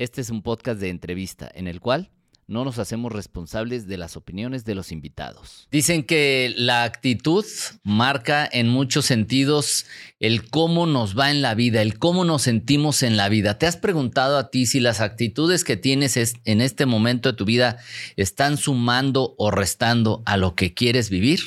Este 0.00 0.22
es 0.22 0.30
un 0.30 0.40
podcast 0.40 0.80
de 0.80 0.88
entrevista 0.88 1.50
en 1.54 1.68
el 1.68 1.78
cual 1.78 2.10
no 2.46 2.64
nos 2.64 2.78
hacemos 2.78 3.12
responsables 3.12 3.86
de 3.86 3.98
las 3.98 4.16
opiniones 4.16 4.64
de 4.64 4.74
los 4.74 4.92
invitados. 4.92 5.68
Dicen 5.70 6.04
que 6.04 6.54
la 6.56 6.84
actitud 6.84 7.44
marca 7.82 8.48
en 8.50 8.66
muchos 8.66 9.04
sentidos 9.04 9.84
el 10.18 10.48
cómo 10.48 10.86
nos 10.86 11.18
va 11.18 11.30
en 11.30 11.42
la 11.42 11.54
vida, 11.54 11.82
el 11.82 11.98
cómo 11.98 12.24
nos 12.24 12.40
sentimos 12.40 13.02
en 13.02 13.18
la 13.18 13.28
vida. 13.28 13.58
¿Te 13.58 13.66
has 13.66 13.76
preguntado 13.76 14.38
a 14.38 14.48
ti 14.48 14.64
si 14.64 14.80
las 14.80 15.02
actitudes 15.02 15.64
que 15.64 15.76
tienes 15.76 16.16
en 16.16 16.62
este 16.62 16.86
momento 16.86 17.32
de 17.32 17.36
tu 17.36 17.44
vida 17.44 17.76
están 18.16 18.56
sumando 18.56 19.34
o 19.36 19.50
restando 19.50 20.22
a 20.24 20.38
lo 20.38 20.54
que 20.54 20.72
quieres 20.72 21.10
vivir? 21.10 21.40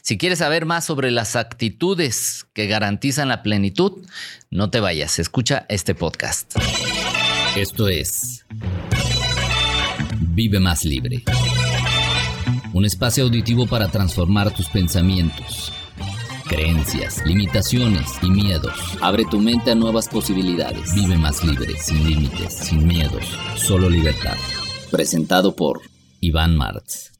Si 0.00 0.16
quieres 0.16 0.38
saber 0.38 0.64
más 0.64 0.86
sobre 0.86 1.10
las 1.10 1.36
actitudes 1.36 2.46
que 2.54 2.68
garantizan 2.68 3.28
la 3.28 3.42
plenitud, 3.42 4.02
no 4.50 4.70
te 4.70 4.80
vayas, 4.80 5.18
escucha 5.18 5.66
este 5.68 5.94
podcast. 5.94 6.54
Esto 7.56 7.86
es 7.86 8.46
Vive 10.20 10.58
más 10.58 10.86
libre. 10.86 11.22
Un 12.72 12.86
espacio 12.86 13.24
auditivo 13.24 13.66
para 13.66 13.88
transformar 13.88 14.54
tus 14.54 14.70
pensamientos, 14.70 15.70
creencias, 16.48 17.22
limitaciones 17.26 18.08
y 18.22 18.30
miedos. 18.30 18.72
Abre 19.02 19.26
tu 19.26 19.38
mente 19.38 19.72
a 19.72 19.74
nuevas 19.74 20.08
posibilidades. 20.08 20.94
Vive 20.94 21.18
más 21.18 21.44
libre, 21.44 21.74
sin 21.78 22.02
límites, 22.08 22.54
sin 22.54 22.86
miedos, 22.86 23.22
solo 23.56 23.90
libertad. 23.90 24.38
Presentado 24.90 25.54
por 25.54 25.82
Iván 26.20 26.56
Martz. 26.56 27.12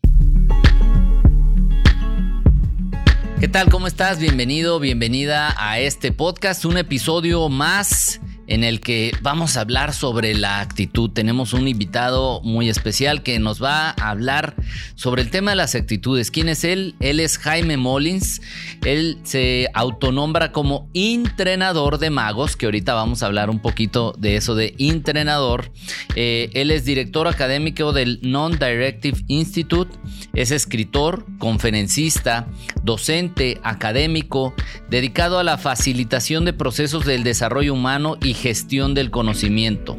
¿Qué 3.38 3.48
tal? 3.48 3.68
¿Cómo 3.68 3.86
estás? 3.86 4.18
Bienvenido, 4.18 4.80
bienvenida 4.80 5.54
a 5.58 5.78
este 5.78 6.10
podcast, 6.10 6.64
un 6.64 6.78
episodio 6.78 7.50
más 7.50 8.22
en 8.52 8.64
el 8.64 8.80
que 8.80 9.12
vamos 9.22 9.56
a 9.56 9.62
hablar 9.62 9.94
sobre 9.94 10.34
la 10.34 10.60
actitud. 10.60 11.08
Tenemos 11.08 11.54
un 11.54 11.68
invitado 11.68 12.42
muy 12.42 12.68
especial 12.68 13.22
que 13.22 13.38
nos 13.38 13.62
va 13.62 13.94
a 13.98 14.10
hablar 14.10 14.56
sobre 14.94 15.22
el 15.22 15.30
tema 15.30 15.52
de 15.52 15.56
las 15.56 15.74
actitudes. 15.74 16.30
¿Quién 16.30 16.50
es 16.50 16.62
él? 16.62 16.94
Él 17.00 17.18
es 17.18 17.38
Jaime 17.38 17.78
Molins. 17.78 18.42
Él 18.84 19.16
se 19.22 19.68
autonombra 19.72 20.52
como 20.52 20.90
entrenador 20.92 21.96
de 21.96 22.10
magos, 22.10 22.54
que 22.54 22.66
ahorita 22.66 22.92
vamos 22.92 23.22
a 23.22 23.26
hablar 23.26 23.48
un 23.48 23.58
poquito 23.58 24.14
de 24.18 24.36
eso 24.36 24.54
de 24.54 24.74
entrenador. 24.78 25.72
Eh, 26.14 26.50
él 26.52 26.70
es 26.72 26.84
director 26.84 27.28
académico 27.28 27.94
del 27.94 28.18
Non-Directive 28.20 29.18
Institute. 29.28 29.96
Es 30.34 30.50
escritor, 30.50 31.24
conferencista, 31.38 32.48
docente, 32.82 33.60
académico, 33.62 34.52
dedicado 34.90 35.38
a 35.38 35.42
la 35.42 35.56
facilitación 35.56 36.44
de 36.44 36.52
procesos 36.52 37.06
del 37.06 37.24
desarrollo 37.24 37.72
humano 37.72 38.18
y 38.20 38.41
gestión 38.42 38.92
del 38.92 39.10
conocimiento. 39.12 39.98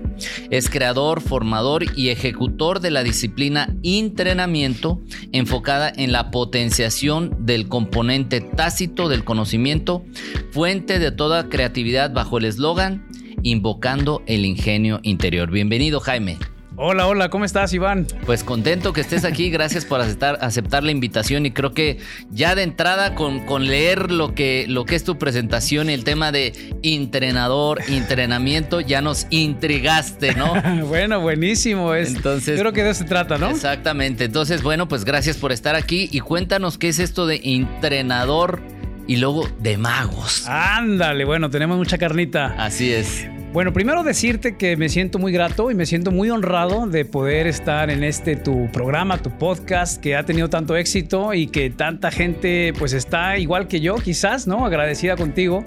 Es 0.52 0.70
creador, 0.70 1.22
formador 1.22 1.86
y 1.98 2.10
ejecutor 2.10 2.82
de 2.82 2.92
la 2.92 3.02
disciplina 3.02 3.74
entrenamiento 3.84 5.02
enfocada 5.32 5.92
en 5.96 6.12
la 6.12 6.30
potenciación 6.30 7.46
del 7.46 7.70
componente 7.70 8.42
tácito 8.42 9.08
del 9.08 9.24
conocimiento, 9.24 10.04
fuente 10.52 11.00
de 11.00 11.12
toda 11.12 11.48
creatividad 11.48 12.14
bajo 12.14 12.38
el 12.38 12.46
eslogan 12.46 13.08
invocando 13.44 14.22
el 14.26 14.46
ingenio 14.46 15.00
interior. 15.04 15.50
Bienvenido 15.50 16.02
Jaime. 16.02 16.38
Hola, 16.76 17.06
hola, 17.06 17.30
¿cómo 17.30 17.46
estás, 17.46 17.72
Iván? 17.74 18.08
Pues 18.26 18.44
contento 18.44 18.94
que 18.94 19.02
estés 19.02 19.26
aquí, 19.26 19.52
gracias 19.52 19.86
por 19.86 20.02
aceptar, 20.02 20.40
aceptar 20.42 20.84
la 20.84 20.90
invitación 20.90 21.46
y 21.46 21.52
creo 21.52 21.72
que 21.72 22.00
ya 22.32 22.56
de 22.56 22.64
entrada 22.64 23.14
con, 23.14 23.46
con 23.46 23.68
leer 23.68 24.12
lo 24.12 24.34
que, 24.34 24.66
lo 24.68 24.84
que 24.84 24.96
es 24.96 25.04
tu 25.04 25.20
presentación 25.20 25.92
y 25.92 25.94
el 25.94 26.04
tema 26.04 26.32
de 26.32 26.52
entrenador, 26.82 27.80
entrenamiento, 27.88 28.82
ya 28.82 29.02
nos 29.02 29.28
intrigaste, 29.30 30.34
¿no? 30.34 30.56
bueno, 30.88 31.22
buenísimo. 31.22 31.94
Es, 31.94 32.16
Entonces, 32.16 32.60
creo 32.60 32.74
que 32.74 32.84
de 32.84 32.90
eso 32.90 33.04
se 33.04 33.10
trata, 33.10 33.38
¿no? 33.38 33.52
Exactamente. 33.52 34.24
Entonces, 34.24 34.64
bueno, 34.64 34.88
pues 34.88 35.06
gracias 35.06 35.38
por 35.38 35.52
estar 35.52 35.76
aquí 35.76 36.10
y 36.12 36.22
cuéntanos 36.22 36.80
qué 36.80 36.90
es 36.90 36.98
esto 36.98 37.28
de 37.28 37.40
entrenador 37.44 38.62
y 39.06 39.18
luego 39.18 39.48
de 39.60 39.78
magos. 39.78 40.48
Ándale, 40.48 41.24
bueno, 41.24 41.52
tenemos 41.52 41.78
mucha 41.78 42.00
carnita. 42.00 42.56
Así 42.58 42.92
es. 42.92 43.28
Bueno, 43.54 43.72
primero 43.72 44.02
decirte 44.02 44.58
que 44.58 44.76
me 44.78 44.90
siento 44.90 45.20
muy 45.20 45.32
grato 45.32 45.70
y 45.70 45.76
me 45.76 45.86
siento 45.86 46.10
muy 46.10 46.32
honrado 46.32 46.88
de 46.88 47.06
poder 47.06 47.46
estar 47.46 47.92
en 47.92 48.04
este 48.04 48.36
tu 48.36 48.68
programa, 48.72 49.20
tu 49.20 49.30
podcast 49.30 50.02
que 50.02 50.16
ha 50.16 50.26
tenido 50.26 50.50
tanto 50.50 50.76
éxito 50.76 51.36
y 51.36 51.46
que 51.46 51.70
tanta 51.70 52.10
gente 52.10 52.74
pues 52.80 52.94
está 52.94 53.38
igual 53.38 53.68
que 53.68 53.80
yo 53.80 53.94
quizás, 53.98 54.48
¿no? 54.48 54.66
Agradecida 54.66 55.16
contigo 55.18 55.64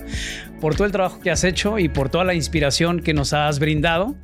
por 0.61 0.75
todo 0.75 0.87
el 0.87 0.93
trabajo 0.93 1.21
que 1.21 1.31
has 1.31 1.45
hecho 1.45 1.79
y 1.79 1.89
por 1.89 2.09
toda 2.09 2.25
la 2.25 2.35
inspiración 2.35 3.01
que 3.01 3.15
nos 3.15 3.33
has 3.33 3.59
brindado. 3.59 4.17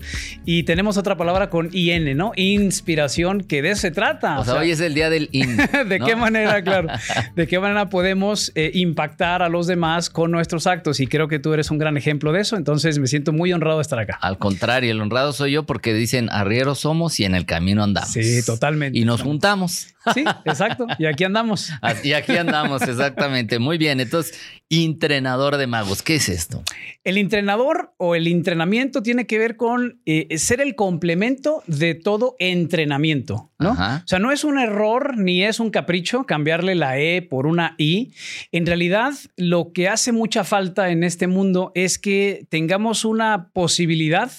Y 0.44 0.62
tenemos 0.64 0.96
otra 0.96 1.16
palabra 1.16 1.50
con 1.50 1.70
IN, 1.72 2.16
¿no? 2.16 2.32
Inspiración, 2.36 3.42
que 3.42 3.62
de 3.62 3.70
eso 3.70 3.82
se 3.82 3.90
trata. 3.90 4.38
O, 4.38 4.44
sea, 4.44 4.54
hoy 4.54 4.70
es 4.70 4.80
el 4.80 4.94
día 4.94 5.10
del 5.10 5.28
IN. 5.32 5.56
¿De 5.88 6.00
qué 6.00 6.16
manera, 6.16 6.62
claro? 6.62 6.88
¿De 7.36 7.46
qué 7.46 7.58
manera 7.58 7.88
podemos 7.88 8.52
eh, 8.54 8.70
impactar 8.74 9.42
a 9.42 9.48
los 9.48 9.66
demás 9.66 10.10
con 10.10 10.30
nuestros 10.30 10.66
actos? 10.66 11.00
Y 11.00 11.06
creo 11.06 11.28
que 11.28 11.38
tú 11.38 11.52
eres 11.52 11.70
un 11.70 11.78
gran 11.78 11.96
ejemplo 11.96 12.32
de 12.32 12.40
eso. 12.40 12.56
Entonces 12.56 12.98
me 12.98 13.06
siento 13.06 13.32
muy 13.32 13.52
honrado 13.52 13.78
de 13.78 13.82
estar 13.82 13.98
acá. 13.98 14.18
Al 14.20 14.38
contrario, 14.38 14.90
el 14.92 15.00
honrado 15.00 15.32
soy 15.32 15.52
yo 15.52 15.64
porque 15.64 15.94
dicen 15.94 16.28
arrieros 16.30 16.80
somos 16.80 17.18
y 17.20 17.24
en 17.24 17.34
el 17.34 17.46
camino 17.46 17.82
andamos. 17.82 18.10
Sí, 18.10 18.44
totalmente. 18.44 18.98
Y 18.98 19.04
nos 19.04 19.22
juntamos. 19.22 19.91
Sí, 20.14 20.24
exacto. 20.44 20.86
Y 20.98 21.06
aquí 21.06 21.24
andamos. 21.24 21.70
Y 22.02 22.12
aquí 22.12 22.36
andamos, 22.36 22.82
exactamente. 22.82 23.58
Muy 23.58 23.78
bien. 23.78 24.00
Entonces, 24.00 24.38
entrenador 24.68 25.58
de 25.58 25.66
magos, 25.66 26.02
¿qué 26.02 26.16
es 26.16 26.28
esto? 26.28 26.62
El 27.04 27.18
entrenador 27.18 27.94
o 27.98 28.14
el 28.14 28.26
entrenamiento 28.26 29.02
tiene 29.02 29.26
que 29.26 29.38
ver 29.38 29.56
con 29.56 30.00
eh, 30.06 30.38
ser 30.38 30.60
el 30.60 30.74
complemento 30.74 31.62
de 31.66 31.94
todo 31.94 32.36
entrenamiento, 32.38 33.50
¿no? 33.58 33.72
O 33.72 34.06
sea, 34.06 34.18
no 34.18 34.32
es 34.32 34.44
un 34.44 34.58
error 34.58 35.18
ni 35.18 35.44
es 35.44 35.60
un 35.60 35.70
capricho 35.70 36.24
cambiarle 36.24 36.74
la 36.74 36.98
E 36.98 37.22
por 37.22 37.46
una 37.46 37.74
I. 37.76 38.14
En 38.50 38.66
realidad, 38.66 39.12
lo 39.36 39.72
que 39.72 39.88
hace 39.88 40.12
mucha 40.12 40.44
falta 40.44 40.90
en 40.90 41.04
este 41.04 41.26
mundo 41.26 41.72
es 41.74 41.98
que 41.98 42.46
tengamos 42.48 43.04
una 43.04 43.48
posibilidad 43.52 44.30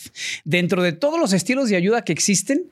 dentro 0.46 0.82
de 0.82 0.94
todos 0.94 1.20
los 1.20 1.34
estilos 1.34 1.70
de 1.70 1.76
ayuda 1.76 2.04
que 2.04 2.14
existen, 2.14 2.70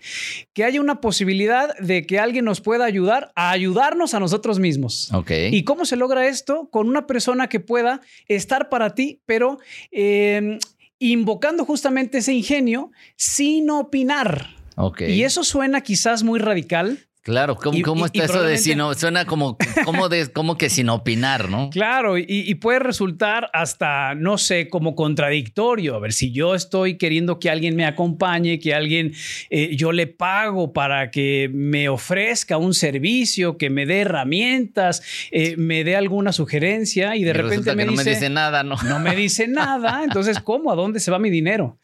que 0.53 0.63
haya 0.63 0.81
una 0.81 1.01
posibilidad 1.01 1.77
de 1.77 2.05
que 2.05 2.19
alguien 2.19 2.45
nos 2.45 2.61
pueda 2.61 2.80
ayudar 2.87 3.31
a 3.35 3.51
ayudarnos 3.51 4.13
a 4.13 4.19
nosotros 4.19 4.59
mismos. 4.59 5.11
Ok. 5.13 5.31
¿Y 5.51 5.63
cómo 5.63 5.85
se 5.85 5.95
logra 5.95 6.27
esto? 6.27 6.69
Con 6.69 6.87
una 6.87 7.07
persona 7.07 7.47
que 7.47 7.59
pueda 7.59 8.01
estar 8.27 8.69
para 8.69 8.95
ti, 8.95 9.21
pero 9.25 9.59
em, 9.91 10.59
invocando 10.99 11.65
justamente 11.65 12.19
ese 12.19 12.33
ingenio 12.33 12.91
sin 13.15 13.69
opinar. 13.69 14.55
Okay. 14.75 15.13
Y 15.13 15.23
eso 15.23 15.43
suena 15.43 15.81
quizás 15.81 16.23
muy 16.23 16.39
radical, 16.39 17.07
Claro, 17.23 17.55
¿cómo, 17.55 18.07
está 18.07 18.23
eso 18.25 18.41
de 18.41 18.57
si 18.57 18.73
no? 18.75 18.95
Suena 18.95 19.25
como, 19.25 19.55
como, 19.85 20.09
de, 20.09 20.31
como 20.31 20.57
que 20.57 20.71
sin 20.71 20.89
opinar, 20.89 21.49
¿no? 21.49 21.69
Claro, 21.69 22.17
y, 22.17 22.55
puede 22.55 22.79
resultar 22.79 23.51
hasta, 23.53 24.15
no 24.15 24.39
sé, 24.39 24.69
como 24.69 24.95
contradictorio. 24.95 25.95
A 25.95 25.99
ver, 25.99 26.13
si 26.13 26.31
yo 26.31 26.55
estoy 26.55 26.97
queriendo 26.97 27.39
que 27.39 27.51
alguien 27.51 27.75
me 27.75 27.85
acompañe, 27.85 28.59
que 28.59 28.73
alguien, 28.73 29.13
eh, 29.51 29.75
yo 29.75 29.91
le 29.91 30.07
pago 30.07 30.73
para 30.73 31.11
que 31.11 31.47
me 31.53 31.89
ofrezca 31.89 32.57
un 32.57 32.73
servicio, 32.73 33.55
que 33.55 33.69
me 33.69 33.85
dé 33.85 33.99
herramientas, 33.99 35.03
eh, 35.29 35.55
me 35.57 35.83
dé 35.83 35.95
alguna 35.95 36.33
sugerencia 36.33 37.15
y 37.15 37.23
de 37.23 37.33
repente 37.33 37.75
me 37.75 37.85
no 37.85 37.91
dice... 37.91 38.03
me 38.03 38.11
dice 38.11 38.29
nada, 38.31 38.63
¿no? 38.63 38.77
No 38.81 38.99
me 38.99 39.15
dice 39.15 39.47
nada. 39.47 40.03
Entonces, 40.03 40.39
¿cómo? 40.39 40.71
¿A 40.71 40.75
dónde 40.75 40.99
se 40.99 41.11
va 41.11 41.19
mi 41.19 41.29
dinero? 41.29 41.77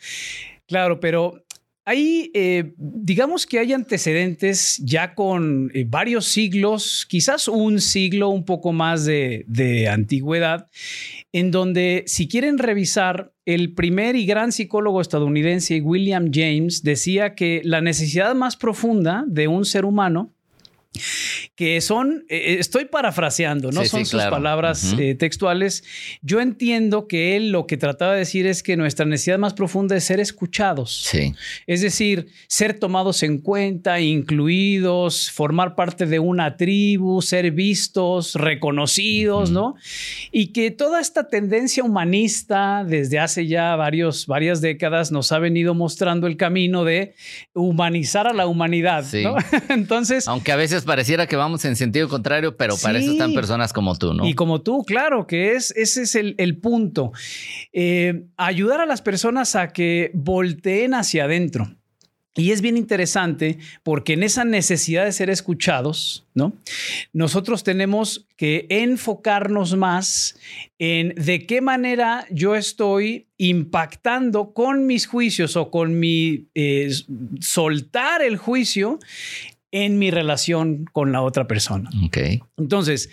Claro, 0.68 1.00
pero 1.00 1.46
Ahí, 1.90 2.32
eh, 2.34 2.74
digamos 2.76 3.46
que 3.46 3.60
hay 3.60 3.72
antecedentes 3.72 4.78
ya 4.84 5.16
con 5.16 5.72
eh, 5.74 5.86
varios 5.88 6.26
siglos, 6.26 7.06
quizás 7.08 7.48
un 7.48 7.80
siglo, 7.80 8.28
un 8.28 8.44
poco 8.44 8.74
más 8.74 9.06
de, 9.06 9.46
de, 9.48 9.88
antigüedad, 9.88 10.70
en 11.32 11.50
donde 11.50 12.04
si 12.06 12.28
quieren 12.28 12.58
revisar, 12.58 13.32
el 13.46 13.74
primer 13.74 14.18
y 14.18 14.26
gran 14.26 14.52
psicólogo 14.52 15.00
estadounidense, 15.00 15.80
William 15.80 16.30
James, 16.34 16.84
decía 16.84 17.34
que 17.36 17.62
la 17.64 17.80
necesidad 17.80 18.36
más 18.36 18.58
profunda 18.58 19.24
de 19.26 19.48
un 19.48 19.64
ser 19.64 19.86
humano 19.86 20.34
que 21.56 21.82
son, 21.82 22.26
eh, 22.30 22.38
eh, 22.38 22.58
estoy 22.60 22.86
parafraseando, 22.86 23.72
no 23.72 23.84
son 23.86 24.06
sus 24.06 24.22
palabras 24.24 24.96
eh, 24.98 25.16
textuales. 25.16 25.84
Yo 26.22 26.40
entiendo 26.40 27.08
que 27.08 27.36
él 27.36 27.52
lo 27.52 27.68
que 27.68 27.78
trataba 27.78 28.14
de 28.14 28.20
decir 28.20 28.46
es 28.46 28.64
que 28.64 28.78
nuestra 28.78 29.06
necesidad 29.06 29.40
más 29.40 29.54
profunda 29.54 29.96
es 29.96 30.04
ser 30.04 30.20
escuchados. 30.20 31.04
Sí. 31.04 31.34
Es 31.66 31.82
decir, 31.82 32.28
ser 32.48 32.80
tomados 32.80 33.24
en 33.24 33.40
cuenta, 33.40 34.00
incluidos, 34.00 35.32
formar 35.32 35.76
parte 35.76 36.06
de 36.06 36.20
una 36.20 36.58
tribu, 36.58 37.22
ser 37.22 37.52
vistos, 37.52 38.36
reconocidos, 38.36 39.52
¿no? 39.52 39.76
Y 40.32 40.48
que 40.48 40.72
toda 40.72 41.00
esta 41.02 41.28
tendencia 41.28 41.84
humanista 41.84 42.84
desde 42.86 43.20
hace 43.20 43.48
ya 43.48 43.76
varios, 43.76 44.28
varias 44.28 44.62
décadas 44.62 45.12
nos 45.12 45.32
ha 45.32 45.40
venido 45.40 45.74
mostrando 45.74 46.28
el 46.28 46.38
camino 46.38 46.84
de 46.84 47.16
humanizar 47.54 48.28
a 48.28 48.34
la 48.34 48.48
humanidad, 48.48 49.06
¿no? 49.14 49.36
Entonces... 49.70 50.28
Aunque 50.28 50.52
a 50.52 50.56
veces 50.56 50.86
pareciera 50.88 51.28
que 51.28 51.36
vamos 51.36 51.64
en 51.66 51.76
sentido 51.76 52.10
contrario, 52.10 52.58
pero 52.58 52.76
para 52.78 52.98
eso 52.98 53.12
están 53.12 53.34
personas 53.36 53.72
como 53.74 53.96
tú, 53.96 54.14
¿no? 54.14 54.28
Y 54.28 54.34
como 54.34 54.62
tú, 54.62 54.84
claro, 54.84 55.28
que 55.28 55.54
es, 55.54 55.72
ese 55.78 56.02
es 56.02 56.16
el, 56.16 56.58
punto. 56.58 57.12
Eh, 57.72 58.24
ayudar 58.38 58.80
a 58.80 58.88
las 58.88 59.04
personas 59.04 59.56
a 59.56 59.68
que 59.68 60.10
volteen 60.16 60.96
hacia 60.96 61.26
adentro. 61.26 61.78
Y 62.38 62.52
es 62.52 62.62
bien 62.62 62.78
interesante 62.78 63.58
porque 63.82 64.14
en 64.14 64.22
esa 64.22 64.46
necesidad 64.46 65.06
de 65.06 65.12
ser 65.12 65.32
escuchados, 65.32 66.28
¿no? 66.36 66.54
Nosotros 67.12 67.64
tenemos 67.64 68.28
que 68.36 68.68
enfocarnos 68.70 69.76
más 69.76 70.38
en 70.78 71.16
de 71.16 71.48
qué 71.48 71.62
manera 71.62 72.28
yo 72.30 72.56
estoy 72.56 73.26
impactando 73.38 74.54
con 74.54 74.86
mis 74.86 75.08
juicios 75.08 75.56
o 75.56 75.72
con 75.72 76.00
mi 76.00 76.46
eh, 76.54 76.92
soltar 77.40 78.22
el 78.22 78.38
juicio 78.38 79.00
en 79.86 80.00
mi 80.00 80.10
relación 80.10 80.86
con 80.92 81.12
la 81.12 81.22
otra 81.22 81.48
persona. 81.48 81.90
Entonces, 82.58 83.10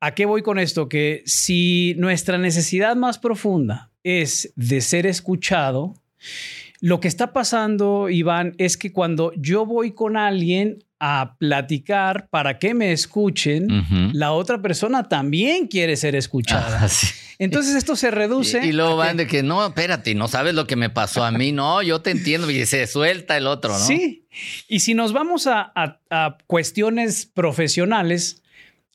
¿a 0.00 0.12
qué 0.14 0.26
voy 0.26 0.42
con 0.42 0.58
esto? 0.58 0.88
Que 0.88 1.22
si 1.24 1.94
nuestra 1.98 2.36
necesidad 2.36 2.96
más 2.96 3.18
profunda 3.18 3.90
es 4.02 4.52
de 4.56 4.80
ser 4.80 5.06
escuchado, 5.06 5.94
lo 6.80 6.98
que 6.98 7.08
está 7.08 7.32
pasando, 7.32 8.08
Iván, 8.08 8.54
es 8.58 8.76
que 8.76 8.92
cuando 8.92 9.32
yo 9.36 9.66
voy 9.66 9.92
con 9.92 10.16
alguien 10.16 10.82
a 10.98 11.36
platicar 11.38 12.28
para 12.28 12.58
que 12.58 12.74
me 12.74 12.92
escuchen, 12.92 13.68
la 14.12 14.32
otra 14.32 14.60
persona 14.60 15.08
también 15.08 15.68
quiere 15.68 15.96
ser 15.96 16.16
escuchada. 16.16 16.80
Ah, 16.82 16.88
Entonces 17.38 17.74
esto 17.74 17.96
se 17.96 18.10
reduce. 18.10 18.66
Y, 18.66 18.72
luego 18.72 18.96
van 18.96 19.16
de 19.16 19.26
que 19.26 19.42
no, 19.42 19.64
espérate, 19.64 20.14
no 20.14 20.28
sabes 20.28 20.54
lo 20.54 20.66
que 20.66 20.76
me 20.76 20.90
pasó 20.90 21.24
a 21.24 21.30
mí. 21.30 21.52
No, 21.52 21.82
yo 21.82 22.02
te 22.02 22.10
entiendo 22.10 22.50
y 22.50 22.66
se 22.66 22.86
suelta 22.86 23.36
el 23.36 23.46
otro, 23.46 23.72
¿no? 23.72 23.78
Sí. 23.78 24.19
Y 24.68 24.80
si 24.80 24.94
nos 24.94 25.12
vamos 25.12 25.46
a, 25.46 25.72
a 25.74 26.38
cuestiones 26.46 27.26
profesionales, 27.26 28.42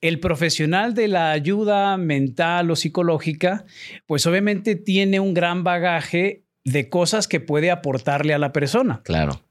el 0.01 0.19
profesional 0.19 0.93
de 0.93 1.07
la 1.07 1.31
ayuda 1.31 1.97
mental 1.97 2.69
o 2.71 2.75
psicológica, 2.75 3.65
pues 4.05 4.25
obviamente 4.27 4.75
tiene 4.75 5.19
un 5.19 5.33
gran 5.33 5.63
bagaje 5.63 6.43
de 6.63 6.89
cosas 6.89 7.27
que 7.27 7.39
puede 7.39 7.71
aportarle 7.71 8.33
a 8.33 8.39
la 8.39 8.51
persona. 8.51 9.01
Claro. 9.03 9.41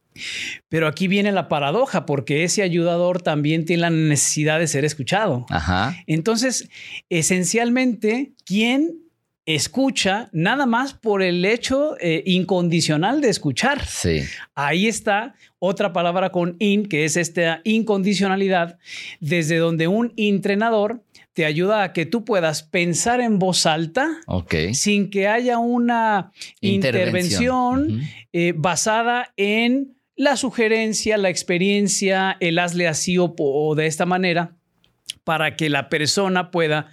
Pero 0.68 0.86
aquí 0.86 1.08
viene 1.08 1.32
la 1.32 1.48
paradoja, 1.48 2.06
porque 2.06 2.44
ese 2.44 2.62
ayudador 2.62 3.20
también 3.20 3.64
tiene 3.64 3.82
la 3.82 3.90
necesidad 3.90 4.58
de 4.58 4.68
ser 4.68 4.84
escuchado. 4.84 5.44
Ajá. 5.50 5.96
Entonces, 6.06 6.68
esencialmente, 7.08 8.32
¿quién 8.44 9.03
escucha 9.46 10.28
nada 10.32 10.66
más 10.66 10.94
por 10.94 11.22
el 11.22 11.44
hecho 11.44 11.96
eh, 12.00 12.22
incondicional 12.26 13.20
de 13.20 13.28
escuchar? 13.28 13.84
Sí. 13.86 14.22
Ahí 14.54 14.86
está 14.86 15.34
otra 15.58 15.92
palabra 15.92 16.30
con 16.30 16.56
in, 16.58 16.86
que 16.86 17.04
es 17.04 17.16
esta 17.16 17.60
incondicionalidad, 17.64 18.78
desde 19.20 19.58
donde 19.58 19.88
un 19.88 20.12
entrenador 20.16 21.02
te 21.32 21.44
ayuda 21.44 21.82
a 21.82 21.92
que 21.92 22.06
tú 22.06 22.24
puedas 22.24 22.62
pensar 22.62 23.20
en 23.20 23.38
voz 23.38 23.66
alta 23.66 24.08
sin 24.72 25.10
que 25.10 25.26
haya 25.26 25.58
una 25.58 26.32
intervención, 26.60 28.02
eh, 28.32 28.54
basada 28.56 29.32
en 29.36 29.96
la 30.16 30.36
sugerencia, 30.36 31.18
la 31.18 31.28
experiencia, 31.28 32.36
el 32.38 32.58
hazle 32.58 32.86
así 32.86 33.18
o, 33.18 33.34
o 33.36 33.74
de 33.74 33.86
esta 33.86 34.06
manera, 34.06 34.56
para 35.24 35.56
que 35.56 35.68
la 35.70 35.88
persona 35.88 36.52
pueda 36.52 36.88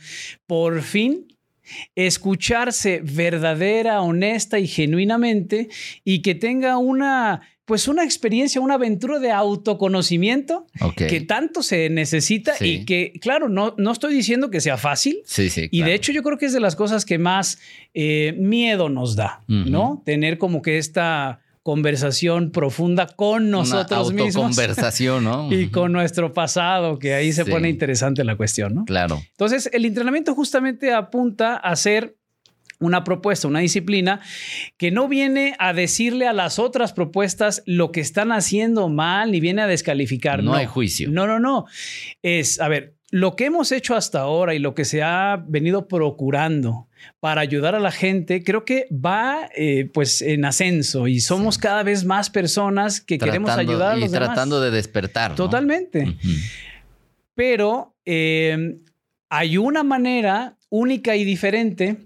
por 0.47 0.81
fin 0.81 1.31
escucharse 1.95 3.01
verdadera, 3.03 4.01
honesta 4.01 4.59
y 4.59 4.67
genuinamente 4.67 5.69
y 6.03 6.21
que 6.21 6.35
tenga 6.35 6.77
una 6.77 7.41
pues 7.71 7.87
una 7.87 8.03
experiencia, 8.03 8.59
una 8.59 8.73
aventura 8.73 9.17
de 9.19 9.31
autoconocimiento 9.31 10.67
que 10.97 11.21
tanto 11.21 11.63
se 11.63 11.89
necesita 11.89 12.53
y 12.59 12.83
que, 12.83 13.13
claro, 13.21 13.47
no, 13.47 13.75
no 13.77 13.91
estoy 13.93 14.13
diciendo 14.13 14.49
que 14.49 14.59
sea 14.59 14.75
fácil. 14.75 15.21
Sí, 15.23 15.49
sí. 15.49 15.69
Y 15.71 15.83
de 15.83 15.93
hecho 15.93 16.11
yo 16.11 16.21
creo 16.21 16.37
que 16.37 16.47
es 16.47 16.53
de 16.53 16.59
las 16.59 16.75
cosas 16.75 17.05
que 17.05 17.17
más 17.17 17.59
eh, 17.93 18.35
miedo 18.37 18.89
nos 18.89 19.15
da, 19.15 19.43
¿no? 19.47 20.01
Tener 20.05 20.37
como 20.37 20.61
que 20.61 20.79
esta 20.79 21.39
conversación 21.63 22.51
profunda 22.51 23.07
con 23.07 23.51
nosotros 23.51 24.09
Una 24.09 24.23
mismos. 24.23 24.43
Conversación, 24.43 25.23
¿no? 25.23 25.51
y 25.53 25.67
con 25.67 25.91
nuestro 25.91 26.33
pasado, 26.33 26.97
que 26.97 27.13
ahí 27.13 27.31
se 27.33 27.45
pone 27.45 27.69
interesante 27.69 28.23
la 28.23 28.35
cuestión, 28.35 28.73
¿no? 28.73 28.85
Claro. 28.85 29.21
Entonces, 29.31 29.69
el 29.71 29.85
entrenamiento 29.85 30.33
justamente 30.33 30.93
apunta 30.93 31.55
a 31.55 31.75
ser 31.75 32.15
una 32.79 33.03
propuesta, 33.03 33.47
una 33.47 33.59
disciplina 33.59 34.21
que 34.77 34.89
no 34.89 35.07
viene 35.07 35.55
a 35.59 35.71
decirle 35.71 36.27
a 36.27 36.33
las 36.33 36.57
otras 36.57 36.93
propuestas 36.93 37.61
lo 37.65 37.91
que 37.91 38.01
están 38.01 38.31
haciendo 38.31 38.89
mal 38.89 39.31
ni 39.31 39.39
viene 39.39 39.61
a 39.61 39.67
descalificar. 39.67 40.43
No, 40.43 40.55
hay 40.55 40.65
juicio. 40.65 41.09
No, 41.11 41.27
no, 41.27 41.39
no. 41.39 41.65
Es, 42.23 42.59
a 42.59 42.67
ver, 42.67 42.95
lo 43.11 43.35
que 43.35 43.45
hemos 43.45 43.71
hecho 43.71 43.95
hasta 43.95 44.21
ahora 44.21 44.55
y 44.55 44.59
lo 44.59 44.73
que 44.73 44.85
se 44.85 45.03
ha 45.03 45.43
venido 45.47 45.87
procurando 45.87 46.87
para 47.19 47.42
ayudar 47.42 47.75
a 47.75 47.80
la 47.80 47.92
gente, 47.92 48.44
creo 48.44 48.65
que 48.65 48.88
va 48.92 49.50
eh, 49.56 49.89
pues 49.94 50.21
en 50.21 50.45
ascenso 50.45 51.07
y 51.07 51.19
somos 51.19 51.57
cada 51.57 51.83
vez 51.83 52.06
más 52.06 52.30
personas 52.30 53.01
que 53.01 53.18
queremos 53.18 53.51
ayudar 53.51 53.94
a 53.94 53.95
los 53.95 54.09
y 54.09 54.12
tratando 54.12 54.62
de 54.62 54.71
despertar. 54.71 55.36
Totalmente. 55.36 56.18
Pero 57.36 57.95
eh, 58.06 58.80
hay 59.30 59.57
una 59.57 59.83
manera 59.83 60.57
única 60.69 61.15
y 61.15 61.24
diferente 61.24 61.98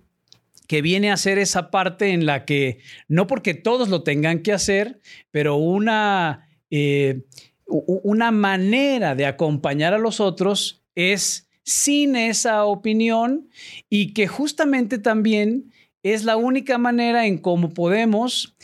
que 0.68 0.82
viene 0.82 1.12
a 1.12 1.18
ser 1.18 1.38
esa 1.38 1.70
parte 1.72 2.10
en 2.10 2.26
la 2.26 2.46
que, 2.46 2.80
no 3.08 3.28
porque 3.28 3.54
todos 3.54 3.90
lo 3.90 4.04
tengan 4.04 4.40
que 4.40 4.54
hacer, 4.54 5.00
pero 5.32 5.56
una, 5.56 6.50
eh, 6.70 7.22
una 7.68 8.32
manera 8.32 9.16
de 9.16 9.26
acompañar 9.26 9.94
a 9.94 10.00
los 10.00 10.20
otros 10.20 10.84
es 10.96 11.45
sin 11.66 12.16
esa 12.16 12.64
opinión 12.64 13.50
y 13.90 14.14
que 14.14 14.28
justamente 14.28 15.00
también 15.00 15.72
es 16.04 16.24
la 16.24 16.38
única 16.38 16.78
manera 16.78 17.26
en 17.26 17.40
cómo 17.40 17.74
podemos 17.74 18.56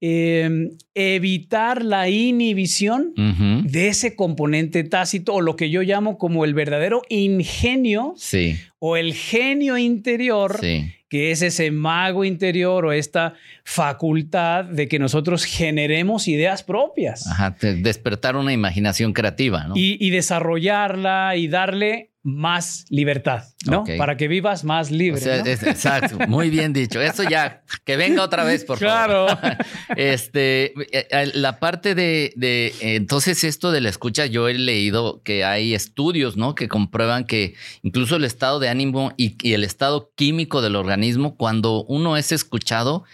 em, 0.00 0.70
evitar 0.94 1.84
la 1.84 2.08
inhibición 2.08 3.12
de 3.64 3.88
ese 3.88 4.14
componente 4.14 4.84
tácito 4.84 5.34
o 5.34 5.40
lo 5.40 5.56
que 5.56 5.70
yo 5.70 5.82
llamo 5.82 6.16
como 6.16 6.44
el 6.44 6.54
verdadero 6.54 7.02
ingenio 7.08 8.14
o 8.78 8.96
el 8.96 9.14
genio 9.14 9.76
interior 9.76 10.60
que 11.08 11.30
es 11.30 11.42
ese 11.42 11.70
mago 11.70 12.24
interior 12.24 12.84
o 12.84 12.92
esta 12.92 13.34
facultad 13.64 14.64
de 14.64 14.88
que 14.88 14.98
nosotros 14.98 15.44
generemos 15.44 16.26
ideas 16.26 16.64
propias. 16.64 17.28
Ajá, 17.28 17.56
despertar 17.60 18.36
una 18.36 18.52
imaginación 18.52 19.12
creativa, 19.12 19.68
¿no? 19.68 19.74
y 19.76 20.10
desarrollarla 20.10 21.36
y 21.36 21.46
darle 21.46 22.10
más 22.26 22.86
libertad, 22.90 23.44
¿no? 23.66 23.84
Para 23.96 24.16
que 24.16 24.26
vivas 24.26 24.64
más 24.64 24.90
libre. 24.90 25.20
exacto, 25.44 26.18
muy 26.26 26.50
bien 26.50 26.72
dicho. 26.72 27.00
Eso 27.00 27.22
ya, 27.22 27.62
que 27.84 27.96
venga 27.96 28.24
otra 28.24 28.42
vez, 28.42 28.64
por 28.64 28.78
favor. 28.78 29.28
Claro. 29.28 29.56
este, 29.96 30.72
eh, 30.90 31.06
eh, 31.08 31.30
la 31.34 31.60
parte 31.60 31.94
de, 31.94 32.32
de, 32.34 32.74
entonces 32.80 33.44
esto 33.44 33.70
de 33.70 33.80
la 33.80 33.90
escucha, 33.90 34.26
yo 34.26 34.48
he 34.48 34.54
leído 34.54 35.22
que 35.22 35.44
hay 35.44 35.72
estudios, 35.72 36.36
¿no? 36.36 36.56
Que 36.56 36.66
comprueban 36.66 37.26
que 37.26 37.54
incluso 37.84 38.16
el 38.16 38.24
estado 38.24 38.58
de 38.58 38.70
ánimo 38.70 39.12
y 39.16 39.52
el 39.52 39.62
estado 39.62 40.10
químico 40.16 40.62
del 40.62 40.74
organismo, 40.74 41.36
cuando 41.36 41.84
uno 41.84 42.16
es 42.16 42.32
escuchado, 42.32 43.04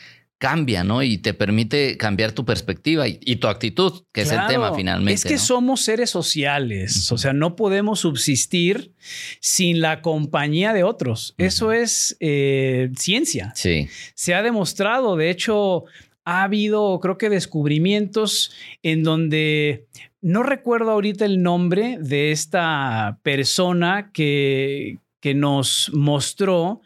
cambia, 0.42 0.82
¿no? 0.82 1.04
Y 1.04 1.18
te 1.18 1.34
permite 1.34 1.96
cambiar 1.96 2.32
tu 2.32 2.44
perspectiva 2.44 3.06
y, 3.06 3.36
tu 3.36 3.46
actitud, 3.46 4.02
que 4.10 4.22
es 4.22 4.32
el 4.32 4.44
tema 4.48 4.74
finalmente. 4.74 5.14
Es 5.14 5.24
que 5.24 5.38
somos 5.38 5.82
seres 5.82 6.10
sociales, 6.10 7.12
o 7.12 7.16
sea, 7.16 7.32
no 7.32 7.54
podemos 7.54 8.00
subsistir 8.00 8.92
sin 9.38 9.80
la 9.80 10.02
compañía 10.02 10.72
de 10.72 10.82
otros. 10.82 11.36
Eso 11.38 11.70
es 11.70 12.16
eh, 12.18 12.90
ciencia. 12.98 13.52
Sí. 13.54 13.86
Se 14.16 14.34
ha 14.34 14.42
demostrado, 14.42 15.14
de 15.14 15.30
hecho, 15.30 15.84
ha 16.24 16.42
habido, 16.42 16.98
creo 16.98 17.18
que, 17.18 17.30
descubrimientos 17.30 18.50
en 18.82 19.04
donde 19.04 19.86
no 20.22 20.42
recuerdo 20.42 20.90
ahorita 20.90 21.24
el 21.24 21.40
nombre 21.40 21.98
de 22.00 22.32
esta 22.32 23.20
persona 23.22 24.10
que, 24.12 24.98
que 25.20 25.34
nos 25.34 25.92
mostró 25.94 26.80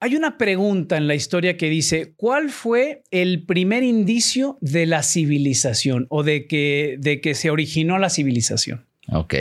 hay 0.00 0.14
una 0.14 0.36
pregunta 0.36 0.96
en 0.96 1.06
la 1.06 1.14
historia 1.14 1.56
que 1.56 1.70
dice, 1.70 2.12
¿cuál 2.16 2.50
fue 2.50 3.02
el 3.10 3.44
primer 3.44 3.82
indicio 3.82 4.58
de 4.60 4.86
la 4.86 5.02
civilización 5.02 6.06
o 6.10 6.22
de 6.22 6.46
que, 6.46 6.96
de 6.98 7.20
que 7.20 7.34
se 7.34 7.50
originó 7.50 7.98
la 7.98 8.10
civilización? 8.10 8.86
Ok. 9.12 9.34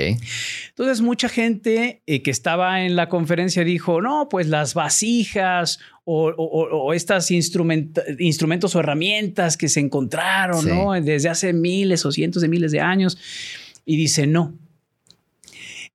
Entonces 0.70 1.02
mucha 1.02 1.28
gente 1.28 2.04
eh, 2.06 2.22
que 2.22 2.32
estaba 2.32 2.86
en 2.86 2.96
la 2.96 3.10
conferencia 3.10 3.64
dijo, 3.64 4.00
no, 4.02 4.30
pues 4.30 4.48
las 4.48 4.76
vasijas 4.76 5.80
o, 6.04 6.28
o, 6.28 6.94
estas 6.94 7.32
instrumentos 7.32 8.76
o 8.76 8.80
herramientas 8.80 9.58
que 9.58 9.68
se 9.68 9.80
encontraron 9.80 10.68
¿no? 10.68 10.94
desde 10.94 11.30
hace 11.30 11.52
miles 11.52 12.06
o 12.06 12.12
cientos 12.12 12.44
de 12.44 12.48
miles 12.48 12.72
de 12.72 12.80
años. 12.80 13.18
Y 13.86 13.98
dice, 13.98 14.28
no, 14.28 14.54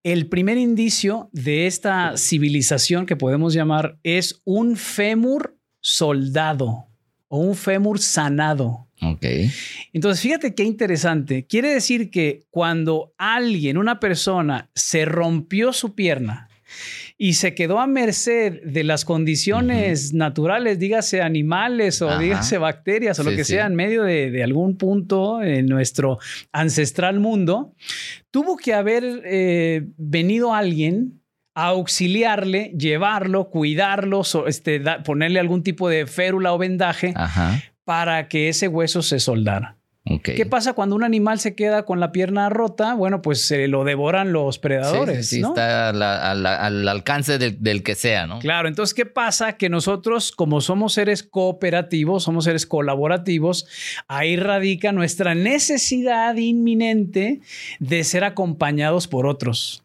el 0.02 0.28
primer 0.28 0.58
indicio 0.58 1.28
de 1.32 1.66
esta 1.66 2.16
civilización 2.16 3.06
que 3.06 3.16
podemos 3.16 3.54
llamar 3.54 3.98
es 4.02 4.40
un 4.44 4.76
fémur 4.76 5.58
soldado 5.80 6.86
o 7.28 7.38
un 7.38 7.54
fémur 7.54 7.98
sanado. 7.98 8.88
Ok. 9.02 9.24
Entonces, 9.92 10.20
fíjate 10.20 10.54
qué 10.54 10.64
interesante. 10.64 11.46
Quiere 11.46 11.72
decir 11.72 12.10
que 12.10 12.44
cuando 12.50 13.14
alguien, 13.16 13.78
una 13.78 14.00
persona, 14.00 14.70
se 14.74 15.04
rompió 15.04 15.72
su 15.72 15.94
pierna 15.94 16.49
y 17.18 17.34
se 17.34 17.54
quedó 17.54 17.80
a 17.80 17.86
merced 17.86 18.62
de 18.62 18.84
las 18.84 19.04
condiciones 19.04 20.12
naturales, 20.12 20.78
dígase 20.78 21.22
animales 21.22 22.02
o 22.02 22.18
dígase 22.18 22.58
bacterias 22.58 23.18
o 23.18 23.24
lo 23.24 23.30
que 23.30 23.44
sea 23.44 23.66
en 23.66 23.74
medio 23.74 24.02
de, 24.04 24.42
algún 24.42 24.76
punto 24.76 25.42
en 25.42 25.66
nuestro 25.66 26.18
ancestral 26.52 27.20
mundo, 27.20 27.74
tuvo 28.30 28.56
que 28.56 28.74
haber 28.74 29.22
eh, 29.24 29.86
venido 29.96 30.54
alguien 30.54 31.20
a 31.54 31.66
auxiliarle, 31.66 32.72
llevarlo, 32.78 33.50
cuidarlo, 33.50 34.22
este, 34.46 34.80
ponerle 35.04 35.40
algún 35.40 35.62
tipo 35.62 35.88
de 35.88 36.06
férula 36.06 36.54
o 36.54 36.58
vendaje 36.58 37.12
para 37.84 38.28
que 38.28 38.48
ese 38.48 38.68
hueso 38.68 39.02
se 39.02 39.18
soldara. 39.18 39.79
¿Qué 40.22 40.46
pasa 40.46 40.72
cuando 40.72 40.96
un 40.96 41.04
animal 41.04 41.38
se 41.40 41.54
queda 41.54 41.84
con 41.84 42.00
la 42.00 42.10
pierna 42.10 42.48
rota? 42.48 42.94
Bueno, 42.94 43.20
pues 43.20 43.46
se 43.46 43.68
lo 43.68 43.84
devoran 43.84 44.32
los 44.32 44.58
predadores. 44.58 45.28
Sí, 45.28 45.42
está 45.42 45.90
al, 45.90 46.88
alcance 46.88 47.38
del, 47.38 47.82
que 47.82 47.94
sea, 47.94 48.26
¿no? 48.26 48.38
Claro, 48.38 48.68
entonces, 48.68 48.94
¿qué 48.94 49.04
pasa? 49.06 49.58
Que 49.58 49.68
nosotros, 49.68 50.32
como 50.32 50.62
somos 50.62 50.94
seres 50.94 51.22
cooperativos, 51.22 52.24
somos 52.24 52.44
seres 52.44 52.66
colaborativos, 52.66 53.66
ahí 54.08 54.36
radica 54.36 54.90
nuestra 54.92 55.34
necesidad 55.34 56.34
inminente 56.36 57.40
de 57.78 58.02
ser 58.02 58.24
acompañados 58.24 59.06
por 59.06 59.26
otros 59.26 59.79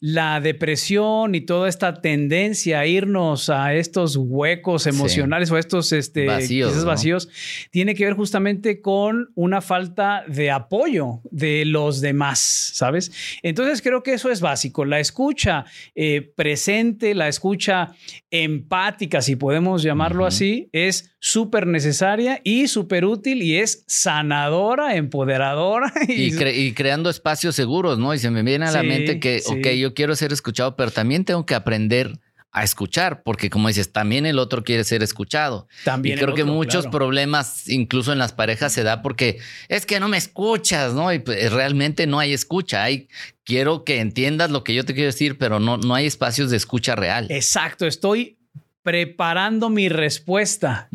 la 0.00 0.40
depresión 0.40 1.34
y 1.34 1.42
toda 1.42 1.68
esta 1.68 2.00
tendencia 2.00 2.80
a 2.80 2.86
irnos 2.86 3.50
a 3.50 3.74
estos 3.74 4.16
huecos 4.16 4.86
emocionales 4.86 5.50
o 5.50 5.58
estos 5.58 5.92
este, 5.92 6.26
vacíos, 6.26 6.84
vacíos 6.84 7.28
tiene 7.70 7.94
que 7.94 8.04
ver 8.04 8.14
justamente 8.14 8.80
con 8.80 9.30
una 9.34 9.60
falta 9.60 10.24
de 10.26 10.50
apoyo 10.50 11.20
de 11.30 11.64
los 11.64 12.00
demás, 12.00 12.38
¿sabes? 12.74 13.12
Entonces 13.42 13.82
creo 13.82 14.02
que 14.02 14.14
eso 14.14 14.30
es 14.30 14.40
básico. 14.40 14.84
La 14.84 15.00
escucha 15.00 15.64
eh, 15.94 16.32
presente, 16.34 17.14
la 17.14 17.28
escucha 17.28 17.94
empática, 18.32 19.20
si 19.20 19.36
podemos 19.36 19.82
llamarlo 19.82 20.24
así, 20.24 20.70
es 20.72 21.14
súper 21.20 21.66
necesaria 21.66 22.40
y 22.42 22.66
súper 22.66 23.04
útil 23.04 23.42
y 23.42 23.58
es 23.58 23.84
sanadora, 23.86 24.96
empoderadora. 24.96 25.92
Y, 26.08 26.72
creando 26.72 27.10
espacios 27.10 27.54
seguros, 27.54 27.98
¿no? 27.98 28.14
Y 28.14 28.18
se 28.18 28.30
me 28.30 28.42
viene 28.42 28.66
a 28.66 28.72
la 28.72 28.82
mente 28.82 29.20
que, 29.20 29.42
ok, 29.46 29.68
yo 29.78 29.94
quiero 29.94 30.16
ser 30.16 30.32
escuchado, 30.32 30.76
pero 30.76 30.90
también 30.90 31.24
tengo 31.24 31.44
que 31.44 31.54
aprender 31.54 32.18
a 32.52 32.64
escuchar, 32.64 33.22
porque 33.22 33.48
como 33.48 33.68
dices, 33.68 33.92
también 33.92 34.26
el 34.26 34.38
otro 34.38 34.62
quiere 34.62 34.84
ser 34.84 35.02
escuchado. 35.02 35.68
También. 35.84 36.18
Y 36.18 36.20
creo 36.20 36.34
que 36.34 36.44
muchos 36.44 36.86
problemas, 36.86 37.66
incluso 37.68 38.12
en 38.12 38.18
las 38.18 38.32
parejas, 38.32 38.74
se 38.74 38.82
da 38.82 39.00
porque 39.00 39.38
es 39.68 39.86
que 39.86 39.98
no 40.00 40.08
me 40.08 40.18
escuchas, 40.18 40.92
¿no? 40.92 41.12
Y 41.12 41.18
pues, 41.18 41.50
realmente 41.50 42.06
no 42.06 42.18
hay 42.18 42.34
escucha. 42.34 42.82
Hay, 42.82 43.08
quiero 43.44 43.84
que 43.84 44.00
entiendas 44.00 44.50
lo 44.50 44.64
que 44.64 44.74
yo 44.74 44.84
te 44.84 44.92
quiero 44.92 45.06
decir, 45.06 45.38
pero 45.38 45.60
no, 45.60 45.78
no 45.78 45.94
hay 45.94 46.04
espacios 46.04 46.50
de 46.50 46.58
escucha 46.58 46.94
real. 46.94 47.26
Exacto. 47.30 47.86
Estoy 47.86 48.36
preparando 48.82 49.70
mi 49.70 49.88
respuesta. 49.88 50.90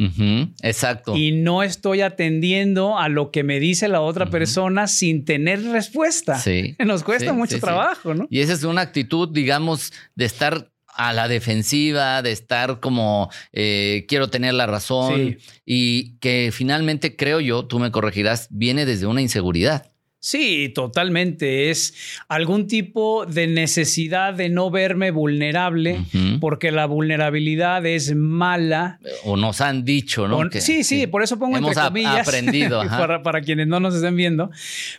Exacto. 0.62 1.16
Y 1.16 1.32
no 1.32 1.64
estoy 1.64 2.02
atendiendo 2.02 3.00
a 3.00 3.10
lo 3.10 3.32
que 3.32 3.44
me 3.44 3.60
dice 3.60 3.88
la 3.88 4.02
otra 4.02 4.30
persona 4.30 4.88
sin 4.88 5.26
tener 5.26 5.64
respuesta. 5.64 6.38
Sí. 6.38 6.76
Nos 6.86 7.04
cuesta 7.04 7.34
mucho 7.34 7.60
trabajo, 7.60 8.14
¿no? 8.14 8.28
Y 8.30 8.42
esa 8.42 8.54
es 8.54 8.64
una 8.64 8.82
actitud, 8.82 9.30
digamos, 9.32 9.94
de 10.16 10.26
estar 10.26 10.70
a 10.98 11.14
la 11.14 11.28
defensiva, 11.28 12.22
de 12.22 12.32
estar 12.32 12.80
como 12.80 13.30
eh, 13.54 14.06
quiero 14.08 14.30
tener 14.30 14.56
la 14.56 14.66
razón 14.66 15.38
y 15.66 16.18
que 16.18 16.50
finalmente 16.52 17.16
creo 17.16 17.40
yo, 17.40 17.66
tú 17.66 17.80
me 17.80 17.92
corregirás, 17.92 18.48
viene 18.50 18.86
desde 18.86 19.06
una 19.06 19.22
inseguridad. 19.22 19.92
Sí, 20.20 20.70
totalmente. 20.74 21.70
Es 21.70 21.94
algún 22.28 22.68
tipo 22.68 23.26
de 23.28 23.46
necesidad 23.48 24.34
de 24.34 24.50
no 24.50 24.72
verme 24.72 25.12
vulnerable, 25.12 26.02
porque 26.42 26.72
la 26.72 26.88
vulnerabilidad 26.88 27.86
es 27.86 28.16
mala. 28.16 29.00
O 29.24 29.38
nos 29.38 29.62
han 29.62 29.86
dicho, 29.86 30.28
¿no? 30.28 30.50
sí, 30.52 30.84
sí, 30.84 31.06
por 31.08 31.22
eso 31.22 31.38
pongo 31.38 31.58
Hemos 31.58 31.70
entre 31.70 31.84
comillas. 31.84 32.28
aprendido. 32.28 32.82
para, 32.90 33.22
para 33.22 33.42
quienes 33.42 33.68
no 33.68 33.80
nos 33.80 33.94
estén 33.96 34.16
viendo, 34.16 34.50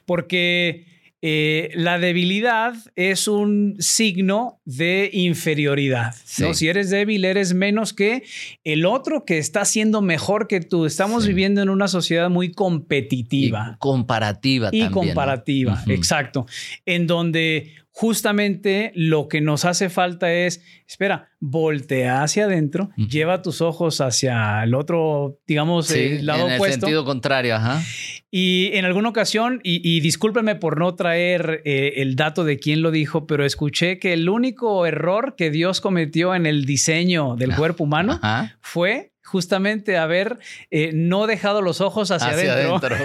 porque 0.07 0.87
eh, 1.21 1.71
la 1.75 1.99
debilidad 1.99 2.75
es 2.95 3.27
un 3.27 3.75
signo 3.81 4.61
de 4.65 5.11
inferioridad. 5.13 6.15
Si 6.25 6.69
eres 6.69 6.91
débil, 6.91 7.25
eres 7.25 7.55
menos 7.55 7.93
que 7.93 8.23
el 8.63 8.87
otro 8.87 9.25
que 9.25 9.39
está 9.39 9.65
siendo 9.65 10.01
mejor 10.01 10.47
que 10.47 10.61
tú. 10.61 10.87
Estamos 10.87 11.27
viviendo 11.27 11.61
en 11.61 11.71
una 11.71 11.89
sociedad 11.89 12.31
muy 12.31 12.53
competitiva. 12.53 13.73
Y 13.75 13.79
comparativa. 13.79 14.69
Y 14.73 14.89
comparativa, 14.91 15.83
exacto. 15.89 16.47
En 16.87 17.09
donde 17.09 17.73
justamente 17.99 18.93
lo 18.95 19.27
que 19.27 19.41
nos 19.41 19.65
hace 19.65 19.91
falta 19.91 20.33
es, 20.33 20.63
espera, 20.87 21.31
voltea 21.41 22.23
hacia 22.23 22.45
adentro, 22.45 22.91
lleva 22.97 23.43
tus 23.43 23.61
ojos 23.61 24.01
hacia 24.01 24.63
el 24.63 24.77
otro, 24.77 25.41
digamos, 25.49 25.91
el 25.91 26.25
lado 26.25 26.47
en 26.47 26.63
el 26.63 26.73
sentido 26.75 27.05
contrario, 27.05 27.57
ajá. 27.57 27.83
Y 28.31 28.71
en 28.75 28.85
alguna 28.85 29.09
ocasión, 29.09 29.59
y, 29.65 29.81
y 29.83 29.99
discúlpeme 29.99 30.55
por 30.55 30.79
no 30.79 30.95
traer 30.95 31.61
eh, 31.65 31.95
el 31.97 32.15
dato 32.15 32.45
de 32.45 32.61
quién 32.61 32.83
lo 32.83 32.93
dijo, 32.93 33.27
pero 33.27 33.45
escuché 33.45 33.99
que 33.99 34.13
el 34.13 34.29
único 34.29 34.87
error 34.87 35.35
que 35.37 35.51
Dios 35.51 35.81
cometió 35.81 36.37
en 36.37 36.47
el 36.47 36.67
diseño 36.67 37.35
del 37.35 37.57
cuerpo 37.57 37.83
humano 37.83 38.21
fue 38.61 39.11
justamente 39.29 39.99
haber 39.99 40.39
eh, 40.71 40.91
no 40.95 41.27
dejado 41.27 41.61
los 41.61 41.81
ojos 41.81 42.11
hacia, 42.11 42.31
adentro. 42.31 42.97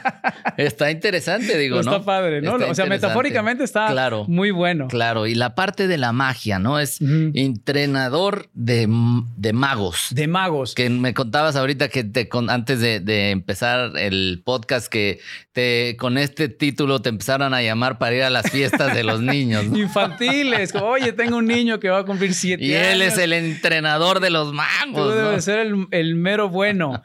está 0.56 0.90
interesante, 0.90 1.58
digo, 1.58 1.82
¿no? 1.82 1.92
Está 1.92 2.04
padre, 2.04 2.40
¿no? 2.40 2.54
o 2.54 2.74
sea, 2.74 2.86
metafóricamente 2.86 3.62
está 3.62 3.88
claro, 3.88 4.24
muy 4.26 4.50
bueno. 4.50 4.88
Claro, 4.88 5.26
y 5.26 5.34
la 5.34 5.54
parte 5.54 5.86
de 5.86 5.98
la 5.98 6.12
magia, 6.12 6.58
¿no? 6.58 6.80
Es 6.80 6.98
entrenador 7.00 8.48
de, 8.54 8.86
magos. 8.86 10.08
De 10.10 10.26
magos. 10.26 10.74
Que 10.74 10.88
me 10.88 11.12
contabas 11.14 11.56
ahorita 11.56 11.88
que 11.88 12.04
te, 12.04 12.28
antes 12.48 12.80
de, 12.80 13.30
empezar 13.30 13.92
el 13.98 14.42
podcast 14.44 14.88
que 14.88 15.20
te, 15.52 15.96
con 15.98 16.16
este 16.16 16.48
título 16.48 17.02
te 17.02 17.10
empezaron 17.10 17.52
a 17.54 17.62
llamar 17.62 17.98
para 17.98 18.16
ir 18.16 18.22
a 18.22 18.30
las 18.30 18.50
fiestas 18.50 18.94
de 18.94 19.04
los 19.04 19.20
niños. 19.20 19.64
Infantiles. 19.74 20.74
Oye, 20.74 21.12
tengo 21.12 21.36
un 21.36 21.46
niño 21.46 21.78
que 21.80 21.90
va 21.90 21.98
a 21.98 22.04
cumplir 22.04 22.32
siete 22.34 22.64
y 22.64 22.74
años. 22.74 22.88
Y 22.88 22.92
él 22.92 23.02
es 23.02 23.18
el 23.18 23.32
entrenador 23.32 24.20
de 24.20 24.30
los 24.30 24.52
magos. 24.52 25.14
Tú 25.36 25.40
ser 25.40 25.58
el, 25.58 25.65
mero 26.14 26.48
bueno. 26.48 27.02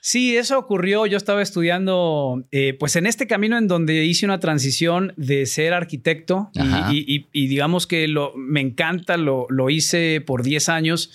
Sí, 0.00 0.36
eso 0.36 0.58
ocurrió. 0.58 1.06
Yo 1.06 1.16
estaba 1.16 1.42
estudiando, 1.42 2.44
eh, 2.50 2.76
pues 2.78 2.96
en 2.96 3.06
este 3.06 3.26
camino 3.26 3.58
en 3.58 3.68
donde 3.68 4.04
hice 4.04 4.26
una 4.26 4.40
transición 4.40 5.12
de 5.16 5.46
ser 5.46 5.74
arquitecto 5.74 6.50
y, 6.90 7.26
digamos 7.32 7.86
que 7.86 8.08
lo, 8.08 8.32
me 8.36 8.60
encanta, 8.60 9.16
lo, 9.16 9.46
lo 9.48 9.70
hice 9.70 10.20
por 10.20 10.42
10 10.42 10.68
años. 10.68 11.10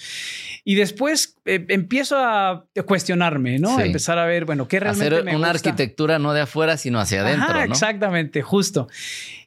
Y 0.64 0.76
después 0.76 1.38
eh, 1.46 1.66
empiezo 1.70 2.18
a 2.18 2.66
cuestionarme, 2.86 3.58
¿no? 3.58 3.80
Empezar 3.80 4.20
a 4.20 4.26
ver, 4.26 4.46
bueno, 4.46 4.68
¿qué 4.68 4.80
realmente 4.80 5.16
Hacer 5.16 5.36
una 5.36 5.50
arquitectura 5.50 6.20
no 6.20 6.34
de 6.34 6.42
afuera, 6.42 6.78
sino 6.78 7.00
hacia 7.00 7.22
adentro, 7.22 7.54
¿no? 7.54 7.64
Exactamente, 7.64 8.44
justo. 8.44 8.88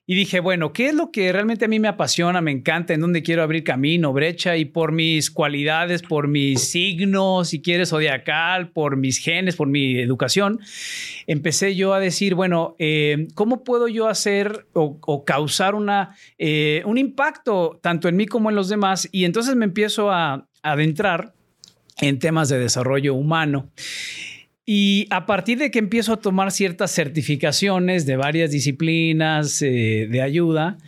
Y 0.06 0.14
dije, 0.14 0.40
bueno, 0.40 0.74
¿qué 0.74 0.88
es 0.88 0.94
lo 0.94 1.10
que 1.10 1.32
realmente 1.32 1.64
a 1.64 1.68
mí 1.68 1.80
me 1.80 1.88
apasiona, 1.88 2.42
me 2.42 2.50
encanta, 2.50 2.92
en 2.92 3.00
dónde 3.00 3.22
quiero 3.22 3.42
abrir 3.42 3.64
camino, 3.64 4.12
brecha? 4.12 4.54
Y 4.58 4.66
por 4.66 4.92
mis 4.92 5.30
cualidades, 5.30 6.02
por 6.02 6.28
mis 6.28 6.60
signos, 6.68 7.48
si 7.48 7.62
quieres, 7.62 7.88
zodiacal, 7.88 8.70
por 8.70 8.98
mis 8.98 9.16
genes, 9.16 9.56
por 9.56 9.66
mi 9.66 9.98
educación, 9.98 10.60
empecé 11.26 11.74
yo 11.74 11.94
a 11.94 12.00
decir, 12.00 12.34
bueno, 12.34 12.76
eh, 12.78 13.28
¿cómo 13.34 13.64
puedo 13.64 13.88
yo 13.88 14.06
hacer 14.06 14.66
o, 14.74 15.24
causar 15.24 15.74
una, 15.74 16.14
eh, 16.36 16.82
un 16.84 16.98
impacto 16.98 17.78
tanto 17.82 18.06
en 18.06 18.16
mí 18.16 18.26
como 18.26 18.50
en 18.50 18.56
los 18.56 18.68
demás? 18.68 19.08
Y 19.10 19.24
entonces 19.24 19.56
me 19.56 19.64
empiezo 19.64 20.10
a 20.10 20.46
adentrar 20.62 21.32
en 22.02 22.18
temas 22.18 22.50
de 22.50 22.58
desarrollo 22.58 23.14
humano. 23.14 23.70
Y 24.66 25.06
a 25.10 25.26
partir 25.26 25.58
de 25.58 25.70
que 25.70 25.78
empiezo 25.78 26.12
a 26.14 26.20
tomar 26.20 26.50
ciertas 26.50 26.90
certificaciones 26.90 28.06
de 28.06 28.16
varias 28.16 28.50
disciplinas 28.50 29.60
eh, 29.60 30.08
de 30.10 30.22
ayuda, 30.22 30.78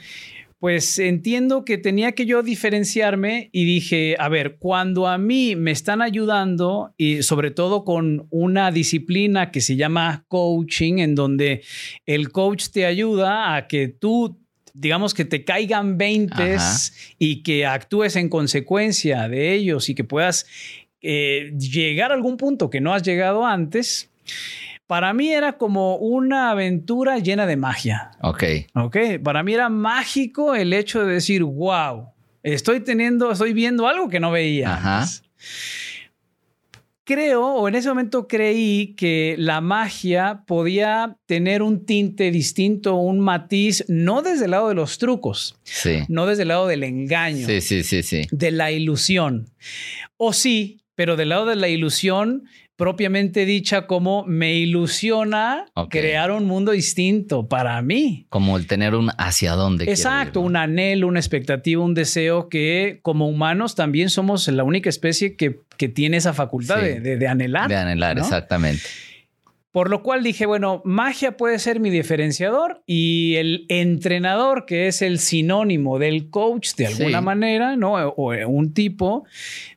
pues 0.59 0.99
entiendo 0.99 1.65
que 1.67 1.77
tenía 1.77 2.13
que 2.13 2.25
yo 2.25 2.43
diferenciarme 2.43 3.51
y 3.53 3.67
dije, 3.67 4.17
a 4.19 4.31
ver, 4.31 4.57
cuando 4.59 5.07
a 5.07 5.19
mí 5.19 5.55
me 5.55 5.71
están 5.71 6.01
ayudando 6.01 6.95
y 6.97 7.23
sobre 7.23 7.51
todo 7.51 7.85
con 7.85 8.27
una 8.31 8.71
disciplina 8.71 9.51
que 9.51 9.61
se 9.61 9.77
llama 9.77 10.25
coaching, 10.29 10.99
en 10.99 11.15
donde 11.15 11.63
el 12.07 12.33
coach 12.33 12.69
te 12.73 12.87
ayuda 12.87 13.55
a 13.55 13.69
que 13.69 13.89
tú 13.89 14.41
digamos 14.79 15.15
que 15.15 15.25
te 15.25 15.43
caigan 15.43 15.97
veintes 15.97 17.15
y 17.19 17.43
que 17.43 17.65
actúes 17.65 18.15
en 18.17 18.29
consecuencia 18.29 19.27
de 19.27 19.55
ellos 19.55 19.89
y 19.89 19.95
que 19.95 20.05
puedas 20.05 20.47
eh, 21.09 21.53
llegar 21.59 22.11
a 22.11 22.15
algún 22.15 22.37
punto 22.37 22.69
que 22.69 22.81
no 22.81 22.93
has 22.93 23.03
llegado 23.05 23.47
antes, 23.47 24.11
para 24.89 25.13
mí 25.13 25.33
era 25.33 25.57
como 25.57 25.97
una 25.97 26.51
aventura 26.51 27.19
llena 27.19 27.47
de 27.47 27.57
magia. 27.57 28.11
Ok. 28.23 28.43
Ok. 28.75 28.97
Para 29.23 29.43
mí 29.43 29.55
era 29.55 29.69
mágico 29.69 30.55
el 30.55 30.73
hecho 30.73 31.05
de 31.05 31.15
decir, 31.15 31.43
wow, 31.45 32.09
estoy 32.43 32.81
teniendo, 32.81 33.31
estoy 33.33 33.53
viendo 33.53 33.87
algo 33.87 34.09
que 34.09 34.21
no 34.21 34.31
veía. 34.31 34.75
Ajá. 34.75 35.07
creo, 37.05 37.45
o 37.47 37.69
en 37.69 37.77
ese 37.77 37.89
momento 37.89 38.27
creí 38.27 38.95
que 38.97 39.37
la 39.39 39.61
magia 39.61 40.43
podía 40.45 41.17
tener 41.27 41.63
un 41.63 41.87
tinte 41.87 42.33
distinto, 42.33 42.97
un 42.97 43.21
matiz, 43.21 43.85
no 43.87 44.23
desde 44.23 44.47
el 44.47 44.51
lado 44.51 44.69
de 44.71 44.75
los 44.75 44.99
trucos, 44.99 45.57
Sí. 45.63 46.01
no 46.09 46.27
desde 46.27 46.43
el 46.43 46.49
lado 46.49 46.67
del 46.67 46.83
engaño, 46.83 47.47
Sí, 47.47 47.61
sí, 47.61 47.85
sí, 47.85 48.03
sí. 48.03 48.23
de 48.33 48.51
la 48.51 48.73
ilusión. 48.73 49.49
O 50.17 50.33
sí, 50.33 50.81
pero 50.97 51.15
del 51.15 51.29
lado 51.29 51.47
de 51.47 51.55
la 51.55 51.69
ilusión 51.69 52.43
propiamente 52.75 53.47
dicha 53.47 53.87
como 53.87 54.25
me 54.27 54.55
ilusiona 54.55 55.65
crear 55.89 56.31
un 56.31 56.45
mundo 56.45 56.73
distinto 56.73 57.49
para 57.49 57.81
mí. 57.81 58.27
Como 58.29 58.57
el 58.59 58.67
tener 58.67 58.95
un 58.95 59.11
hacia 59.17 59.53
dónde. 59.53 59.85
Exacto, 59.85 60.41
ir, 60.41 60.43
¿no? 60.43 60.49
un 60.49 60.57
anhelo, 60.57 61.07
una 61.09 61.19
expectativa, 61.21 61.83
un 61.83 61.95
deseo 61.95 62.49
que 62.51 62.99
como 63.03 63.29
humanos 63.29 63.75
también 63.77 64.11
somos 64.11 64.47
la 64.49 64.63
única 64.65 64.91
especie 64.91 65.37
que, 65.37 65.61
que 65.79 65.89
tiene 65.89 66.19
esa 66.19 66.35
facultad 66.35 66.81
Sí. 66.81 66.87
de, 66.87 67.01
de- 67.01 67.17
de 67.17 67.29
anhelar. 67.29 67.69
De 67.69 67.77
anhelar, 67.77 68.17
¿no? 68.17 68.23
exactamente. 68.23 68.83
Por 69.77 69.91
lo 69.91 70.03
cual 70.03 70.23
dije, 70.23 70.47
bueno, 70.47 70.81
magia 70.87 71.37
puede 71.37 71.59
ser 71.59 71.81
mi 71.81 71.91
diferenciador 71.91 72.83
y 72.87 73.35
el 73.35 73.67
entrenador, 73.69 74.65
que 74.65 74.87
es 74.87 75.03
el 75.03 75.19
sinónimo 75.19 75.99
del 75.99 76.31
coach 76.31 76.71
de 76.77 76.87
alguna 76.87 77.19
Sí. 77.19 77.25
manera, 77.27 77.77
¿no? 77.77 77.93
O, 77.93 78.33
o 78.35 78.49
un 78.49 78.73
tipo, 78.73 79.25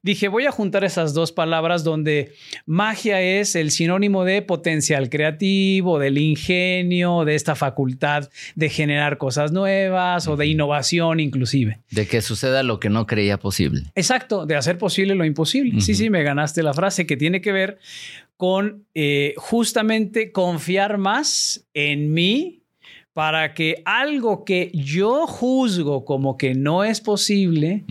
dije, 0.01 0.29
voy 0.29 0.46
a 0.46 0.51
juntar 0.51 0.86
esas 0.86 1.13
dos 1.13 1.34
palabras 1.34 1.84
donde 1.84 2.32
magia 2.65 3.20
es 3.22 3.56
el 3.56 3.72
sinónimo 3.72 4.24
de 4.24 4.41
potencial 4.41 5.10
creativo, 5.10 6.00
del 6.00 6.18
ingenio, 6.18 7.25
de 7.25 7.36
esta 7.36 7.56
facultad 7.56 8.29
de 8.56 8.70
generar 8.70 9.18
cosas 9.18 9.51
nuevas 9.51 10.29
o 10.29 10.38
de 10.38 10.48
innovación 10.48 11.20
inclusive. 11.20 11.79
De 11.91 12.08
que 12.08 12.22
suceda 12.22 12.63
lo 12.63 12.79
que 12.79 12.89
no 12.89 13.06
creía 13.06 13.38
posible. 13.38 13.82
Exacto, 13.96 14.46
de 14.46 14.56
hacer 14.56 14.77
posible 14.77 15.13
lo 15.15 15.25
imposible. 15.25 15.82
Sí, 15.82 15.94
sí, 15.94 16.10
me 16.10 16.24
ganaste 16.24 16.63
la 16.63 16.74
frase 16.74 17.06
que 17.06 17.18
tiene 17.18 17.41
que 17.41 17.51
ver 17.51 17.79
con 18.39 18.86
eh, 18.96 19.34
justamente 19.36 20.31
confiar 20.31 20.98
más 20.98 21.65
en 21.74 22.13
mí 22.13 22.62
para 23.12 23.53
que 23.53 23.81
algo 23.84 24.46
que 24.46 24.72
yo 24.74 25.27
juzgo 25.27 26.05
como 26.05 26.38
que 26.38 26.55
no 26.55 26.86
es 26.86 27.01
posible 27.01 27.84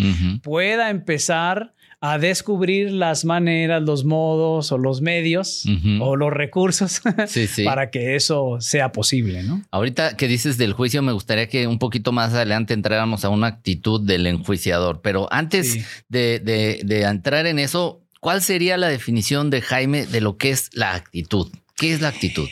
pueda 0.43 0.89
empezar 0.89 1.75
a 2.01 2.17
descubrir 2.17 2.93
las 2.93 3.27
maneras, 3.27 3.83
los 3.83 4.05
modos 4.07 4.73
o 4.73 4.79
los 4.79 5.03
medios 5.03 5.65
o 6.01 6.17
los 6.17 6.33
recursos 6.33 7.03
Sí, 7.27 7.47
sí. 7.47 7.65
para 7.65 7.91
que 7.91 8.15
eso 8.15 8.57
sea 8.61 8.91
posible, 8.93 9.43
¿no? 9.43 9.63
Ahorita 9.71 10.17
que 10.17 10.29
dices 10.29 10.57
del 10.57 10.73
juicio, 10.73 11.03
me 11.03 11.13
gustaría 11.13 11.49
que 11.49 11.67
un 11.67 11.79
poquito 11.79 12.11
más 12.13 12.33
adelante 12.33 12.73
entráramos 12.73 13.25
a 13.27 13.29
una 13.29 13.49
actitud 13.49 14.01
del 14.01 14.27
enjuiciador. 14.29 15.03
Pero 15.03 15.27
antes 15.31 15.73
Sí. 15.73 15.83
de, 16.09 16.39
de- 16.39 16.81
de 16.85 17.03
entrar 17.03 17.45
en 17.47 17.59
eso, 17.59 18.01
¿cuál 18.21 18.43
sería 18.43 18.77
la 18.77 18.89
definición 18.89 19.51
de 19.51 19.63
Jaime 19.63 20.07
de 20.07 20.21
lo 20.21 20.37
que 20.37 20.51
es 20.51 20.71
la 20.75 20.95
actitud? 20.95 21.51
¿Qué 21.77 21.93
es 21.93 22.01
la 22.01 22.09
actitud? 22.09 22.49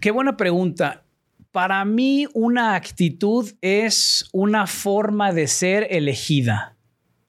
Qué 0.00 0.10
buena 0.10 0.36
pregunta. 0.36 1.02
Para 1.50 1.84
mí, 1.84 2.26
una 2.32 2.74
actitud 2.74 3.50
es 3.60 4.28
una 4.32 4.66
forma 4.66 5.32
de 5.32 5.48
ser 5.48 5.88
elegida. 5.90 6.76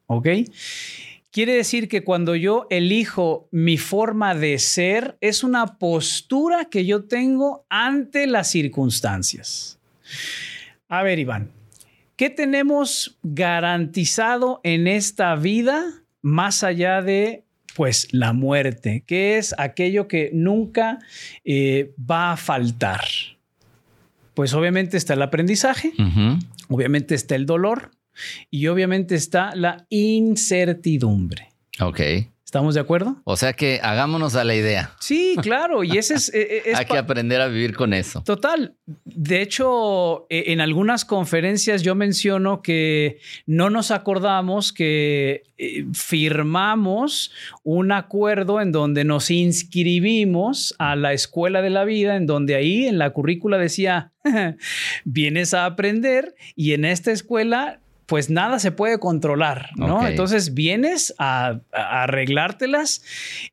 ¿Ok? 0.06 0.28
Quiere 1.32 1.54
decir 1.54 1.88
que 1.88 2.04
cuando 2.04 2.36
yo 2.36 2.68
elijo 2.70 3.48
mi 3.52 3.78
forma 3.78 4.36
de 4.36 4.60
ser, 4.60 5.18
es 5.22 5.46
una 5.46 5.78
postura 5.80 6.66
que 6.66 6.86
yo 6.86 7.06
tengo 7.06 7.66
ante 7.70 8.28
las 8.28 8.52
circunstancias. 8.52 9.80
A 10.90 11.04
ver, 11.04 11.20
Iván, 11.20 11.50
¿qué 12.18 12.30
tenemos 12.30 13.18
garantizado 13.24 14.60
en 14.64 14.88
esta 14.88 15.36
vida 15.36 16.04
más 16.22 16.66
allá 16.66 17.02
de 17.02 17.46
pues 17.76 18.08
la 18.12 18.34
muerte, 18.34 19.04
que 19.06 19.38
es 19.38 19.56
aquello 19.58 20.08
que 20.08 20.30
nunca 20.34 21.00
eh, 21.44 21.94
va 22.00 22.34
a 22.34 22.38
faltar. 22.38 23.04
Pues 24.34 24.54
obviamente 24.54 24.98
está 24.98 25.14
el 25.14 25.22
aprendizaje, 25.22 25.92
obviamente 26.70 27.16
está 27.16 27.36
el 27.36 27.46
dolor 27.46 27.92
y 28.50 28.68
obviamente 28.68 29.16
está 29.16 29.56
la 29.56 29.86
incertidumbre. 29.90 31.50
Ok. 31.80 32.00
¿Estamos 32.52 32.76
de 32.76 32.82
acuerdo? 32.82 33.16
O 33.24 33.38
sea 33.38 33.54
que 33.54 33.80
hagámonos 33.82 34.36
a 34.36 34.44
la 34.44 34.54
idea. 34.54 34.92
Sí, 35.00 35.38
claro, 35.42 35.86
y 35.86 35.98
ese 35.98 36.16
es... 36.16 36.34
eh, 36.34 36.64
es 36.66 36.76
Hay 36.78 36.84
que 36.84 36.98
aprender 36.98 37.40
a 37.40 37.48
vivir 37.48 37.74
con 37.74 37.94
eso. 37.94 38.24
Total. 38.24 38.76
De 39.06 39.42
hecho, 39.42 40.28
eh, 40.30 40.44
en 40.48 40.60
algunas 40.60 41.06
conferencias 41.06 41.82
yo 41.82 41.96
menciono 41.96 42.62
que 42.62 43.20
no 43.46 43.70
nos 43.70 43.90
acordamos 43.90 44.74
que 44.74 45.44
eh, 45.58 45.86
firmamos 45.94 47.32
un 47.64 47.94
acuerdo 47.94 48.60
en 48.60 48.74
donde 48.74 49.06
nos 49.06 49.32
inscribimos 49.32 50.76
a 50.78 50.98
la 50.98 51.14
escuela 51.14 51.62
de 51.62 51.70
la 51.70 51.86
vida, 51.86 52.18
en 52.18 52.26
donde 52.26 52.56
ahí 52.56 52.86
en 52.86 52.98
la 52.98 53.12
currícula 53.12 53.60
decía, 53.60 54.12
vienes 55.06 55.54
a 55.54 55.66
aprender 55.66 56.36
y 56.58 56.74
en 56.74 56.84
esta 56.84 57.14
escuela 57.14 57.80
pues 58.12 58.30
nada 58.30 58.60
se 58.60 58.74
puede 58.74 59.00
controlar, 59.00 59.70
¿no? 59.78 60.06
Entonces 60.06 60.54
vienes 60.54 61.16
a, 61.18 61.62
a 61.72 62.04
arreglártelas 62.04 63.02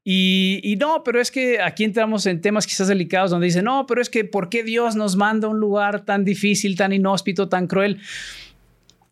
y, 0.03 0.59
y 0.65 0.75
no, 0.75 1.05
pero 1.05 1.21
es 1.21 1.31
que 1.31 1.61
aquí 1.61 1.85
entramos 1.85 2.27
en 2.27 2.41
temas 2.41 2.67
quizás 2.67 2.89
delicados 2.89 3.31
donde 3.31 3.45
dicen, 3.45 3.67
no, 3.67 3.87
pero 3.87 4.03
es 4.03 4.11
que 4.11 4.25
¿por 4.25 4.49
qué 4.49 4.65
Dios 4.65 4.97
nos 4.97 5.15
manda 5.15 5.47
a 5.47 5.53
un 5.53 5.61
lugar 5.61 6.05
tan 6.05 6.25
difícil, 6.25 6.77
tan 6.77 6.93
inhóspito, 6.93 7.49
tan 7.49 7.69
cruel? 7.69 8.01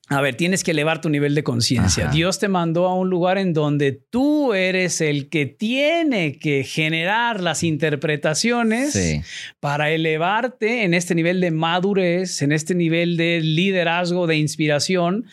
A 0.08 0.20
ver, 0.20 0.36
tienes 0.36 0.62
que 0.62 0.70
elevar 0.70 1.00
tu 1.00 1.08
nivel 1.08 1.34
de 1.34 1.42
conciencia. 1.42 2.06
Dios 2.08 2.38
te 2.38 2.46
mandó 2.46 2.86
a 2.86 2.94
un 2.94 3.10
lugar 3.10 3.38
en 3.38 3.52
donde 3.52 3.90
tú 3.90 4.54
eres 4.54 5.00
el 5.00 5.28
que 5.28 5.46
tiene 5.46 6.38
que 6.38 6.62
generar 6.62 7.40
las 7.40 7.64
interpretaciones 7.64 8.92
Sí. 8.92 9.20
para 9.58 9.90
elevarte 9.90 10.84
en 10.84 10.94
este 10.94 11.16
nivel 11.16 11.40
de 11.40 11.50
madurez, 11.50 12.40
en 12.42 12.52
este 12.52 12.74
nivel 12.76 13.16
de 13.16 13.40
liderazgo, 13.40 14.28
de 14.28 14.36
inspiración, 14.36 15.26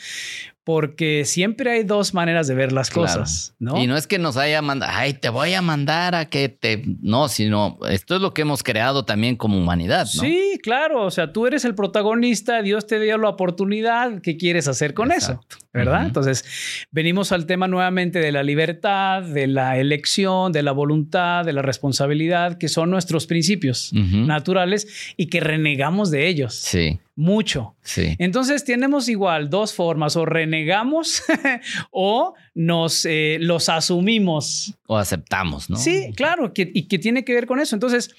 porque 0.65 1.25
siempre 1.25 1.71
hay 1.71 1.83
dos 1.83 2.13
maneras 2.13 2.47
de 2.47 2.55
ver 2.55 2.71
las 2.71 2.89
Claro. 2.89 3.07
cosas, 3.07 3.55
¿no? 3.59 3.77
Y 3.81 3.87
no 3.87 3.97
es 3.97 4.07
que 4.07 4.17
nos 4.17 4.37
haya 4.37 4.61
mandado, 4.61 4.91
ay, 4.95 5.13
te 5.13 5.29
voy 5.29 5.53
a 5.53 5.61
mandar 5.61 6.15
a 6.15 6.25
que 6.29 6.47
te. 6.49 6.83
No, 7.01 7.27
sino 7.27 7.77
esto 7.89 8.15
es 8.15 8.21
lo 8.21 8.33
que 8.33 8.43
hemos 8.43 8.63
creado 8.63 9.03
también 9.03 9.35
como 9.35 9.57
humanidad, 9.57 10.05
¿no? 10.15 10.21
Sí, 10.21 10.57
claro. 10.63 11.03
O 11.05 11.11
sea, 11.11 11.33
tú 11.33 11.47
eres 11.47 11.65
el 11.65 11.75
protagonista, 11.75 12.61
Dios 12.61 12.87
te 12.87 12.99
dio 12.99 13.17
la 13.17 13.29
oportunidad. 13.29 14.21
¿Qué 14.21 14.37
quieres 14.37 14.67
hacer 14.67 14.93
con 14.93 15.11
Exacto. 15.11 15.45
eso? 15.57 15.62
¿Verdad? 15.73 16.05
Entonces, 16.05 16.45
venimos 16.91 17.31
al 17.31 17.47
tema 17.47 17.67
nuevamente 17.67 18.19
de 18.19 18.31
la 18.31 18.43
libertad, 18.43 19.23
de 19.23 19.47
la 19.47 19.79
elección, 19.79 20.51
de 20.51 20.61
la 20.61 20.71
voluntad, 20.71 21.43
de 21.45 21.51
la 21.51 21.63
responsabilidad, 21.63 22.59
que 22.59 22.69
son 22.69 22.91
nuestros 22.91 23.25
principios 23.25 23.91
naturales 23.93 24.87
y 25.17 25.27
que 25.27 25.39
renegamos 25.39 26.11
de 26.11 26.27
ellos 26.27 26.53
Sí, 26.55 26.99
mucho. 27.15 27.75
sí. 27.81 28.15
Entonces 28.19 28.63
tenemos 28.65 29.09
igual 29.09 29.49
dos 29.49 29.73
formas, 29.73 30.15
o 30.15 30.25
renegamos 30.25 31.23
o 31.91 32.35
nos 32.53 33.05
eh, 33.05 33.37
los 33.39 33.67
asumimos. 33.69 34.75
O 34.85 34.97
aceptamos, 34.97 35.71
¿no? 35.71 35.77
Sí, 35.77 36.11
claro, 36.15 36.53
que, 36.53 36.69
y 36.71 36.83
que 36.87 36.99
tiene 36.99 37.25
que 37.25 37.33
ver 37.33 37.47
con 37.47 37.59
eso. 37.59 37.75
Entonces, 37.75 38.13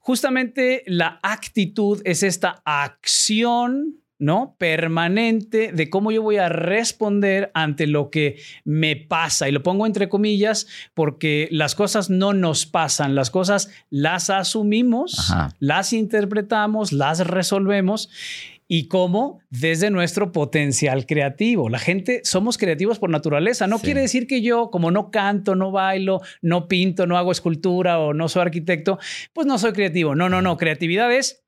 justamente 0.00 0.82
la 0.86 1.18
actitud 1.22 2.00
es 2.04 2.22
esta 2.22 2.62
acción. 2.64 3.96
¿No? 4.24 4.56
Permanente 4.58 5.70
de 5.72 5.90
cómo 5.90 6.10
yo 6.10 6.22
voy 6.22 6.38
a 6.38 6.48
responder 6.48 7.50
ante 7.52 7.86
lo 7.86 8.08
que 8.10 8.38
me 8.64 8.96
pasa. 8.96 9.50
Y 9.50 9.52
lo 9.52 9.62
pongo 9.62 9.84
entre 9.84 10.08
comillas 10.08 10.66
porque 10.94 11.46
las 11.50 11.74
cosas 11.74 12.08
no 12.08 12.32
nos 12.32 12.64
pasan, 12.64 13.14
las 13.14 13.28
cosas 13.30 13.68
las 13.90 14.30
asumimos, 14.30 15.18
Ajá. 15.30 15.54
las 15.60 15.92
interpretamos, 15.92 16.92
las 16.92 17.26
resolvemos 17.26 18.08
y 18.66 18.88
cómo 18.88 19.40
desde 19.50 19.90
nuestro 19.90 20.32
potencial 20.32 21.04
creativo. 21.04 21.68
La 21.68 21.78
gente 21.78 22.22
somos 22.24 22.56
creativos 22.56 22.98
por 22.98 23.10
naturaleza. 23.10 23.66
No 23.66 23.76
Sí. 23.78 23.84
quiere 23.84 24.00
decir 24.00 24.26
que 24.26 24.40
yo, 24.40 24.70
como 24.70 24.90
no 24.90 25.10
canto, 25.10 25.54
no 25.54 25.70
bailo, 25.70 26.22
no 26.40 26.66
pinto, 26.66 27.06
no 27.06 27.18
hago 27.18 27.30
escultura 27.30 27.98
o 27.98 28.14
no 28.14 28.28
soy 28.30 28.40
arquitecto, 28.40 28.98
pues 29.34 29.46
no 29.46 29.58
soy 29.58 29.74
creativo. 29.74 30.14
No, 30.14 30.30
no, 30.30 30.40
no. 30.40 30.56
Creatividad 30.56 31.12
es 31.12 31.43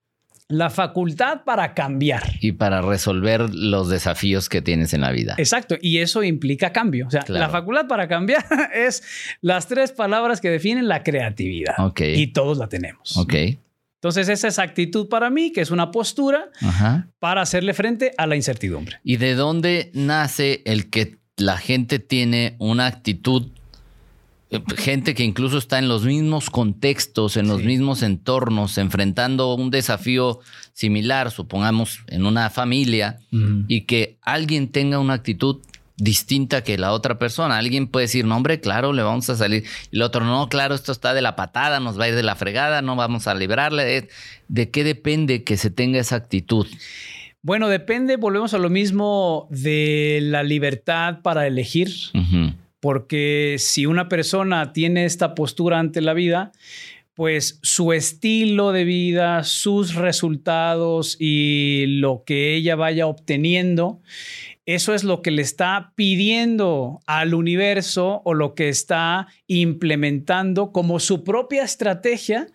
la 0.48 0.70
facultad 0.70 1.42
para 1.44 1.74
cambiar. 1.74 2.22
Y 2.40 2.52
para 2.52 2.80
resolver 2.82 3.52
los 3.52 3.88
desafíos 3.88 4.48
que 4.48 4.62
tienes 4.62 4.94
en 4.94 5.00
la 5.00 5.11
vida. 5.11 5.35
Exacto, 5.38 5.76
y 5.80 5.98
eso 5.98 6.22
implica 6.22 6.72
cambio. 6.72 7.09
O 7.09 7.11
sea, 7.11 7.22
Claro. 7.22 7.40
la 7.46 7.50
facultad 7.50 7.87
para 7.88 8.06
cambiar 8.09 8.44
es 8.74 9.02
las 9.40 9.66
tres 9.66 9.92
palabras 9.92 10.40
que 10.40 10.50
definen 10.50 10.87
la 10.88 11.02
creatividad. 11.02 11.74
Ok. 11.78 12.00
Y 12.14 12.28
todos 12.28 12.59
la 12.59 12.68
tenemos. 12.68 13.16
Ok. 13.16 13.35
Entonces, 13.96 14.28
esa 14.28 14.46
es 14.48 14.59
actitud 14.61 15.09
para 15.09 15.30
mí, 15.30 15.50
que 15.52 15.62
es 15.62 15.70
una 15.72 15.90
postura 15.90 16.50
Ajá. 16.61 17.09
para 17.18 17.40
hacerle 17.42 17.74
frente 17.74 18.12
a 18.16 18.26
la 18.26 18.37
incertidumbre. 18.37 18.98
¿Y 19.02 19.16
de 19.16 19.35
dónde 19.35 19.90
nace 19.94 20.62
el 20.64 20.90
que 20.90 21.16
la 21.37 21.56
gente 21.56 21.98
tiene 21.98 22.54
una 22.61 22.87
actitud? 22.87 23.50
Eh, 24.50 24.61
Gente 24.76 25.14
que 25.14 25.24
incluso 25.24 25.59
está 25.59 25.78
en 25.78 25.88
los 25.88 26.04
mismos 26.04 26.50
contextos, 26.50 27.37
en 27.37 27.48
los 27.48 27.61
Sí. 27.61 27.66
mismos 27.66 28.02
entornos, 28.02 28.78
enfrentando 28.78 29.54
un 29.54 29.70
desafío 29.70 30.40
similar, 30.72 31.30
supongamos 31.30 32.00
en 32.09 32.26
una 32.26 32.50
familia, 32.50 33.18
y 33.68 33.82
que 33.82 34.18
alguien 34.22 34.68
tenga 34.68 34.98
una 34.98 35.14
actitud 35.14 35.59
distinta 35.98 36.62
que 36.62 36.76
la 36.76 36.92
otra 36.92 37.18
persona. 37.18 37.56
Alguien 37.56 37.87
puede 37.87 38.04
decir, 38.04 38.26
no, 38.26 38.37
hombre, 38.37 38.61
claro, 38.61 38.92
le 38.92 39.02
vamos 39.02 39.30
a 39.30 39.37
salir. 39.37 39.64
Y 39.90 39.96
el 39.96 40.02
otro, 40.02 40.24
no, 40.26 40.48
claro, 40.50 40.74
esto 40.74 40.92
está 40.92 41.14
de 41.14 41.22
la 41.22 41.37
patada, 41.37 41.80
nos 41.80 41.98
va 41.98 42.04
a 42.04 42.09
ir 42.09 42.14
de 42.14 42.22
la 42.22 42.37
fregada, 42.37 42.82
no 42.82 42.96
vamos 42.96 43.26
a 43.26 43.35
librarle. 43.35 44.09
¿De 44.48 44.70
qué 44.70 44.85
depende 44.85 45.42
que 45.42 45.56
se 45.56 45.70
tenga 45.70 45.98
esa 45.98 46.16
actitud? 46.16 46.66
Bueno, 47.40 47.68
depende, 47.68 48.16
volvemos 48.16 48.52
a 48.54 48.59
lo 48.59 48.68
mismo 48.68 49.46
de 49.50 50.18
la 50.22 50.42
libertad 50.42 51.20
para 51.22 51.46
elegir, 51.46 51.88
porque 52.87 53.57
si 53.59 53.85
una 53.85 54.09
persona 54.09 54.72
tiene 54.72 55.07
esta 55.07 55.35
postura 55.35 55.81
ante 55.81 56.01
la 56.01 56.14
vida, 56.14 56.53
pues 57.14 57.59
su 57.64 57.92
estilo 57.92 58.70
de 58.70 58.85
vida, 58.85 59.42
sus 59.42 59.96
resultados 59.96 61.16
y 61.18 61.87
lo 61.87 62.22
que 62.25 62.55
ella 62.55 62.77
vaya 62.77 63.09
obteniendo, 63.09 64.03
eso 64.66 64.94
es 64.94 65.03
lo 65.03 65.20
que 65.20 65.33
le 65.33 65.42
está 65.42 65.94
pidiendo 65.96 67.01
al 67.09 67.35
universo 67.35 68.22
o 68.25 68.35
lo 68.35 68.55
que 68.55 68.68
está 68.68 69.27
implementando 69.49 70.70
como 70.70 71.01
su 71.01 71.25
propia 71.25 71.64
estrategia 71.64 72.46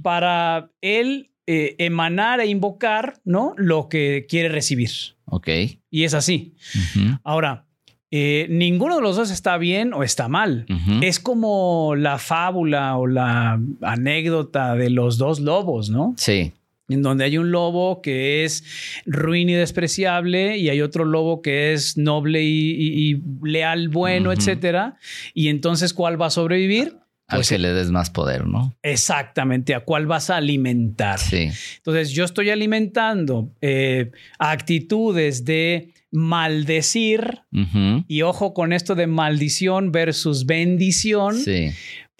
para 0.00 0.70
él 0.80 1.32
eh, 1.48 1.74
emanar 1.78 2.38
e 2.38 2.46
invocar, 2.46 3.14
¿no? 3.24 3.52
Lo 3.56 3.88
que 3.88 4.26
quiere 4.28 4.48
recibir. 4.48 4.92
Ok. 5.24 5.48
Y 5.90 6.04
es 6.04 6.14
así. 6.14 6.54
Ahora, 7.24 7.66
eh, 8.14 8.46
ninguno 8.50 8.96
de 8.96 9.02
los 9.02 9.16
dos 9.16 9.30
está 9.30 9.56
bien 9.56 9.94
o 9.94 10.02
está 10.02 10.28
mal. 10.28 10.66
Es 11.00 11.18
como 11.18 11.94
la 11.96 12.18
fábula 12.18 12.98
o 12.98 13.06
la 13.06 13.58
anécdota 13.80 14.74
de 14.74 14.90
los 14.90 15.16
dos 15.16 15.40
lobos, 15.40 15.88
¿no? 15.88 16.14
Sí. 16.18 16.52
En 16.90 17.00
donde 17.00 17.24
hay 17.24 17.38
un 17.38 17.50
lobo 17.50 18.02
que 18.02 18.44
es 18.44 19.02
ruin 19.06 19.48
y 19.48 19.54
despreciable 19.54 20.58
y 20.58 20.68
hay 20.68 20.82
otro 20.82 21.06
lobo 21.06 21.40
que 21.40 21.72
es 21.72 21.96
noble 21.96 22.42
y, 22.42 23.18
leal, 23.42 23.88
bueno, 23.88 24.30
etcétera. 24.30 24.98
Y 25.32 25.48
entonces, 25.48 25.94
¿cuál 25.94 26.20
va 26.20 26.26
a 26.26 26.30
sobrevivir? 26.30 26.96
Al 27.28 27.38
pues 27.38 27.48
que 27.48 27.58
le 27.58 27.72
des 27.72 27.90
más 27.90 28.10
poder, 28.10 28.46
¿no? 28.46 28.76
Exactamente, 28.82 29.74
a 29.74 29.80
cuál 29.80 30.06
vas 30.06 30.28
a 30.30 30.36
alimentar. 30.36 31.18
Sí. 31.18 31.50
Entonces, 31.76 32.10
yo 32.10 32.24
estoy 32.24 32.50
alimentando 32.50 33.50
eh, 33.60 34.10
actitudes 34.38 35.44
de 35.44 35.92
maldecir, 36.10 37.40
y 38.06 38.20
ojo 38.20 38.52
con 38.52 38.74
esto 38.74 38.94
de 38.94 39.06
maldición 39.06 39.92
versus 39.92 40.44
bendición, 40.44 41.36
sí. 41.36 41.70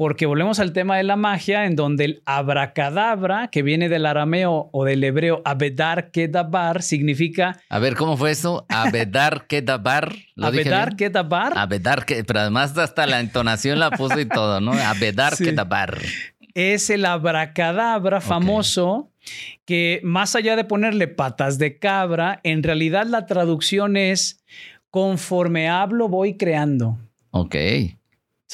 Porque 0.02 0.26
volvemos 0.26 0.58
al 0.58 0.72
tema 0.72 0.96
de 0.96 1.04
la 1.04 1.14
magia, 1.14 1.64
en 1.64 1.76
donde 1.76 2.04
el 2.04 2.22
abracadabra, 2.26 3.46
que 3.52 3.62
viene 3.62 3.88
del 3.88 4.04
arameo 4.04 4.68
o 4.72 4.84
del 4.84 5.04
hebreo 5.04 5.42
abedar 5.44 6.10
kedabar, 6.10 6.82
significa... 6.82 7.60
A 7.68 7.78
ver, 7.78 7.94
¿cómo 7.94 8.16
fue 8.16 8.32
eso? 8.32 8.66
Abedar 8.68 9.46
kedabar. 9.46 10.12
Abedar 10.36 10.96
kedabar. 10.96 11.52
Abedar, 11.56 12.04
que, 12.04 12.24
pero 12.24 12.40
además 12.40 12.76
hasta 12.76 13.06
la 13.06 13.20
entonación 13.20 13.78
la 13.78 13.92
puso 13.92 14.18
y 14.18 14.26
todo, 14.26 14.60
¿no? 14.60 14.72
Abedar 14.72 15.36
kedabar. 15.38 15.96
Es 16.52 16.90
el 16.90 17.04
abracadabra 17.04 18.20
famoso 18.20 19.12
que 19.64 20.00
más 20.02 20.34
allá 20.34 20.56
de 20.56 20.64
ponerle 20.64 21.06
patas 21.06 21.58
de 21.58 21.78
cabra, 21.78 22.40
en 22.42 22.64
realidad 22.64 23.06
la 23.06 23.26
traducción 23.26 23.96
es 23.96 24.42
conforme 24.90 25.68
hablo 25.68 26.08
voy 26.08 26.36
creando. 26.36 26.98
Ok. 27.30 27.54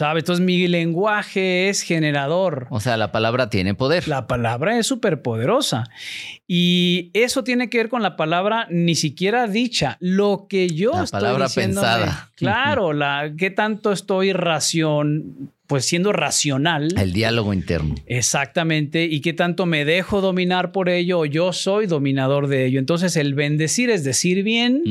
Entonces 0.00 0.44
mi 0.44 0.68
lenguaje 0.68 1.68
es 1.68 1.82
generador. 1.82 2.66
O 2.70 2.80
sea, 2.80 2.96
la 2.96 3.10
palabra 3.10 3.50
tiene 3.50 3.74
poder. 3.74 4.06
La 4.06 4.26
palabra 4.26 4.78
es 4.78 4.86
súper 4.86 5.22
poderosa. 5.22 5.84
Y 6.46 7.10
eso 7.14 7.42
tiene 7.44 7.68
que 7.68 7.78
ver 7.78 7.88
con 7.88 8.02
la 8.02 8.16
palabra 8.16 8.66
ni 8.70 8.94
siquiera 8.94 9.46
dicha. 9.48 9.96
Lo 10.00 10.46
que 10.48 10.68
yo 10.68 10.92
la 10.92 11.04
estoy 11.04 11.20
palabra 11.20 11.48
pensada. 11.48 12.30
Claro, 12.36 12.92
la 12.92 13.32
qué 13.36 13.50
tanto 13.50 13.92
estoy 13.92 14.32
ración 14.32 15.52
pues 15.68 15.84
siendo 15.84 16.12
racional. 16.12 16.88
El 16.98 17.12
diálogo 17.12 17.52
interno. 17.52 17.94
Exactamente. 18.06 19.04
Y 19.04 19.20
qué 19.20 19.34
tanto 19.34 19.66
me 19.66 19.84
dejo 19.84 20.22
dominar 20.22 20.72
por 20.72 20.88
ello 20.88 21.20
o 21.20 21.26
yo 21.26 21.52
soy 21.52 21.86
dominador 21.86 22.48
de 22.48 22.64
ello. 22.64 22.78
Entonces 22.78 23.16
el 23.16 23.34
bendecir 23.34 23.90
es 23.90 24.02
decir 24.02 24.42
bien, 24.42 24.82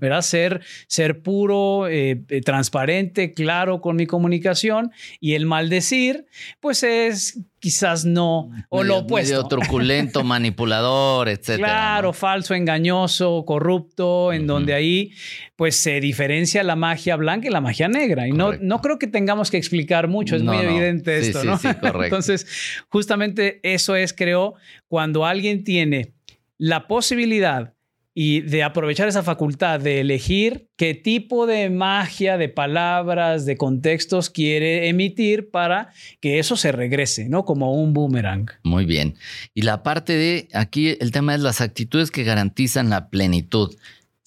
¿verdad? 0.00 0.22
Ser, 0.22 0.62
ser 0.88 1.20
puro, 1.20 1.86
eh, 1.88 2.24
transparente, 2.42 3.34
claro 3.34 3.82
con 3.82 3.96
mi 3.96 4.06
comunicación. 4.06 4.92
Y 5.20 5.34
el 5.34 5.44
maldecir, 5.44 6.24
pues 6.58 6.82
es 6.82 7.40
quizás 7.64 8.04
no, 8.04 8.50
o 8.68 8.84
lo 8.84 8.98
opuesto. 8.98 9.32
Medio 9.32 9.48
truculento, 9.48 10.22
manipulador, 10.34 11.30
etcétera. 11.30 11.66
Claro, 11.66 12.12
falso, 12.12 12.54
engañoso, 12.54 13.42
corrupto, 13.46 14.34
en 14.34 14.46
donde 14.46 14.74
ahí 14.74 15.12
pues 15.56 15.74
se 15.74 15.98
diferencia 15.98 16.62
la 16.62 16.76
magia 16.76 17.16
blanca 17.16 17.48
y 17.48 17.50
la 17.50 17.62
magia 17.62 17.88
negra. 17.88 18.28
Y 18.28 18.32
no, 18.32 18.52
no 18.60 18.82
creo 18.82 18.98
que 18.98 19.06
tengamos 19.06 19.50
que 19.50 19.56
explicar 19.56 20.08
mucho, 20.08 20.36
es 20.36 20.42
muy 20.42 20.58
evidente 20.58 21.16
esto, 21.16 21.42
¿no? 21.42 21.56
Sí, 21.56 21.68
correcto. 21.68 22.04
Entonces, 22.04 22.46
justamente 22.90 23.60
eso 23.62 23.96
es, 23.96 24.12
creo, 24.12 24.56
cuando 24.86 25.24
alguien 25.24 25.64
tiene 25.64 26.12
la 26.58 26.86
posibilidad 26.86 27.73
y 28.14 28.42
de 28.42 28.62
aprovechar 28.62 29.08
esa 29.08 29.24
facultad 29.24 29.80
de 29.80 30.00
elegir 30.00 30.68
qué 30.76 30.94
tipo 30.94 31.46
de 31.46 31.68
magia, 31.68 32.38
de 32.38 32.48
palabras, 32.48 33.44
de 33.44 33.56
contextos 33.56 34.30
quiere 34.30 34.88
emitir 34.88 35.50
para 35.50 35.90
que 36.20 36.38
eso 36.38 36.56
se 36.56 36.70
regrese, 36.70 37.28
¿no? 37.28 37.44
Como 37.44 37.74
un 37.74 37.92
boomerang. 37.92 38.46
Muy 38.62 38.84
bien. 38.84 39.16
Y 39.52 39.62
la 39.62 39.82
parte 39.82 40.12
de 40.12 40.48
aquí, 40.52 40.96
el 41.00 41.10
tema 41.10 41.34
es 41.34 41.40
las 41.40 41.60
actitudes 41.60 42.12
que 42.12 42.22
garantizan 42.22 42.88
la 42.88 43.10
plenitud. 43.10 43.74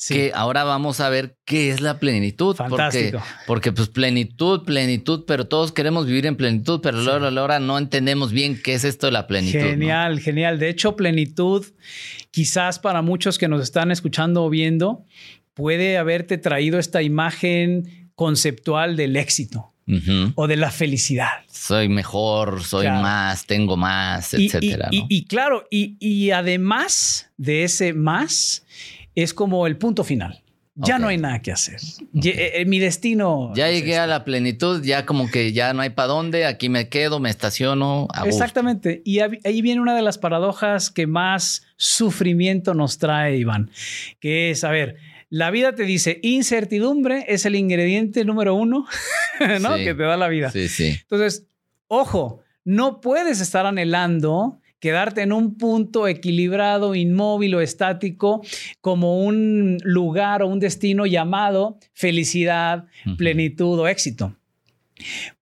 Que 0.06 0.32
ahora 0.36 0.64
vamos 0.64 1.00
a 1.00 1.10
ver 1.10 1.38
qué 1.44 1.72
es 1.72 1.82
la 1.82 2.00
plenitud. 2.00 2.56
Fantástico. 2.56 3.18
Porque, 3.18 3.44
porque, 3.48 3.72
pues 3.72 3.90
plenitud, 3.90 4.64
plenitud, 4.64 5.24
pero 5.26 5.48
todos 5.48 5.72
queremos 5.72 6.06
vivir 6.06 6.28
en 6.28 6.36
plenitud, 6.36 6.82
pero 6.82 7.02
sí. 7.04 7.10
ahora 7.10 7.60
no 7.60 7.80
entendemos 7.80 8.32
bien 8.32 8.62
qué 8.62 8.76
es 8.76 8.84
esto 8.84 9.08
de 9.08 9.14
la 9.14 9.26
plenitud. 9.26 9.60
Genial, 9.60 10.20
genial. 10.20 10.60
De 10.60 10.70
hecho, 10.70 10.96
plenitud, 10.96 11.66
quizás 12.30 12.78
para 12.78 13.02
muchos 13.02 13.40
que 13.40 13.48
nos 13.48 13.64
están 13.64 13.92
escuchando 13.92 14.44
o 14.44 14.50
viendo, 14.52 15.04
puede 15.56 15.98
haberte 15.98 16.38
traído 16.38 16.78
esta 16.78 17.02
imagen 17.02 18.12
conceptual 18.14 18.96
del 18.96 19.16
éxito. 19.16 19.74
Uh 19.90 19.94
-huh. 19.94 20.34
o 20.36 20.48
de 20.48 20.58
la 20.58 20.70
felicidad. 20.70 21.46
Soy 21.50 21.88
mejor, 21.88 22.62
soy 22.62 22.88
claro. 22.88 23.02
más, 23.02 23.46
tengo 23.46 23.78
más, 23.78 24.34
etcétera. 24.34 24.90
Y, 24.92 24.98
y, 24.98 25.00
¿no? 25.00 25.06
y 25.08 25.26
claro, 25.28 25.68
y, 25.72 26.32
además 26.32 27.30
de 27.38 27.64
ese 27.64 27.94
más, 27.94 28.66
es 29.24 29.34
como 29.34 29.66
el 29.66 29.78
punto 29.78 30.04
final. 30.04 30.44
Ya 30.76 30.96
okay. 30.96 31.02
no 31.02 31.08
hay 31.08 31.18
nada 31.18 31.42
que 31.42 31.52
hacer. 31.52 31.80
Okay. 32.16 32.34
Eh, 32.36 32.66
mi 32.68 32.78
destino. 32.78 33.52
Ya 33.56 33.72
llegué 33.72 33.94
es 33.94 33.98
a 33.98 34.06
la 34.06 34.24
plenitud, 34.24 34.84
ya 34.84 35.08
como 35.08 35.32
que 35.32 35.52
ya 35.52 35.74
no 35.74 35.82
hay 35.82 35.90
para 35.90 36.10
dónde, 36.10 36.46
aquí 36.46 36.70
me 36.70 36.88
quedo, 36.88 37.20
me 37.20 37.32
estaciono. 37.32 38.08
Exactamente. 38.26 39.02
Y 39.04 39.20
ahí 39.20 39.62
viene 39.64 39.82
una 39.82 39.96
de 39.96 40.04
las 40.04 40.20
paradojas 40.20 40.92
que 40.92 41.08
más 41.08 41.64
sufrimiento 41.78 42.76
nos 42.76 43.00
trae, 43.00 43.38
Iván, 43.38 43.72
que 44.20 44.52
es, 44.52 44.64
a 44.64 44.70
ver, 44.70 44.98
la 45.32 45.50
vida 45.50 45.74
te 45.74 45.82
dice, 45.82 46.20
incertidumbre 46.22 47.26
es 47.28 47.48
el 47.48 47.56
ingrediente 47.56 48.24
número 48.24 48.54
uno, 48.54 48.86
¿no? 49.62 49.78
Sí. 49.78 49.84
Que 49.84 49.96
te 49.96 50.04
da 50.04 50.16
la 50.16 50.28
vida. 50.28 50.52
Sí, 50.52 50.68
sí. 50.68 50.96
Entonces, 51.02 51.48
ojo, 51.88 52.44
no 52.64 53.02
puedes 53.02 53.42
estar 53.42 53.66
anhelando 53.66 54.60
quedarte 54.80 55.22
en 55.22 55.34
un 55.34 55.58
punto 55.58 56.08
equilibrado, 56.08 56.96
inmóvil 56.96 57.56
o 57.56 57.62
estático, 57.62 58.42
como 58.82 59.24
un 59.24 59.78
lugar 59.84 60.42
o 60.44 60.48
un 60.48 60.60
destino 60.60 61.06
llamado 61.06 61.78
felicidad, 61.94 62.86
uh 63.06 63.10
-huh. 63.10 63.18
plenitud 63.18 63.80
o 63.80 63.88
éxito. 63.88 64.36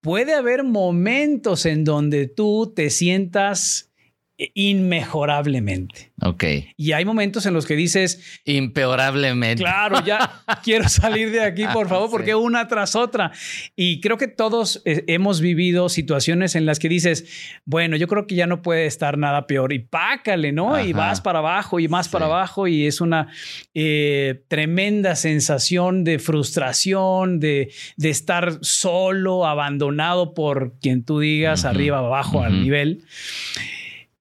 Puede 0.02 0.34
haber 0.34 0.63
momentos 0.63 1.65
en 1.65 1.84
donde 1.84 2.28
tú 2.28 2.74
te 2.76 2.89
sientas 2.89 3.91
inmejorablemente. 4.38 6.12
Ok. 6.21 6.43
Y 6.76 6.91
hay 6.91 7.06
momentos 7.06 7.45
en 7.45 7.54
los 7.54 7.65
que 7.65 7.76
dices... 7.76 8.41
Impeorablemente. 8.43 9.63
Claro, 9.63 10.04
ya 10.06 10.43
quiero 10.63 10.89
salir 10.89 11.32
de 11.32 11.41
aquí, 11.41 11.65
por 11.71 11.88
favor, 11.88 12.10
porque 12.10 12.36
una 12.36 12.67
tras 12.67 12.95
otra. 12.95 13.32
Y 13.76 14.02
creo 14.02 14.17
que 14.17 14.28
todos 14.28 14.82
eh, 14.86 15.04
hemos 15.08 15.39
vivido 15.39 15.88
situaciones 15.88 16.56
en 16.56 16.65
las 16.65 16.80
que 16.80 16.89
dices, 16.89 17.26
bueno, 17.65 17.95
yo 17.95 18.08
creo 18.08 18.28
que 18.28 18.36
ya 18.36 18.48
no 18.48 18.62
puede 18.62 18.86
estar 18.86 19.17
nada 19.17 19.48
peor. 19.48 19.71
Y 19.71 19.80
pácale, 19.80 20.52
¿no? 20.52 20.76
Ajá. 20.76 20.84
Y 20.84 20.93
vas 20.93 21.21
para 21.21 21.39
abajo 21.39 21.80
y 21.80 21.88
más 21.88 22.08
sí. 22.08 22.12
para 22.12 22.26
abajo 22.26 22.67
y 22.67 22.88
es 22.88 23.00
una 23.02 23.28
eh, 23.74 24.43
tremenda 24.50 25.15
sensación 25.15 26.04
de 26.04 26.19
frustración, 26.19 27.39
de, 27.39 27.71
de, 27.95 28.10
estar 28.10 28.58
solo, 28.62 29.45
abandonado 29.45 30.34
por 30.34 30.78
quien 30.80 31.04
tú 31.04 31.19
digas, 31.19 31.63
uh 31.63 31.67
-huh. 31.67 31.69
arriba, 31.69 31.98
abajo, 32.00 32.39
uh 32.39 32.41
-huh. 32.41 32.45
al 32.45 32.62
nivel. 32.62 33.04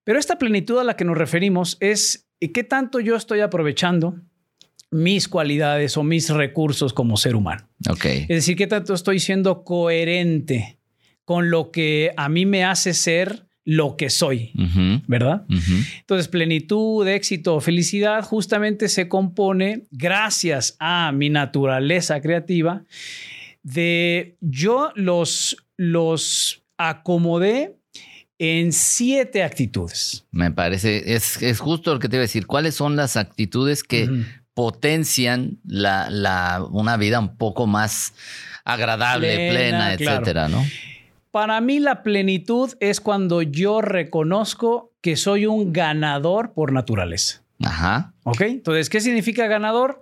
Pero 0.04 0.18
esta 0.18 0.38
plenitud 0.38 0.78
a 0.78 0.84
la 0.84 0.96
que 0.96 1.04
nos 1.04 1.18
referimos 1.18 1.76
es 1.80 2.28
qué 2.52 2.62
tanto 2.62 3.00
yo 3.00 3.16
estoy 3.16 3.40
aprovechando 3.40 4.20
mis 4.90 5.28
cualidades 5.28 5.96
o 5.96 6.04
mis 6.04 6.30
recursos 6.30 6.92
como 6.92 7.16
ser 7.16 7.34
humano. 7.34 7.68
Okay. 7.90 8.22
Es 8.22 8.28
decir, 8.28 8.56
qué 8.56 8.66
tanto 8.66 8.94
estoy 8.94 9.18
siendo 9.18 9.64
coherente 9.64 10.78
con 11.24 11.50
lo 11.50 11.70
que 11.70 12.12
a 12.16 12.28
mí 12.28 12.46
me 12.46 12.64
hace 12.64 12.94
ser 12.94 13.46
lo 13.64 13.96
que 13.96 14.10
soy, 14.10 14.52
¿verdad? 15.06 15.46
Entonces, 15.48 16.28
plenitud, 16.28 17.08
éxito, 17.08 17.60
felicidad 17.60 18.22
justamente 18.22 18.88
se 18.90 19.08
compone, 19.08 19.84
gracias 19.90 20.76
a 20.78 21.12
mi 21.12 21.30
naturaleza 21.30 22.20
creativa, 22.20 22.84
de 23.62 24.36
yo 24.40 24.92
los, 24.96 25.56
los 25.78 26.62
acomodé 26.76 27.78
en 28.38 28.72
siete 28.72 29.42
actitudes. 29.42 30.24
Me 30.30 30.50
parece, 30.50 31.14
es, 31.14 31.42
es 31.42 31.60
justo 31.60 31.94
lo 31.94 32.00
que 32.00 32.08
te 32.08 32.16
iba 32.16 32.22
a 32.22 32.26
decir. 32.28 32.46
¿Cuáles 32.46 32.74
son 32.74 32.96
las 32.96 33.16
actitudes 33.16 33.82
que 33.82 34.08
potencian 34.54 35.58
la, 35.66 36.08
la, 36.10 36.64
una 36.70 36.96
vida 36.96 37.18
un 37.18 37.36
poco 37.36 37.66
más 37.66 38.14
agradable, 38.64 39.34
Plena, 39.34 39.52
plena, 39.52 39.96
claro. 39.96 40.16
etcétera, 40.16 40.48
¿no? 40.48 40.64
Para 41.30 41.60
mí 41.60 41.80
la 41.80 42.04
plenitud 42.04 42.74
es 42.78 43.00
cuando 43.00 43.42
yo 43.42 43.80
reconozco 43.80 44.92
que 45.00 45.16
soy 45.16 45.46
un 45.46 45.72
ganador 45.72 46.52
por 46.52 46.72
naturaleza. 46.72 47.42
Ajá. 47.62 48.14
¿Ok? 48.22 48.40
Entonces, 48.42 48.88
¿qué 48.88 49.00
significa 49.00 49.46
ganador? 49.48 50.00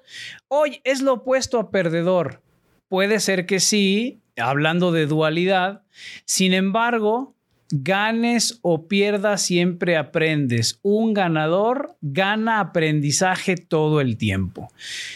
Hoy 0.49 0.81
es 0.85 1.01
lo 1.01 1.15
opuesto 1.15 1.59
a 1.59 1.71
perdedor. 1.71 2.43
Puede 2.89 3.19
ser 3.19 3.47
que 3.47 3.61
sí, 3.61 4.21
hablando 4.37 4.93
de 4.93 5.07
dualidad. 5.07 5.83
Sin 6.27 6.53
embargo, 6.53 7.32
ganes 7.73 8.59
o 8.63 8.87
pierdas, 8.87 9.43
siempre 9.43 9.97
aprendes. 9.97 10.79
Un 10.83 11.15
ganador 11.15 11.97
gana 12.01 12.61
aprendizaje 12.61 13.57
todo 13.57 14.01
el 14.01 14.17
tiempo. 14.17 14.71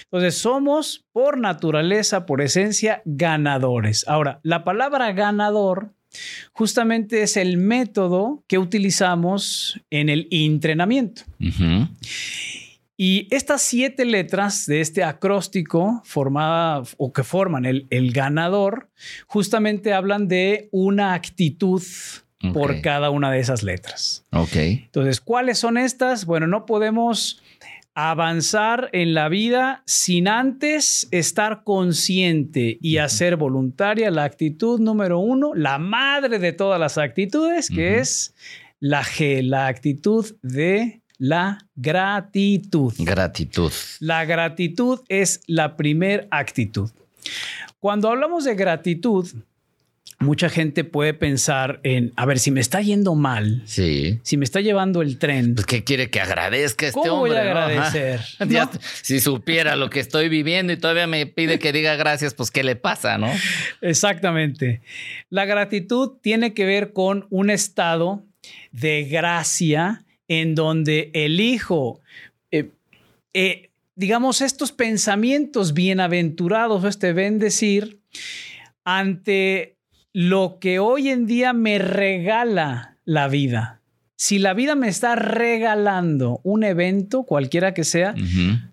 Entonces, 0.04 0.38
somos 0.38 1.04
por 1.12 1.38
naturaleza, 1.38 2.26
por 2.26 2.40
esencia, 2.40 3.02
ganadores. 3.04 4.04
Ahora, 4.08 4.40
la 4.42 4.64
palabra 4.64 5.12
ganador 5.12 5.92
justamente 6.52 7.22
es 7.22 7.36
el 7.36 7.58
método 7.58 8.42
que 8.46 8.58
utilizamos 8.58 9.80
en 9.90 10.08
el 10.08 10.28
entrenamiento. 10.30 11.22
Y 12.98 13.28
estas 13.30 13.60
siete 13.60 14.06
letras 14.06 14.64
de 14.64 14.80
este 14.80 15.04
acróstico 15.04 16.00
formada 16.04 16.82
o 16.96 17.12
que 17.12 17.24
forman 17.24 17.66
el, 17.66 17.86
el 17.90 18.10
ganador, 18.12 18.88
justamente 19.26 19.92
hablan 19.92 20.28
de 20.28 20.70
una 20.72 21.12
actitud 21.12 21.82
por 22.52 22.80
cada 22.80 23.10
una 23.10 23.30
de 23.30 23.40
esas 23.40 23.62
letras. 23.62 24.24
Ok. 24.32 24.56
Entonces, 24.56 25.20
¿cuáles 25.20 25.58
son 25.58 25.78
estas? 25.78 26.26
Bueno, 26.26 26.46
no 26.46 26.66
podemos 26.66 27.42
avanzar 27.94 28.90
en 28.92 29.14
la 29.14 29.30
vida 29.30 29.82
sin 29.86 30.28
antes 30.28 31.08
estar 31.12 31.64
consciente 31.64 32.76
y 32.82 32.98
hacer 32.98 33.36
voluntaria 33.36 34.10
la 34.10 34.24
actitud 34.24 34.78
número 34.78 35.18
uno, 35.18 35.54
la 35.54 35.78
madre 35.78 36.38
de 36.38 36.52
todas 36.52 36.78
las 36.78 36.98
actitudes, 36.98 37.70
que 37.70 37.98
es 37.98 38.34
la 38.80 39.02
G, 39.02 39.42
la 39.42 39.66
actitud 39.66 40.36
de 40.42 41.00
la 41.16 41.66
gratitud. 41.74 42.92
Gratitud. 42.98 43.72
La 44.00 44.26
gratitud 44.26 45.00
es 45.08 45.40
la 45.46 45.76
primer 45.76 46.28
actitud. 46.30 46.90
Cuando 47.80 48.10
hablamos 48.10 48.44
de 48.44 48.54
gratitud, 48.54 49.26
mucha 50.18 50.48
gente 50.48 50.82
puede 50.84 51.12
pensar 51.14 51.78
en, 51.82 52.12
a 52.16 52.24
ver, 52.24 52.38
si 52.38 52.50
me 52.50 52.60
está 52.60 52.80
yendo 52.80 53.14
mal, 53.14 53.62
Sí. 53.66 54.18
si 54.22 54.36
me 54.38 54.44
está 54.44 54.60
llevando 54.62 55.02
el 55.02 55.18
tren, 55.18 55.54
Pues, 55.54 55.66
¿qué 55.66 55.84
quiere 55.84 56.08
que 56.08 56.20
agradezca 56.20 56.86
a 56.86 56.88
este 56.88 57.00
¿cómo 57.00 57.22
hombre? 57.22 57.32
voy 57.32 57.40
a 57.40 57.44
no? 57.54 57.60
Agradecer? 57.60 58.20
Si 59.02 59.20
supiera 59.20 59.76
lo 59.76 59.90
que 59.90 60.00
estoy 60.00 60.28
viviendo 60.28 60.72
y 60.72 60.78
todavía 60.78 61.06
me 61.06 61.26
pide 61.26 61.58
que 61.58 61.70
diga 61.72 61.96
gracias, 61.96 62.32
pues 62.34 62.50
¿qué 62.50 62.64
le 62.64 62.76
pasa, 62.76 63.18
no? 63.18 63.30
Exactamente. 63.82 64.80
La 65.30 65.44
gratitud 65.44 66.12
tiene 66.22 66.54
que 66.54 66.64
ver 66.64 66.92
con 66.92 67.26
un 67.30 67.50
estado 67.50 68.24
de 68.72 69.04
gracia 69.04 70.04
en 70.28 70.54
donde 70.54 71.10
elijo, 71.14 72.00
eh, 72.50 72.70
eh, 73.34 73.70
digamos, 73.96 74.40
estos 74.40 74.72
pensamientos 74.72 75.72
bienaventurados, 75.74 76.84
este 76.84 77.12
bendecir, 77.12 78.00
ante 78.84 79.75
lo 80.16 80.56
que 80.62 80.78
hoy 80.78 81.10
en 81.10 81.26
día 81.26 81.52
me 81.52 81.76
regala 81.78 82.96
la 83.04 83.28
vida. 83.28 83.82
Si 84.16 84.38
la 84.38 84.54
vida 84.54 84.74
me 84.74 84.88
está 84.88 85.14
regalando 85.14 86.40
un 86.42 86.64
evento, 86.64 87.24
cualquiera 87.24 87.74
que 87.74 87.84
sea, 87.84 88.14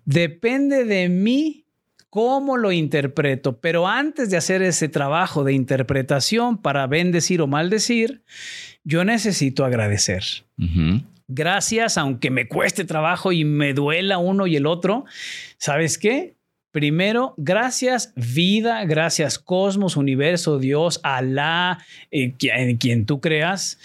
depende 0.06 0.86
de 0.86 1.10
mí 1.10 1.66
cómo 2.08 2.56
lo 2.56 2.72
interpreto. 2.72 3.60
Pero 3.60 3.86
antes 3.86 4.30
de 4.30 4.38
hacer 4.38 4.62
ese 4.62 4.88
trabajo 4.88 5.44
de 5.44 5.52
interpretación 5.52 6.56
para 6.56 6.86
bendecir 6.86 7.42
o 7.42 7.46
maldecir, 7.46 8.22
yo 8.82 9.04
necesito 9.04 9.66
agradecer. 9.66 10.24
Gracias, 11.28 11.98
aunque 11.98 12.30
me 12.30 12.48
cueste 12.48 12.86
trabajo 12.86 13.32
y 13.32 13.44
me 13.44 13.74
duela 13.74 14.16
uno 14.16 14.46
y 14.46 14.56
el 14.56 14.64
otro. 14.64 15.04
¿Sabes 15.58 15.98
qué? 15.98 16.33
Primero, 16.74 17.34
gracias 17.36 18.12
vida, 18.16 18.84
gracias 18.84 19.38
cosmos, 19.38 19.96
universo, 19.96 20.58
Dios, 20.58 20.98
Alá, 21.04 21.78
eh, 22.10 22.32
quien, 22.36 22.78
quien 22.78 23.06
tú 23.06 23.20
creas, 23.20 23.78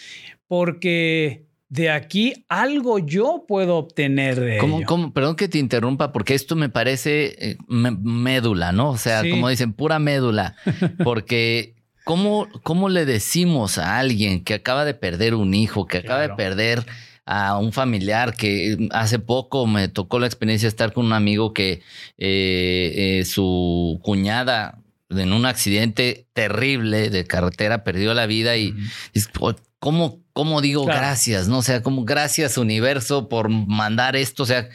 porque 0.47 1.43
de 1.69 1.91
aquí 1.91 2.45
algo 2.49 2.97
yo 2.97 3.45
puedo 3.47 3.75
obtener 3.78 4.39
de 4.39 4.58
¿Cómo, 4.58 4.78
ello. 4.78 4.88
cómo- 4.88 5.13
perdón 5.13 5.36
que 5.36 5.47
te 5.47 5.60
interrumpa, 5.60 6.12
porque 6.12 6.34
esto 6.34 6.56
me 6.56 6.69
parece 6.69 7.52
eh, 7.52 7.58
médula, 7.67 8.71
¿no? 8.71 8.89
O 8.89 8.97
sea, 8.97 9.21
Sí. 9.21 9.30
como 9.30 9.49
dicen, 9.49 9.73
pura 9.73 9.99
médula. 9.99 10.56
Porque, 11.06 11.75
¿cómo, 12.06 12.47
¿cómo 12.63 12.89
le 12.89 13.06
decimos 13.06 13.78
a 13.78 13.99
alguien 13.99 14.43
que 14.43 14.56
acaba 14.56 14.84
de 14.84 14.95
perder 14.95 15.36
un 15.36 15.54
hijo, 15.54 15.86
que 15.86 15.99
acaba 15.99 16.21
Claro. 16.25 16.34
de 16.36 16.43
perder 16.43 16.86
a 17.32 17.58
un 17.60 17.72
familiar 17.74 18.36
que 18.36 18.88
hace 18.92 19.20
poco 19.20 19.68
me 19.68 19.88
tocó 19.88 20.18
la 20.20 20.26
experiencia 20.26 20.65
de 20.65 20.70
estar 20.72 20.94
con 20.94 21.06
un 21.06 21.13
amigo 21.13 21.54
que 21.54 21.82
eh, 22.18 23.20
eh, 23.20 23.26
su 23.26 24.00
cuñada 24.04 24.80
en 25.10 25.34
un 25.34 25.46
accidente 25.46 26.26
terrible 26.34 27.10
de 27.12 27.26
carretera 27.26 27.84
perdió 27.84 28.13
la 28.15 28.26
vida 28.26 28.58
y 28.58 28.74
es, 29.13 29.30
o- 29.39 29.54
¿cómo, 29.78 30.20
cómo 30.34 30.62
digo 30.62 30.86
Claro. 30.86 31.00
gracias? 31.02 31.48
¿No? 31.48 31.60
O 31.60 31.62
sea, 31.63 31.84
como 31.84 32.04
gracias 32.04 32.58
universo 32.58 33.30
por 33.30 33.50
mandar 33.50 34.15
esto. 34.15 34.42
O 34.44 34.46
sea, 34.48 34.68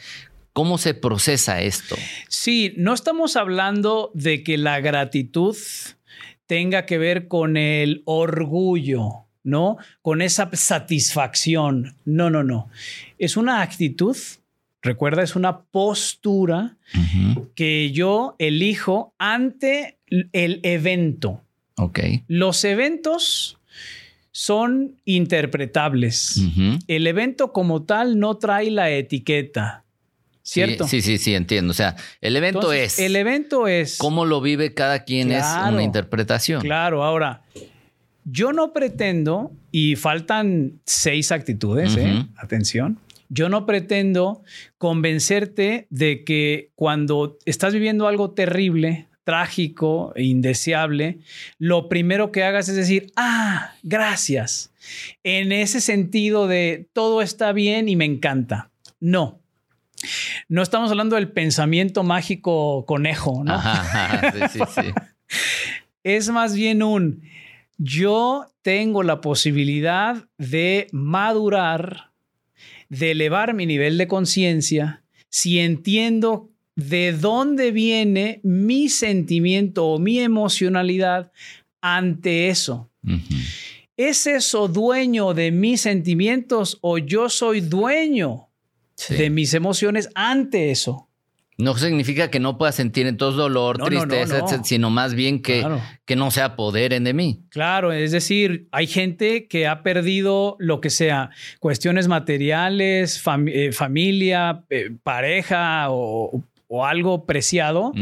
¿cómo 0.53 0.77
se 0.77 0.93
procesa 0.93 1.61
esto? 1.61 1.97
Sí, 2.29 2.73
no 2.77 2.93
estamos 2.93 3.35
hablando 3.35 4.11
de 4.13 4.43
que 4.43 4.57
la 4.57 4.79
gratitud 4.79 5.57
tenga 6.47 6.85
que 6.85 6.97
ver 6.97 7.27
con 7.27 7.57
el 7.57 8.01
orgullo, 8.05 9.24
¿no? 9.45 9.77
Con 10.01 10.21
esa 10.21 10.49
satisfacción. 10.51 11.95
No, 12.03 12.29
no, 12.29 12.43
no. 12.43 12.67
Es 13.17 13.37
una 13.37 13.61
actitud, 13.61 14.17
recuerda, 14.81 15.23
es 15.23 15.37
una 15.37 15.61
postura 15.61 16.75
que 17.55 17.91
yo 17.91 18.35
elijo 18.39 19.13
ante 19.17 19.99
el 20.33 20.59
evento. 20.63 21.41
Ok. 21.77 21.99
Los 22.27 22.63
eventos 22.65 23.57
son 24.31 24.95
interpretables. 25.05 26.41
El 26.87 27.07
evento 27.07 27.53
como 27.53 27.83
tal 27.83 28.19
no 28.19 28.37
trae 28.37 28.71
la 28.71 28.89
etiqueta, 28.89 29.85
¿cierto? 30.41 30.87
Sí, 30.87 31.01
sí, 31.01 31.17
sí, 31.17 31.23
sí, 31.23 31.35
entiendo. 31.35 31.71
O 31.71 31.73
sea, 31.75 31.95
el 32.19 32.35
evento 32.35 32.59
Entonces, 32.59 32.93
es 32.93 32.99
El 32.99 33.15
evento 33.15 33.67
es... 33.67 33.97
cómo 33.97 34.25
lo 34.25 34.41
vive 34.41 34.73
cada 34.73 35.03
quien 35.03 35.31
es 35.31 35.45
una 35.45 35.83
interpretación. 35.83 36.61
Claro, 36.61 37.03
ahora, 37.03 37.43
yo 38.25 38.51
no 38.51 38.73
pretendo, 38.73 39.51
y 39.71 39.95
faltan 39.95 40.79
seis 40.85 41.31
actitudes, 41.31 41.95
¿eh? 41.95 42.25
Atención, 42.37 42.99
yo 43.29 43.49
no 43.49 43.65
pretendo 43.65 44.43
convencerte 44.77 45.87
de 45.89 46.23
que 46.23 46.71
cuando 46.75 47.37
estás 47.45 47.73
viviendo 47.73 48.07
algo 48.07 48.31
terrible, 48.31 49.07
trágico 49.23 50.13
e 50.15 50.23
indeseable, 50.23 51.19
lo 51.57 51.89
primero 51.89 52.31
que 52.31 52.43
hagas 52.43 52.69
es 52.69 52.75
decir, 52.75 53.11
ah, 53.15 53.73
gracias. 53.83 54.71
En 55.23 55.51
ese 55.51 55.81
sentido 55.81 56.47
de 56.47 56.87
todo 56.93 57.21
está 57.21 57.51
bien 57.51 57.89
y 57.89 57.95
me 57.95 58.05
encanta. 58.05 58.69
No. 58.99 59.39
No 60.47 60.61
estamos 60.61 60.91
hablando 60.91 61.15
del 61.15 61.31
pensamiento 61.31 62.03
mágico 62.03 62.85
conejo, 62.85 63.43
¿no? 63.43 63.53
Ajá, 63.53 63.81
ajá, 63.81 64.31
sí, 64.31 64.59
sí, 64.59 64.59
sí. 64.75 64.93
es 66.03 66.29
más 66.29 66.55
bien 66.55 66.83
un 66.83 67.23
yo 67.77 68.47
tengo 68.61 69.03
la 69.03 69.21
posibilidad 69.21 70.25
de 70.37 70.87
madurar, 70.91 72.11
de 72.89 73.11
elevar 73.11 73.53
mi 73.53 73.65
nivel 73.65 73.97
de 73.97 74.07
conciencia, 74.07 75.03
si 75.29 75.59
entiendo 75.59 76.49
de 76.75 77.13
dónde 77.13 77.71
viene 77.71 78.39
mi 78.43 78.89
sentimiento 78.89 79.85
o 79.87 79.99
mi 79.99 80.19
emocionalidad 80.19 81.31
ante 81.81 82.49
eso. 82.49 82.89
¿Es 83.97 84.27
eso 84.27 84.67
dueño 84.67 85.33
de 85.33 85.51
mis 85.51 85.81
sentimientos 85.81 86.77
o 86.81 86.97
yo 86.97 87.29
soy 87.29 87.61
dueño 87.61 88.49
Sí. 88.97 89.13
de 89.15 89.29
mis 89.29 89.53
emociones 89.53 90.09
ante 90.15 90.71
eso? 90.71 91.09
No 91.57 91.77
significa 91.77 92.29
que 92.29 92.41
no 92.41 92.57
pueda 92.57 92.71
sentir 92.73 93.07
entonces 93.07 93.37
dolor, 93.37 93.79
No, 93.79 93.85
no, 93.85 93.91
no, 94.05 94.07
tristeza, 94.07 94.39
no. 94.57 94.63
sino 94.65 94.89
más 94.89 95.13
bien 95.15 95.41
que, 95.41 95.59
Claro. 95.61 95.81
que 96.03 96.15
no 96.17 96.29
se 96.31 96.41
apoderen 96.41 97.05
de 97.05 97.13
mí. 97.13 97.39
Claro, 97.49 97.93
es 97.93 98.11
decir, 98.11 98.67
hay 98.71 98.87
gente 98.87 99.47
que 99.47 99.65
ha 99.65 99.81
perdido 99.81 100.57
lo 100.59 100.81
que 100.81 100.89
sea, 100.89 101.29
cuestiones 101.59 102.09
materiales, 102.09 103.23
fam- 103.23 103.49
eh, 103.49 103.71
familia, 103.71 104.63
eh, 104.69 104.91
pareja 105.01 105.85
o, 105.91 106.43
o 106.67 106.85
algo 106.85 107.25
preciado 107.25 107.93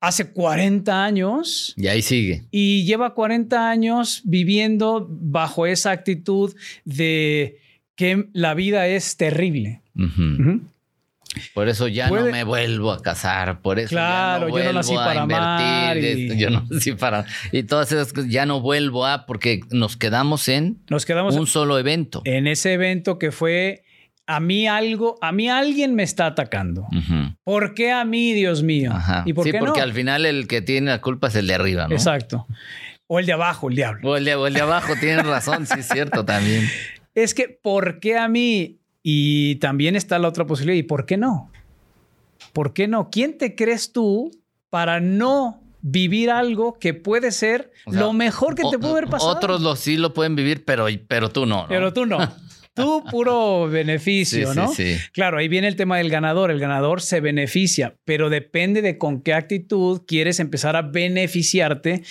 hace 0.00 0.30
40 0.32 1.04
años 1.04 1.74
Y 1.76 1.88
ahí 1.88 2.00
sigue. 2.00 2.44
y 2.50 2.84
lleva 2.84 3.12
40 3.14 3.68
años 3.68 4.22
viviendo 4.24 5.06
bajo 5.10 5.66
esa 5.66 5.90
actitud 5.90 6.54
de 6.84 7.58
que 7.96 8.28
la 8.32 8.54
vida 8.54 8.86
es 8.86 9.16
terrible. 9.16 9.82
Por 11.54 11.68
eso 11.68 11.86
ya 11.88 12.08
Puede- 12.08 12.24
no 12.26 12.30
me 12.32 12.44
vuelvo 12.44 12.90
a 12.92 13.00
casar, 13.02 13.62
por 13.62 13.78
eso 13.78 13.90
Claro, 13.90 14.48
ya 14.48 14.52
no 14.52 14.58
yo 14.58 14.64
no 14.64 14.72
nací 14.72 14.88
vuelvo 14.94 15.02
a 15.02 15.06
para 15.06 15.22
amar 15.22 15.96
invertir, 15.96 16.32
y- 16.32 16.38
yo 16.38 16.50
no 16.50 16.66
nací 16.70 16.92
para 16.92 17.24
y 17.52 17.62
todas 17.62 17.92
esas 17.92 18.12
cosas 18.12 18.30
ya 18.30 18.46
no 18.46 18.60
vuelvo 18.60 19.06
a 19.06 19.26
porque 19.26 19.60
nos 19.70 19.96
quedamos 19.96 20.48
en 20.48 20.82
Nos 20.90 21.06
quedamos 21.06 21.36
un 21.36 21.46
solo 21.46 21.78
evento. 21.78 22.22
en 22.24 22.46
ese 22.46 22.72
evento 22.72 23.18
que 23.18 23.30
fue 23.30 23.84
a 24.26 24.38
mí 24.40 24.66
algo, 24.68 25.18
a 25.22 25.32
mí 25.32 25.48
alguien 25.48 25.94
me 25.96 26.04
está 26.04 26.26
atacando. 26.26 26.86
¿Por 27.42 27.74
qué 27.74 27.90
a 27.90 28.04
mí, 28.04 28.32
Dios 28.32 28.62
mío? 28.62 28.92
Ajá. 28.94 29.24
¿Y 29.26 29.32
por 29.32 29.44
sí, 29.44 29.50
qué 29.50 29.58
porque 29.58 29.80
no? 29.80 29.84
al 29.84 29.92
final 29.92 30.24
el 30.24 30.46
que 30.46 30.62
tiene 30.62 30.90
la 30.92 31.00
culpa 31.00 31.26
es 31.28 31.34
el 31.34 31.48
de 31.48 31.54
arriba, 31.54 31.88
¿no? 31.88 31.94
Exacto. 31.94 32.46
O 33.08 33.18
el 33.18 33.26
de 33.26 33.32
abajo, 33.32 33.68
el 33.70 33.74
diablo. 33.74 34.08
O 34.08 34.16
el 34.16 34.24
de, 34.24 34.36
o 34.36 34.46
el 34.46 34.54
de 34.54 34.60
abajo, 34.60 34.92
tienes 35.00 35.26
razón, 35.26 35.66
sí 35.66 35.80
es 35.80 35.88
cierto 35.88 36.24
también. 36.24 36.64
Es 37.16 37.34
que, 37.34 37.48
¿por 37.48 37.98
qué 37.98 38.16
a 38.18 38.28
mí? 38.28 38.78
Y 39.02 39.56
también 39.56 39.96
está 39.96 40.18
la 40.18 40.28
otra 40.28 40.46
posibilidad. 40.46 40.78
¿Y 40.78 40.82
por 40.82 41.06
qué 41.06 41.16
no? 41.16 41.50
¿Por 42.52 42.72
qué 42.72 42.88
no? 42.88 43.10
¿Quién 43.10 43.38
te 43.38 43.54
crees 43.54 43.92
tú 43.92 44.30
para 44.68 45.00
no 45.00 45.62
vivir 45.82 46.30
algo 46.30 46.74
que 46.78 46.92
puede 46.92 47.30
ser 47.32 47.72
O 47.86 47.92
sea, 47.92 48.00
lo 48.02 48.12
mejor 48.12 48.54
que 48.54 48.62
te 48.70 48.76
O- 48.76 48.80
puede 48.80 48.92
haber 48.92 49.06
pasado? 49.08 49.32
Otros 49.32 49.62
lo, 49.62 49.76
sí 49.76 49.96
lo 49.96 50.12
pueden 50.12 50.36
vivir, 50.36 50.64
pero, 50.64 50.86
pero 51.08 51.30
tú 51.30 51.46
no. 51.46 51.62
¿no? 51.62 51.68
Pero 51.68 51.92
tú 51.92 52.04
no. 52.06 52.18
Tú 52.72 53.02
puro 53.10 53.68
beneficio, 53.68 54.52
Sí, 54.52 54.58
¿no? 54.58 54.68
sí, 54.72 54.94
sí. 54.94 55.00
Claro, 55.12 55.38
ahí 55.38 55.48
viene 55.48 55.66
el 55.66 55.74
tema 55.76 55.98
del 55.98 56.08
ganador. 56.08 56.50
El 56.52 56.60
ganador 56.60 57.00
se 57.00 57.20
beneficia, 57.20 57.96
pero 58.04 58.30
depende 58.30 58.80
de 58.80 58.96
con 58.96 59.22
qué 59.22 59.34
actitud 59.34 60.02
quieres 60.06 60.38
empezar 60.38 60.76
a 60.76 60.82
beneficiarte 60.82 62.04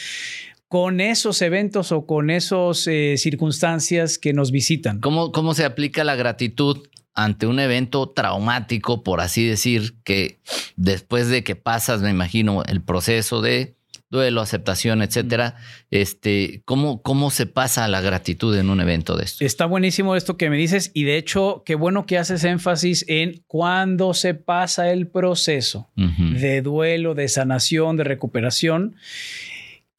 con 0.69 1.01
esos 1.01 1.41
eventos 1.41 1.91
o 1.91 2.05
con 2.05 2.29
esas 2.29 2.77
circunstancias 2.77 4.17
que 4.17 4.33
nos 4.33 4.51
visitan. 4.51 5.01
¿Cómo, 5.01 5.31
¿Cómo 5.31 5.53
se 5.53 5.65
aplica 5.65 6.03
la 6.03 6.15
gratitud 6.15 6.87
ante 7.15 7.47
un 7.47 7.59
evento 7.59 8.07
traumático, 8.09 9.03
por 9.03 9.19
así 9.19 9.45
decir, 9.45 9.95
que 10.03 10.39
después 10.77 11.27
de 11.27 11.43
que 11.43 11.55
pasas, 11.55 12.01
me 12.01 12.09
imagino, 12.09 12.63
el 12.63 12.81
proceso 12.81 13.41
de 13.41 13.75
duelo, 14.09 14.41
aceptación, 14.41 15.01
etcétera, 15.01 15.55
este, 15.91 16.61
¿cómo, 16.65 17.01
¿cómo 17.01 17.29
se 17.29 17.45
pasa 17.45 17.87
la 17.87 18.01
gratitud 18.01 18.57
en 18.57 18.69
un 18.69 18.81
evento 18.81 19.15
de 19.15 19.25
esto? 19.25 19.45
Está 19.45 19.65
buenísimo 19.65 20.15
esto 20.15 20.35
que 20.35 20.49
me 20.49 20.57
dices 20.57 20.91
y 20.93 21.03
de 21.03 21.17
hecho, 21.17 21.63
qué 21.65 21.75
bueno 21.75 22.05
que 22.05 22.17
haces 22.17 22.43
énfasis 22.43 23.05
en 23.07 23.43
cuando 23.45 24.13
se 24.13 24.33
pasa 24.33 24.91
el 24.91 25.07
proceso 25.07 25.89
de 25.95 26.61
duelo, 26.61 27.13
de 27.13 27.27
sanación, 27.27 27.97
de 27.97 28.03
recuperación. 28.03 28.95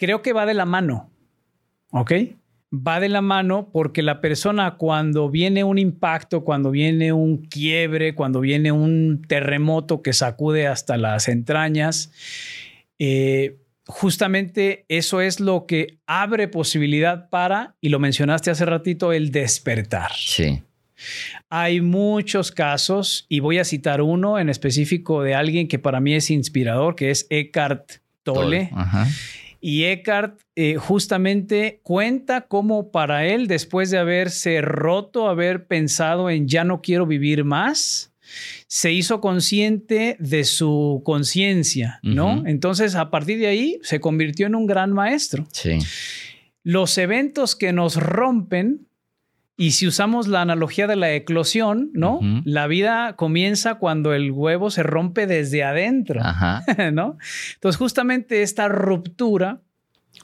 Creo 0.00 0.22
que 0.22 0.32
va 0.32 0.46
de 0.46 0.54
la 0.54 0.64
mano, 0.64 1.10
¿ok? 1.90 2.12
Va 2.72 3.00
de 3.00 3.10
la 3.10 3.20
mano 3.20 3.68
porque 3.70 4.02
la 4.02 4.22
persona 4.22 4.78
cuando 4.78 5.28
viene 5.28 5.62
un 5.62 5.76
impacto, 5.76 6.42
cuando 6.42 6.70
viene 6.70 7.12
un 7.12 7.36
quiebre, 7.36 8.14
cuando 8.14 8.40
viene 8.40 8.72
un 8.72 9.20
terremoto 9.28 10.00
que 10.00 10.14
sacude 10.14 10.66
hasta 10.66 10.96
las 10.96 11.28
entrañas, 11.28 12.12
eh, 12.98 13.58
justamente 13.86 14.86
eso 14.88 15.20
es 15.20 15.38
lo 15.38 15.66
que 15.66 15.98
abre 16.06 16.48
posibilidad 16.48 17.28
para, 17.28 17.76
y 17.82 17.90
lo 17.90 17.98
mencionaste 17.98 18.50
hace 18.50 18.64
ratito, 18.64 19.12
el 19.12 19.30
despertar. 19.30 20.12
Sí. 20.14 20.62
Hay 21.50 21.82
muchos 21.82 22.52
casos 22.52 23.26
y 23.28 23.40
voy 23.40 23.58
a 23.58 23.64
citar 23.64 24.00
uno 24.00 24.38
en 24.38 24.48
específico 24.48 25.22
de 25.22 25.34
alguien 25.34 25.68
que 25.68 25.78
para 25.78 26.00
mí 26.00 26.14
es 26.14 26.30
inspirador, 26.30 26.96
que 26.96 27.10
es 27.10 27.26
Eckhart 27.28 28.00
Tolle. 28.22 28.70
Ajá. 28.72 29.06
Y 29.60 29.84
Eckhart 29.84 30.40
eh, 30.56 30.76
justamente 30.76 31.80
cuenta 31.82 32.42
cómo 32.42 32.90
para 32.90 33.26
él, 33.26 33.46
después 33.46 33.90
de 33.90 33.98
haberse 33.98 34.62
roto, 34.62 35.28
haber 35.28 35.66
pensado 35.66 36.30
en 36.30 36.48
ya 36.48 36.64
no 36.64 36.80
quiero 36.80 37.06
vivir 37.06 37.44
más, 37.44 38.12
se 38.66 38.92
hizo 38.92 39.20
consciente 39.20 40.16
de 40.18 40.44
su 40.44 41.02
conciencia, 41.04 41.98
¿no? 42.02 42.46
Entonces, 42.46 42.94
a 42.94 43.10
partir 43.10 43.38
de 43.38 43.48
ahí, 43.48 43.78
se 43.82 44.00
convirtió 44.00 44.46
en 44.46 44.54
un 44.54 44.66
gran 44.66 44.92
maestro. 44.92 45.46
Sí. 45.52 45.78
Los 46.62 46.96
eventos 46.98 47.56
que 47.56 47.72
nos 47.72 47.96
rompen, 47.96 48.86
y 49.60 49.72
si 49.72 49.86
usamos 49.86 50.26
la 50.26 50.40
analogía 50.40 50.86
de 50.86 50.96
la 50.96 51.12
eclosión, 51.12 51.90
¿no? 51.92 52.20
La 52.46 52.66
vida 52.66 53.14
comienza 53.16 53.74
cuando 53.74 54.14
el 54.14 54.30
huevo 54.30 54.70
se 54.70 54.82
rompe 54.82 55.26
desde 55.26 55.62
adentro. 55.64 56.18
Ajá. 56.24 56.62
¿no? 56.94 57.18
Entonces, 57.56 57.76
justamente 57.76 58.40
esta 58.40 58.68
ruptura 58.68 59.60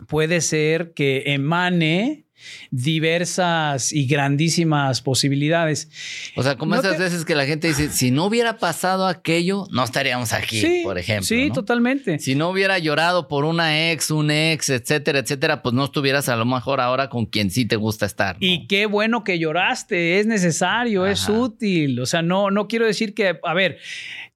puede 0.09 0.41
ser 0.41 0.95
que 0.95 1.25
emane 1.27 2.25
diversas 2.71 3.93
y 3.93 4.07
grandísimas 4.07 5.03
posibilidades. 5.03 5.91
O 6.37 6.43
sea, 6.43 6.57
como 6.57 6.75
No 6.75 6.81
esas 6.81 6.97
te- 6.97 7.03
veces 7.03 7.25
que 7.25 7.35
la 7.35 7.47
gente 7.47 7.69
dice, 7.69 7.91
si 7.91 8.11
no 8.11 8.25
hubiera 8.27 8.59
pasado 8.59 9.07
aquello, 9.07 9.67
no 9.71 9.85
estaríamos 9.85 10.33
aquí, 10.33 10.81
por 10.83 10.99
ejemplo. 10.99 11.27
Sí, 11.27 11.49
¿no? 11.49 11.55
totalmente. 11.55 12.19
Si 12.19 12.35
no 12.35 12.49
hubiera 12.51 12.79
llorado 12.79 13.29
por 13.29 13.45
una 13.45 13.91
ex, 13.91 14.11
un 14.11 14.31
ex, 14.31 14.69
etcétera, 14.71 15.19
etcétera, 15.21 15.63
pues 15.63 15.75
no 15.75 15.85
estuvieras 15.85 16.29
a 16.29 16.37
lo 16.37 16.45
mejor 16.45 16.81
ahora 16.81 17.09
con 17.09 17.27
quien 17.27 17.51
sí 17.51 17.65
te 17.67 17.77
gusta 17.77 18.07
estar. 18.07 18.37
¿no? 18.41 18.47
Y 18.47 18.67
qué 18.67 18.87
bueno 18.87 19.25
que 19.25 19.39
lloraste, 19.39 20.19
es 20.21 20.27
necesario, 20.27 21.07
es 21.07 21.29
útil. 21.29 22.01
O 22.01 22.07
sea, 22.07 22.23
no, 22.23 22.51
no 22.51 22.69
quiero 22.69 22.87
decir 22.87 23.15
que, 23.15 23.39
a 23.43 23.55
ver, 23.55 23.79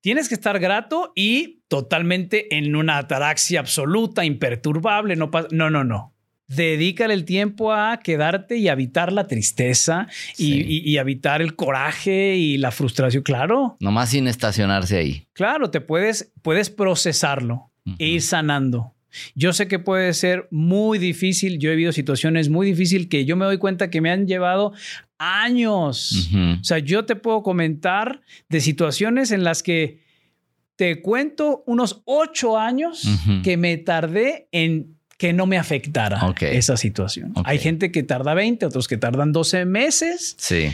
tienes 0.01 0.29
que 0.29 0.35
estar 0.35 0.59
grato 0.59 1.13
y 1.15 1.61
totalmente 1.69 2.57
en 2.57 2.75
una 2.77 2.99
ataraxia 2.99 3.61
absoluta, 3.61 4.25
imperturbable, 4.25 5.17
no 5.17 5.31
pasa, 5.31 5.49
no, 5.53 5.71
no, 5.71 5.85
no. 5.85 6.15
Dedícale 6.55 7.15
el 7.15 7.25
tiempo 7.25 7.73
a 7.73 7.99
quedarte 8.01 8.57
y 8.57 8.69
habitar 8.69 9.13
la 9.13 9.27
tristeza 9.27 10.09
y, 10.37 10.45
Sí. 10.53 10.65
y- 10.67 10.91
y 10.91 10.99
habitar 10.99 11.41
el 11.43 11.55
coraje 11.55 12.37
y 12.37 12.59
la 12.59 12.71
frustración. 12.73 13.23
Claro, 13.23 13.77
Nomás 13.81 14.11
sin 14.11 14.27
estacionarse 14.27 14.97
ahí. 14.99 15.27
claro, 15.33 15.71
te 15.71 15.81
puedes, 15.81 16.33
puedes 16.43 16.69
procesarlo 16.71 17.71
e 17.99 18.09
ir 18.09 18.23
sanando. 18.23 18.95
Yo 19.35 19.53
sé 19.53 19.67
que 19.67 19.79
puede 19.81 20.13
ser 20.15 20.47
muy 20.53 20.99
difícil. 20.99 21.59
Yo 21.59 21.71
he 21.71 21.75
vivido 21.75 21.93
situaciones 21.93 22.49
muy 22.49 22.67
difíciles 22.67 23.09
que 23.09 23.25
yo 23.25 23.37
me 23.37 23.45
doy 23.45 23.59
cuenta 23.59 23.91
que 23.91 24.01
me 24.01 24.11
han 24.11 24.27
llevado 24.27 24.73
años. 25.19 26.29
Ujú. 26.33 26.61
O 26.61 26.65
sea, 26.65 26.79
yo 26.79 27.05
te 27.05 27.17
puedo 27.17 27.43
comentar 27.43 28.21
de 28.49 28.61
situaciones 28.61 29.31
en 29.33 29.45
las 29.45 29.63
que 29.63 30.01
te 30.77 31.03
cuento 31.03 31.63
unos 31.67 32.03
ocho 32.07 32.59
años 32.59 33.03
que 33.43 33.57
me 33.57 33.77
tardé 33.77 34.49
en 34.53 34.97
que 35.21 35.35
no 35.35 35.45
me 35.45 35.59
afectara 35.59 36.19
esa 36.41 36.79
situación. 36.79 37.35
Hay 37.45 37.59
gente 37.59 37.93
que 37.93 38.03
tarda 38.03 38.33
20, 38.33 38.65
otros 38.65 38.89
que 38.89 38.97
tardan 38.97 39.33
12 39.33 39.67
meses, 39.67 40.35
Sí. 40.39 40.73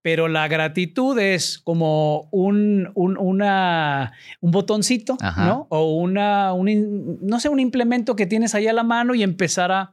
pero 0.00 0.28
la 0.28 0.48
gratitud 0.48 1.18
es 1.18 1.58
como 1.58 2.26
un, 2.30 2.90
un, 2.94 3.18
una, 3.18 4.14
un 4.40 4.50
botoncito, 4.50 5.18
Ajá. 5.20 5.44
¿no? 5.44 5.66
O 5.68 5.94
una, 5.96 6.54
un 6.54 7.18
no 7.20 7.38
sé, 7.38 7.50
un 7.50 7.60
implemento 7.60 8.16
que 8.16 8.24
tienes 8.24 8.54
ahí 8.54 8.66
a 8.66 8.72
la 8.72 8.82
mano 8.82 9.14
y 9.14 9.22
empezar 9.22 9.70
a, 9.70 9.92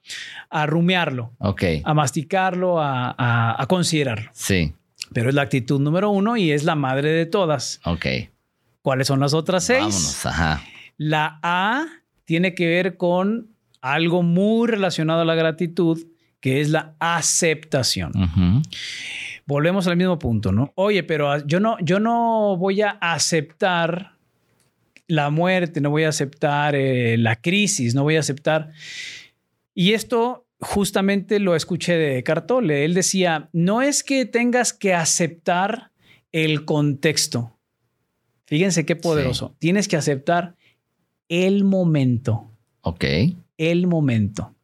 a 0.50 0.66
rumiarlo, 0.66 1.34
Ok. 1.40 1.64
a 1.84 1.94
masticarlo, 1.94 2.80
a, 2.80 3.14
a- 3.18 3.62
a 3.62 3.68
considerarlo. 3.68 4.30
Sí. 4.34 4.74
Pero 5.12 5.28
es 5.28 5.36
la 5.36 5.42
actitud 5.42 5.82
número 5.82 6.10
uno 6.10 6.38
y 6.38 6.52
es 6.54 6.64
la 6.64 6.76
madre 6.76 7.10
de 7.12 7.26
todas. 7.26 7.82
Ok. 7.84 8.06
¿Cuáles 8.82 9.08
son 9.08 9.20
las 9.20 9.34
otras 9.34 9.66
seis? 9.66 9.80
Vámonos. 9.82 10.26
Ajá. 10.26 10.62
La 10.96 11.40
A 11.44 11.86
tiene 12.24 12.56
que 12.56 12.66
ver 12.66 12.96
con 12.96 13.49
algo 13.82 14.24
muy 14.24 14.68
relacionado 14.68 15.22
a 15.22 15.26
la 15.26 15.36
gratitud, 15.36 16.06
que 16.40 16.62
es 16.62 16.70
la 16.70 16.96
aceptación. 17.00 18.12
Volvemos 19.46 19.88
al 19.88 19.98
mismo 19.98 20.20
punto, 20.20 20.52
¿no? 20.52 20.72
Oye, 20.76 21.04
pero 21.04 21.46
yo 21.46 21.60
no, 21.60 21.78
yo 21.82 22.00
no 22.00 22.56
voy 22.58 22.82
a 22.82 22.92
aceptar 22.92 24.14
la 25.08 25.30
muerte, 25.32 25.82
no 25.82 25.90
voy 25.90 26.04
a 26.04 26.10
aceptar 26.10 26.76
eh, 26.76 27.18
la 27.18 27.36
crisis, 27.36 27.96
no 27.96 28.04
voy 28.04 28.16
a 28.16 28.20
aceptar. 28.20 28.72
Y 29.74 29.94
esto 29.94 30.46
justamente 30.60 31.40
lo 31.40 31.56
escuché 31.56 31.98
de 31.98 32.24
Cartole. 32.24 32.86
Él 32.86 32.94
decía, 32.94 33.50
no 33.54 33.82
es 33.82 34.04
que 34.04 34.26
tengas 34.26 34.72
que 34.72 34.94
aceptar 34.94 35.92
el 36.32 36.64
contexto. 36.66 37.58
Fíjense 38.46 38.86
qué 38.86 38.96
poderoso. 38.96 39.56
Tienes 39.60 39.88
que 39.88 39.98
aceptar 39.98 40.56
el 41.28 41.64
momento 41.64 42.50
Ok. 42.82 43.06
El 43.60 43.86
momento. 43.86 44.56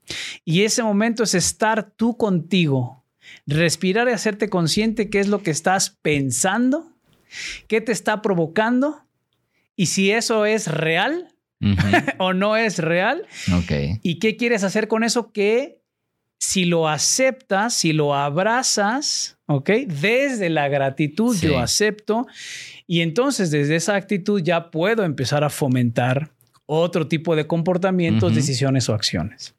Y 0.44 0.64
ese 0.64 0.82
momento 0.82 1.24
es 1.24 1.36
estar 1.36 1.92
tú 1.96 2.18
contigo, 2.18 3.04
respirar 3.46 4.08
y 4.10 4.12
hacerte 4.14 4.50
consciente 4.50 5.10
qué 5.12 5.20
es 5.20 5.28
lo 5.28 5.44
que 5.44 5.52
estás 5.52 5.92
pensando, 6.02 6.92
qué 7.68 7.82
te 7.82 7.92
está 7.92 8.22
provocando 8.24 9.04
y 9.76 9.88
si 9.88 10.12
eso 10.12 10.46
es 10.46 10.68
real 10.68 11.30
o 12.20 12.34
no 12.34 12.56
es 12.58 12.80
real. 12.80 13.26
¿Y 14.04 14.20
qué 14.20 14.38
quieres 14.38 14.64
hacer 14.64 14.88
con 14.88 15.04
eso? 15.04 15.32
Que 15.32 15.82
si 16.38 16.66
lo 16.66 16.88
aceptas, 16.88 17.74
si 17.74 17.92
lo 17.94 18.14
abrazas, 18.14 19.38
¿ok? 19.48 19.70
Desde 19.88 20.50
la 20.50 20.68
gratitud 20.68 21.36
Sí. 21.36 21.48
yo 21.48 21.60
acepto 21.60 22.28
y 22.86 23.02
entonces 23.02 23.50
desde 23.52 23.78
esa 23.78 23.96
actitud 23.96 24.42
ya 24.44 24.70
puedo 24.70 25.04
empezar 25.04 25.44
a 25.44 25.50
fomentar 25.50 26.32
otro 26.66 27.08
tipo 27.08 27.36
de 27.36 27.48
comportamientos, 27.48 28.34
decisiones 28.36 28.90
o 28.90 28.94
acciones. 28.94 29.56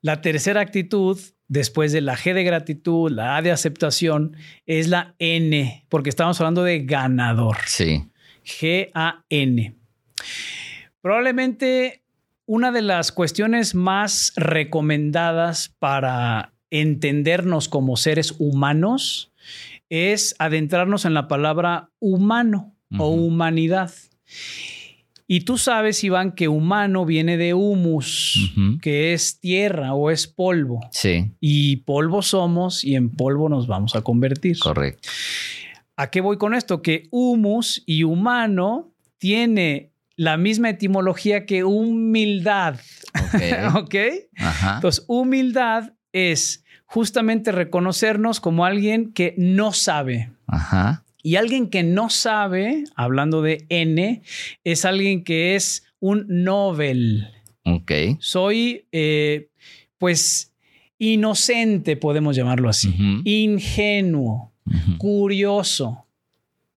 La 0.00 0.20
tercera 0.20 0.60
actitud, 0.60 1.18
después 1.48 1.92
de 1.92 2.00
la 2.00 2.16
G 2.16 2.34
de 2.34 2.44
gratitud, 2.44 3.10
la 3.10 3.36
A 3.36 3.42
de 3.42 3.50
aceptación, 3.50 4.36
es 4.66 4.88
la 4.88 5.14
N, 5.18 5.84
porque 5.88 6.10
estamos 6.10 6.40
hablando 6.40 6.64
de 6.64 6.80
ganador. 6.80 7.56
Sí. 7.66 8.04
G-A-N. 8.44 9.74
Probablemente 11.00 12.02
una 12.46 12.72
de 12.72 12.82
las 12.82 13.12
cuestiones 13.12 13.74
más 13.74 14.32
recomendadas 14.36 15.74
para 15.78 16.52
entendernos 16.70 17.68
como 17.68 17.96
seres 17.96 18.34
humanos 18.38 19.32
es 19.88 20.34
adentrarnos 20.38 21.04
en 21.04 21.14
la 21.14 21.28
palabra 21.28 21.90
humano 21.98 22.74
o 22.98 23.08
humanidad. 23.08 23.92
Y 25.26 25.40
tú 25.40 25.56
sabes, 25.58 26.02
Iván, 26.04 26.32
que 26.32 26.48
humano 26.48 27.06
viene 27.06 27.36
de 27.36 27.54
humus, 27.54 28.52
que 28.82 29.12
es 29.14 29.40
tierra 29.40 29.94
o 29.94 30.10
es 30.10 30.26
polvo. 30.26 30.80
Sí, 30.90 31.32
Y 31.40 31.76
polvo 31.76 32.22
somos 32.22 32.84
y 32.84 32.96
en 32.96 33.10
polvo 33.10 33.48
nos 33.48 33.66
vamos 33.66 33.94
a 33.96 34.02
convertir. 34.02 34.58
correcto. 34.58 35.08
¿A 35.96 36.10
qué 36.10 36.20
voy 36.20 36.36
con 36.38 36.54
esto? 36.54 36.82
Que 36.82 37.08
humus 37.10 37.82
y 37.86 38.02
humano 38.02 38.92
tiene 39.18 39.92
la 40.16 40.36
misma 40.36 40.70
etimología 40.70 41.46
que 41.46 41.64
humildad. 41.64 42.76
Ok. 43.14 43.42
¿Ok? 43.76 43.94
Ajá. 44.36 44.74
Entonces, 44.76 45.04
humildad 45.08 45.92
es 46.12 46.64
justamente 46.86 47.52
reconocernos 47.52 48.40
como 48.40 48.64
alguien 48.64 49.12
que 49.12 49.34
no 49.38 49.72
sabe. 49.72 50.30
Ajá. 50.46 51.04
Y 51.22 51.36
alguien 51.36 51.68
que 51.68 51.82
no 51.82 52.10
sabe, 52.10 52.84
hablando 52.96 53.42
de 53.42 53.64
N, 53.68 54.22
es 54.64 54.84
alguien 54.84 55.24
que 55.24 55.54
es 55.54 55.84
un 56.00 56.26
Nobel. 56.28 57.28
Ok. 57.64 57.92
Soy, 58.18 58.86
eh, 58.90 59.48
pues, 59.98 60.52
inocente, 60.98 61.96
podemos 61.96 62.34
llamarlo 62.34 62.68
así. 62.68 62.94
Ingenuo 63.24 64.52
curioso. 64.98 66.06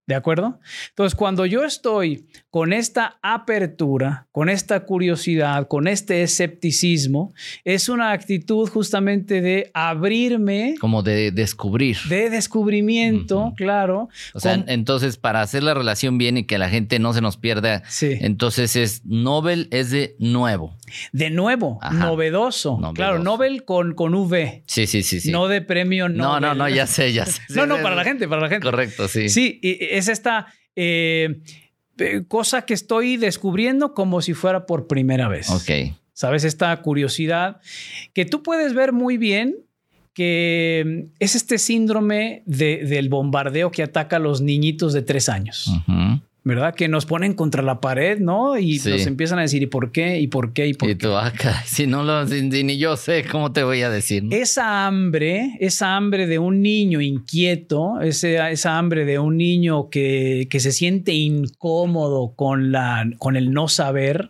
¿De 0.07 0.13
acuerdo? 0.13 0.59
Entonces, 0.89 1.15
cuando 1.15 1.47
yo 1.47 1.63
estoy 1.63 2.27
con 2.55 2.71
esta 2.71 3.17
apertura, 3.21 4.27
con 4.31 4.47
esta 4.47 4.79
curiosidad, 4.85 5.67
con 5.67 5.89
este 5.89 6.23
escepticismo, 6.23 7.33
es 7.65 7.89
una 7.89 8.13
actitud 8.13 8.69
justamente 8.69 9.41
de 9.41 9.71
abrirme, 9.73 10.75
Como 10.79 11.03
de 11.03 11.31
descubrir. 11.31 11.97
de 12.07 12.29
descubrimiento, 12.29 13.51
claro. 13.57 14.07
O 14.33 14.39
sea, 14.39 14.55
con- 14.55 14.69
entonces, 14.69 15.17
para 15.17 15.41
hacer 15.41 15.63
la 15.63 15.73
relación 15.73 16.17
bien 16.17 16.37
y 16.37 16.45
que 16.45 16.57
la 16.57 16.69
gente 16.69 16.97
no 16.97 17.11
se 17.11 17.19
nos 17.19 17.35
pierda, 17.35 17.83
sí. 17.89 18.11
entonces 18.21 18.77
es 18.77 19.05
Nobel 19.05 19.67
es 19.71 19.91
de 19.91 20.15
nuevo. 20.19 20.77
de 21.11 21.31
nuevo, 21.31 21.81
novedoso. 21.91 22.77
Novedoso. 22.79 22.93
Claro, 22.93 23.19
Nobel 23.19 23.65
con, 23.65 23.95
con 23.95 24.13
V, 24.15 24.63
Sí, 24.65 24.87
sí, 24.87 25.03
sí, 25.03 25.19
sí. 25.19 25.29
no 25.29 25.49
de 25.49 25.61
premio 25.61 26.07
Nobel. 26.07 26.17
no, 26.17 26.39
no, 26.39 26.55
no, 26.55 26.69
ya 26.69 26.87
sé, 26.87 27.11
ya 27.11 27.25
sé. 27.25 27.41
No, 27.53 27.65
no, 27.65 27.81
para 27.81 27.95
la 27.95 28.05
gente, 28.05 28.29
para 28.29 28.43
la 28.43 28.47
gente. 28.47 28.63
Correcto, 28.63 29.09
sí. 29.09 29.27
Sí, 29.27 29.59
y- 29.61 29.77
es 29.91 30.07
esta 30.07 30.47
eh, 30.77 31.39
cosa 32.27 32.63
que 32.63 32.73
estoy 32.73 33.17
descubriendo 33.17 33.93
como 33.93 34.21
si 34.21 34.33
fuera 34.33 34.65
por 34.65 34.87
primera 34.87 35.27
vez. 35.27 35.49
Ok. 35.49 35.95
¿Sabes? 36.13 36.43
Esta 36.43 36.75
curiosidad 36.81 37.59
que 38.13 38.25
tú 38.25 38.41
puedes 38.43 38.73
ver 38.73 38.93
muy 38.93 39.17
bien 39.17 39.57
que 40.13 40.83
mm, 40.85 41.13
es 41.19 41.35
este 41.35 41.57
síndrome 41.57 42.41
de- 42.45 42.85
del 42.85 43.09
bombardeo 43.09 43.69
que 43.71 43.83
ataca 43.83 44.15
a 44.15 44.19
los 44.19 44.39
niñitos 44.41 44.93
de 44.93 45.01
tres 45.01 45.27
años, 45.27 45.67
Ujú. 45.67 46.21
¿Verdad? 46.45 46.73
Que 46.75 46.87
nos 46.87 47.05
ponen 47.07 47.33
contra 47.33 47.61
la 47.63 47.81
pared, 47.81 48.19
¿no? 48.19 48.57
Y 48.57 48.77
Sí. 48.79 48.91
nos 48.91 49.05
empiezan 49.07 49.39
a 49.39 49.41
decir, 49.41 49.63
¿y 49.63 49.65
por 49.65 49.91
qué? 49.91 50.19
¿Y 50.19 50.27
por 50.27 50.53
qué? 50.53 50.67
¿Y 50.67 50.73
por 50.75 50.87
Y 50.89 50.93
qué? 50.93 50.99
tú, 50.99 51.13
ah, 51.15 51.33
caray, 51.35 51.63
si 51.65 51.87
no 51.87 52.03
lo, 52.03 52.25
si, 52.27 52.43
ni 52.43 52.77
yo 52.77 52.95
sé, 52.97 53.25
¿cómo 53.29 53.51
te 53.51 53.63
voy 53.63 53.81
a 53.81 53.89
decir? 53.89 54.23
no? 54.23 54.29
Esa 54.35 54.85
hambre, 54.85 55.57
esa 55.59 55.95
hambre 55.95 56.27
de 56.27 56.37
un 56.39 56.61
niño 56.61 57.01
inquieto, 57.01 57.99
ese- 57.99 58.37
esa 58.51 58.77
hambre 58.77 59.05
de 59.05 59.17
un 59.17 59.37
niño 59.37 59.89
que, 59.89 60.47
que 60.49 60.59
se 60.59 60.71
siente 60.71 61.13
incómodo 61.13 62.33
con, 62.35 62.71
la, 62.71 63.09
con 63.17 63.35
el 63.35 63.51
no 63.51 63.67
saber 63.67 64.29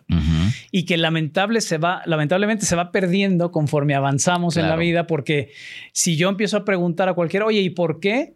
y 0.72 0.84
que 0.84 0.96
lamentable 0.96 1.60
se 1.60 1.76
va, 1.78 2.00
lamentablemente 2.06 2.64
se 2.66 2.76
va 2.76 2.90
perdiendo 2.92 3.52
conforme 3.52 3.94
avanzamos 3.94 4.56
en 4.56 4.68
la 4.68 4.76
vida, 4.76 5.06
porque 5.06 5.50
si 5.92 6.16
yo 6.16 6.28
empiezo 6.30 6.56
a 6.56 6.64
preguntar 6.64 7.08
a 7.08 7.14
cualquiera, 7.14 7.44
oye, 7.46 7.60
¿y 7.60 7.70
por 7.70 8.00
qué? 8.00 8.34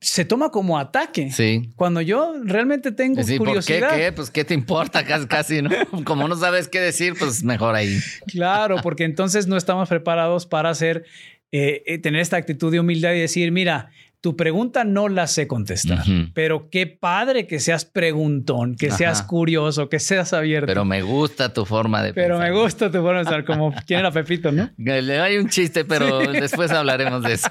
Se 0.00 0.24
toma 0.24 0.50
como 0.50 0.78
ataque. 0.78 1.32
Sí. 1.32 1.70
Cuando 1.74 2.00
yo 2.00 2.34
realmente 2.44 2.92
tengo 2.92 3.22
Sí, 3.24 3.36
¿por 3.38 3.46
qué? 3.46 3.50
curiosidad. 3.50 3.96
¿Qué? 3.96 4.12
Pues, 4.12 4.30
¿qué 4.30 4.44
te 4.44 4.54
importa? 4.54 5.04
Casi, 5.04 5.26
casi, 5.26 5.62
¿no? 5.62 5.70
Como 6.04 6.28
no 6.28 6.36
sabes 6.36 6.68
qué 6.68 6.78
decir, 6.80 7.14
pues 7.18 7.42
mejor 7.42 7.74
ahí. 7.74 7.98
Claro, 8.28 8.76
porque 8.82 9.02
entonces 9.04 9.48
no 9.48 9.56
estamos 9.56 9.88
preparados 9.88 10.46
para 10.46 10.70
hacer, 10.70 11.04
eh, 11.50 11.82
eh, 11.86 11.98
tener 11.98 12.20
esta 12.20 12.36
actitud 12.36 12.70
de 12.70 12.78
humildad 12.78 13.12
y 13.14 13.18
decir, 13.20 13.50
mira, 13.50 13.90
tu 14.20 14.36
pregunta 14.36 14.82
no 14.82 15.08
la 15.08 15.28
sé 15.28 15.46
contestar, 15.46 16.02
pero 16.34 16.70
qué 16.70 16.86
padre 16.88 17.46
que 17.46 17.60
seas 17.60 17.84
preguntón, 17.84 18.74
que 18.74 18.90
seas 18.90 19.20
Ajá. 19.20 19.28
curioso, 19.28 19.88
que 19.88 20.00
seas 20.00 20.32
abierto. 20.32 20.66
Pero 20.66 20.84
me 20.84 21.02
gusta 21.02 21.52
tu 21.52 21.64
forma 21.64 22.02
de 22.02 22.12
Pero 22.14 22.36
me 22.38 22.46
pensar. 22.46 22.60
gusta 22.62 22.90
tu 22.90 22.98
forma 22.98 23.18
de 23.18 23.22
estar 23.22 23.44
como 23.44 23.72
quién 23.86 24.00
era 24.00 24.10
Pepito, 24.10 24.50
¿no? 24.50 24.70
Le 24.76 25.20
hay 25.20 25.36
un 25.38 25.48
chiste, 25.48 25.84
pero 25.84 26.18
después 26.32 26.72
hablaremos 26.72 27.22
de 27.22 27.34
eso. 27.34 27.48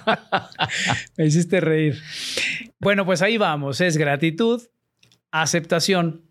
Me 1.18 1.26
hiciste 1.28 1.62
reír. 1.62 1.98
Bueno, 2.80 3.06
pues 3.06 3.22
ahí 3.22 3.38
vamos. 3.38 3.80
Es 3.80 3.96
gratitud, 3.96 4.62
aceptación 5.32 6.24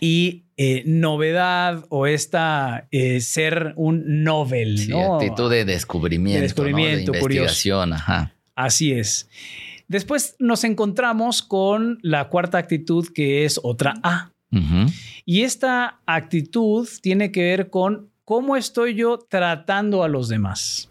y 0.00 0.44
eh, 0.56 0.82
novedad 0.86 1.84
o 1.88 2.06
esta 2.06 2.88
eh, 2.90 3.20
ser 3.20 3.74
un 3.76 4.24
novel, 4.24 4.78
Sí, 4.78 4.88
¿no? 4.88 5.16
actitud 5.16 5.50
de 5.50 5.64
descubrimiento, 5.64 6.38
De 6.40 6.42
descubrimiento, 6.42 7.12
¿no? 7.12 7.12
de 7.12 7.18
investigación, 7.18 7.92
ajá. 7.92 8.32
Así 8.56 8.92
es. 8.92 9.28
Después 9.88 10.36
nos 10.38 10.64
encontramos 10.64 11.42
con 11.42 11.98
la 12.02 12.28
cuarta 12.28 12.58
actitud 12.58 13.08
que 13.14 13.44
es 13.44 13.60
otra 13.62 13.94
A. 14.02 14.30
Y 15.24 15.42
esta 15.42 16.00
actitud 16.06 16.88
tiene 17.02 17.32
que 17.32 17.42
ver 17.42 17.70
con 17.70 18.10
cómo 18.24 18.56
estoy 18.56 18.94
yo 18.94 19.18
tratando 19.18 20.04
a 20.04 20.08
los 20.08 20.28
demás. 20.28 20.90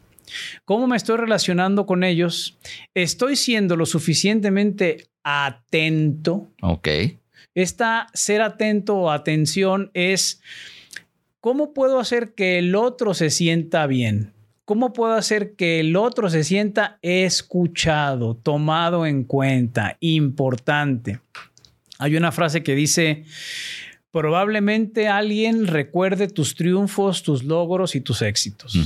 ¿Cómo 0.66 0.88
me 0.88 0.98
estoy 0.98 1.18
relacionando 1.18 1.86
con 1.86 2.04
ellos? 2.04 2.58
¿Estoy 2.94 3.36
siendo 3.36 3.78
lo 3.78 3.86
suficientemente 3.86 5.08
atento? 5.24 6.50
Ok. 6.62 6.88
Esta 7.56 8.08
ser 8.14 8.42
atento 8.42 8.96
o 8.96 9.12
atención 9.12 9.92
es 9.94 10.42
cómo 11.40 11.74
puedo 11.74 12.00
hacer 12.00 12.34
que 12.34 12.58
el 12.58 12.76
otro 12.76 13.14
se 13.14 13.30
sienta 13.30 13.86
bien. 13.88 14.34
¿Cómo 14.66 14.94
puedo 14.94 15.14
hacer 15.14 15.56
que 15.56 15.82
el 15.82 15.98
otro 15.98 16.30
se 16.30 16.46
sienta 16.46 16.98
escuchado, 17.02 18.36
tomado 18.36 19.06
en 19.06 19.26
cuenta, 19.26 19.98
importante? 20.00 21.20
Hay 22.00 22.16
una 22.16 22.32
frase 22.32 22.64
que 22.64 22.74
dice, 22.74 23.26
probablemente 24.12 25.10
alguien 25.10 25.68
recuerde 25.68 26.30
tus 26.30 26.56
triunfos, 26.56 27.24
tus 27.24 27.44
logros 27.44 27.96
y 27.96 28.02
tus 28.02 28.22
éxitos, 28.22 28.80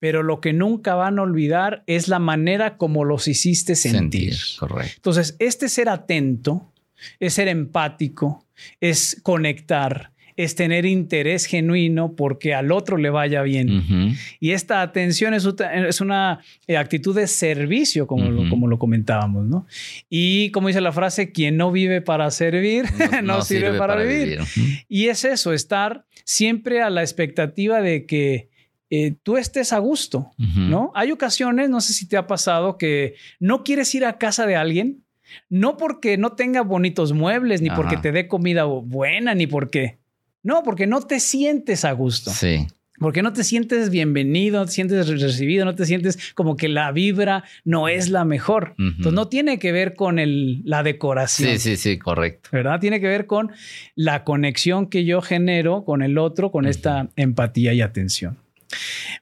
pero 0.00 0.24
lo 0.24 0.40
que 0.40 0.52
nunca 0.52 0.96
van 0.96 1.20
a 1.20 1.22
olvidar 1.22 1.84
es 1.86 2.08
la 2.08 2.18
manera 2.18 2.76
como 2.76 3.04
los 3.04 3.28
hiciste 3.28 3.76
sentir. 3.76 4.36
Correcto. 4.58 4.92
Entonces, 4.96 5.36
este 5.38 5.68
ser 5.68 5.88
atento 5.88 6.72
es 7.20 7.34
ser 7.34 7.46
empático, 7.46 8.44
es 8.80 9.20
conectar, 9.22 10.10
es 10.36 10.54
tener 10.54 10.84
interés 10.84 11.46
genuino 11.46 12.14
porque 12.14 12.54
al 12.54 12.70
otro 12.70 12.98
le 12.98 13.10
vaya 13.10 13.42
bien. 13.42 14.16
Y 14.38 14.50
esta 14.50 14.82
atención 14.82 15.32
es, 15.34 16.00
una 16.00 16.40
eh, 16.66 16.76
actitud 16.76 17.16
de 17.16 17.26
servicio, 17.26 18.06
como, 18.06 18.30
lo, 18.30 18.48
como 18.50 18.68
lo 18.68 18.78
comentábamos, 18.78 19.46
¿no? 19.46 19.66
Y 20.10 20.50
como 20.50 20.68
dice 20.68 20.80
la 20.80 20.92
frase, 20.92 21.32
quien 21.32 21.56
no 21.56 21.72
vive 21.72 22.02
para 22.02 22.30
servir, 22.30 22.84
no, 23.22 23.42
sirve, 23.42 23.78
para, 23.78 23.96
vivir. 23.96 24.40
Y 24.88 25.06
es 25.06 25.24
eso, 25.24 25.52
estar 25.52 26.04
siempre 26.24 26.82
a 26.82 26.90
la 26.90 27.00
expectativa 27.00 27.80
de 27.80 28.04
que 28.04 28.50
eh, 28.90 29.14
tú 29.22 29.36
estés 29.36 29.72
a 29.72 29.78
gusto. 29.78 30.30
¿no? 30.36 30.92
Hay 30.94 31.12
ocasiones, 31.12 31.70
no 31.70 31.80
sé 31.80 31.92
si 31.92 32.06
te 32.06 32.16
ha 32.16 32.26
pasado, 32.26 32.78
que 32.78 33.14
no 33.40 33.64
quieres 33.64 33.94
ir 33.94 34.04
a 34.04 34.18
casa 34.18 34.46
de 34.46 34.56
alguien, 34.56 35.02
no 35.48 35.76
porque 35.76 36.18
no 36.18 36.32
tenga 36.32 36.60
bonitos 36.60 37.12
muebles, 37.12 37.62
ni 37.62 37.70
porque 37.70 37.96
te 37.96 38.12
dé 38.12 38.28
comida 38.28 38.64
buena, 38.64 39.34
ni 39.34 39.46
porque... 39.46 39.98
No, 40.46 40.62
porque 40.62 40.86
no 40.86 41.00
te 41.00 41.18
sientes 41.18 41.84
a 41.84 41.90
gusto. 41.90 42.30
Sí. 42.30 42.68
Porque 43.00 43.20
no 43.20 43.32
te 43.32 43.42
sientes 43.42 43.90
bienvenido, 43.90 44.60
no 44.60 44.66
te 44.66 44.70
sientes 44.70 45.08
recibido, 45.20 45.64
no 45.64 45.74
te 45.74 45.84
sientes 45.86 46.32
como 46.34 46.56
que 46.56 46.68
la 46.68 46.92
vibra 46.92 47.42
no 47.64 47.88
es 47.88 48.10
la 48.10 48.24
mejor. 48.24 48.76
Entonces 48.78 49.12
no 49.12 49.26
tiene 49.26 49.58
que 49.58 49.72
ver 49.72 49.96
con 49.96 50.20
el, 50.20 50.62
la 50.64 50.84
decoración. 50.84 51.50
Sí, 51.50 51.58
sí, 51.58 51.76
sí, 51.76 51.98
correcto. 51.98 52.48
¿Verdad? 52.52 52.78
Tiene 52.78 53.00
que 53.00 53.08
ver 53.08 53.26
con 53.26 53.50
la 53.96 54.22
conexión 54.22 54.86
que 54.86 55.04
yo 55.04 55.20
genero 55.20 55.84
con 55.84 56.00
el 56.00 56.16
otro, 56.16 56.52
con 56.52 56.64
esta 56.66 57.08
empatía 57.16 57.72
y 57.72 57.80
atención. 57.80 58.38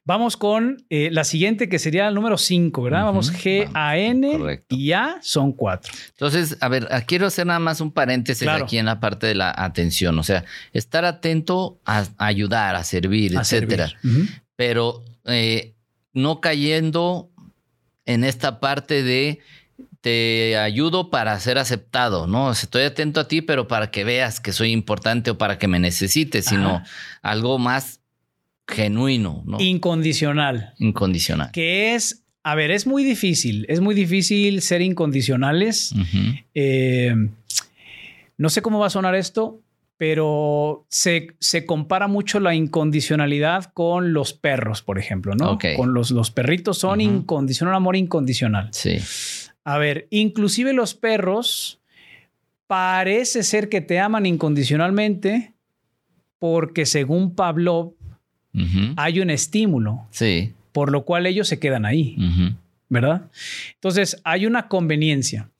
Vamos 0.05 0.36
con 0.36 0.84
eh, 0.90 1.09
la 1.11 1.24
siguiente 1.24 1.68
que 1.68 1.78
sería 1.78 2.09
el 2.09 2.14
número 2.14 2.38
5, 2.38 2.82
¿verdad? 2.82 3.05
Vamos 3.05 3.32
G, 3.32 3.70
A, 3.74 3.97
N 3.97 4.62
y 4.68 4.92
A 4.92 5.18
son 5.22 5.53
cuatro. 5.53 5.92
Entonces, 6.11 6.57
a 6.61 6.68
ver, 6.68 6.88
quiero 7.07 7.26
hacer 7.26 7.47
nada 7.47 7.59
más 7.59 7.80
un 7.80 7.92
paréntesis 7.92 8.47
aquí 8.49 8.78
en 8.78 8.86
la 8.86 9.01
parte 9.01 9.26
de 9.26 9.34
la 9.34 9.55
atención. 9.57 10.18
O 10.18 10.22
sea, 10.22 10.45
estar 10.72 11.05
atento 11.05 11.78
a, 11.84 12.07
ayudar, 12.18 12.76
a 12.76 12.84
servir, 12.84 13.34
etcétera. 13.34 13.92
Pero 14.57 15.03
eh, 15.24 15.74
no 16.12 16.40
cayendo 16.40 17.30
en 18.07 18.24
esta 18.24 18.61
parte 18.61 19.03
de 19.03 19.40
te 20.05 20.59
ayudo 20.59 21.09
para 21.09 21.40
ser 21.40 21.57
aceptado, 21.57 22.26
¿no? 22.26 22.53
Estoy 22.53 22.82
atento 22.82 23.20
a 23.20 23.26
ti, 23.26 23.40
pero 23.40 23.68
para 23.68 23.90
que 23.90 24.05
veas 24.05 24.38
que 24.38 24.53
soy 24.53 24.70
importante 24.70 25.30
o 25.30 25.38
para 25.38 25.59
que 25.59 25.66
me 25.66 25.78
necesites, 25.78 26.45
sino 26.45 26.82
algo 27.22 27.59
más 27.59 28.01
genuino, 28.67 29.43
¿no? 29.47 29.61
Incondicional. 29.61 30.75
Incondicional. 30.79 31.51
Que 31.53 31.95
es, 31.95 32.25
a 32.43 32.55
ver, 32.55 32.71
es 32.71 32.87
muy 32.87 33.05
difícil, 33.05 33.67
es 33.69 33.81
muy 33.81 33.95
difícil 33.95 34.62
ser 34.62 34.83
incondicionales. 34.83 35.95
Eh, 36.55 37.15
no 38.37 38.49
sé 38.51 38.62
cómo 38.62 38.79
va 38.79 38.87
a 38.87 38.91
sonar 38.91 39.15
esto, 39.15 39.61
pero 39.97 40.87
se, 40.89 41.37
compara 41.67 42.09
mucho 42.09 42.41
la 42.41 42.55
incondicionalidad 42.55 43.73
con 43.73 44.12
los 44.12 44.33
perros, 44.33 44.83
por 44.83 44.99
ejemplo, 44.99 45.35
¿no? 45.35 45.59
Con 45.77 45.95
los, 45.95 46.11
los 46.11 46.31
perritos 46.31 46.79
son 46.79 47.01
incondicional, 47.01 47.75
amor 47.75 47.97
incondicional. 47.97 48.69
Sí. 48.73 48.99
A 49.65 49.79
ver, 49.79 50.09
inclusive 50.11 50.73
los 50.73 50.95
perros 50.95 51.81
parece 52.67 53.43
ser 53.43 53.69
que 53.69 53.81
te 53.81 54.01
aman 54.01 54.27
incondicionalmente 54.27 55.55
porque 56.39 56.85
según 56.85 57.35
Hay 58.97 59.21
un 59.21 59.31
estímulo. 59.31 60.07
Sí. 60.11 60.53
Por 60.73 60.91
lo 60.91 61.05
cual 61.05 61.27
ellos 61.27 61.49
se 61.49 61.59
quedan 61.59 61.85
ahí. 61.85 62.17
¿Verdad? 62.89 63.31
Entonces, 63.75 64.21
hay 64.25 64.47
una 64.47 64.69
conveniencia. 64.69 65.51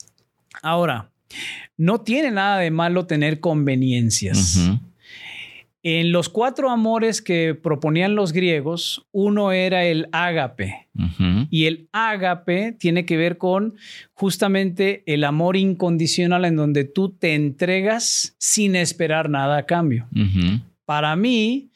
Ahora, 0.63 1.11
no 1.77 2.01
tiene 2.01 2.31
nada 2.31 2.59
de 2.59 2.71
malo 2.71 3.07
tener 3.07 3.41
conveniencias. 3.41 4.71
En 5.87 6.13
los 6.13 6.31
cuatro 6.31 6.71
amores 6.71 7.21
que 7.21 7.55
proponían 7.55 8.15
los 8.15 8.33
griegos, 8.33 9.05
uno 9.13 9.53
era 9.53 9.85
el 9.85 10.09
ágape. 10.13 10.89
Y 11.51 11.67
el 11.67 11.89
ágape 11.93 12.73
tiene 12.73 13.05
que 13.05 13.19
ver 13.19 13.37
con 13.37 13.75
justamente 14.15 15.03
el 15.07 15.25
amor 15.25 15.57
incondicional 15.57 16.47
en 16.47 16.57
donde 16.57 16.85
tú 16.85 17.11
te 17.11 17.35
entregas 17.35 18.35
sin 18.39 18.77
esperar 18.77 19.29
nada 19.29 19.59
a 19.59 19.67
cambio. 19.67 20.09
Para 20.87 21.17
mí, 21.17 21.69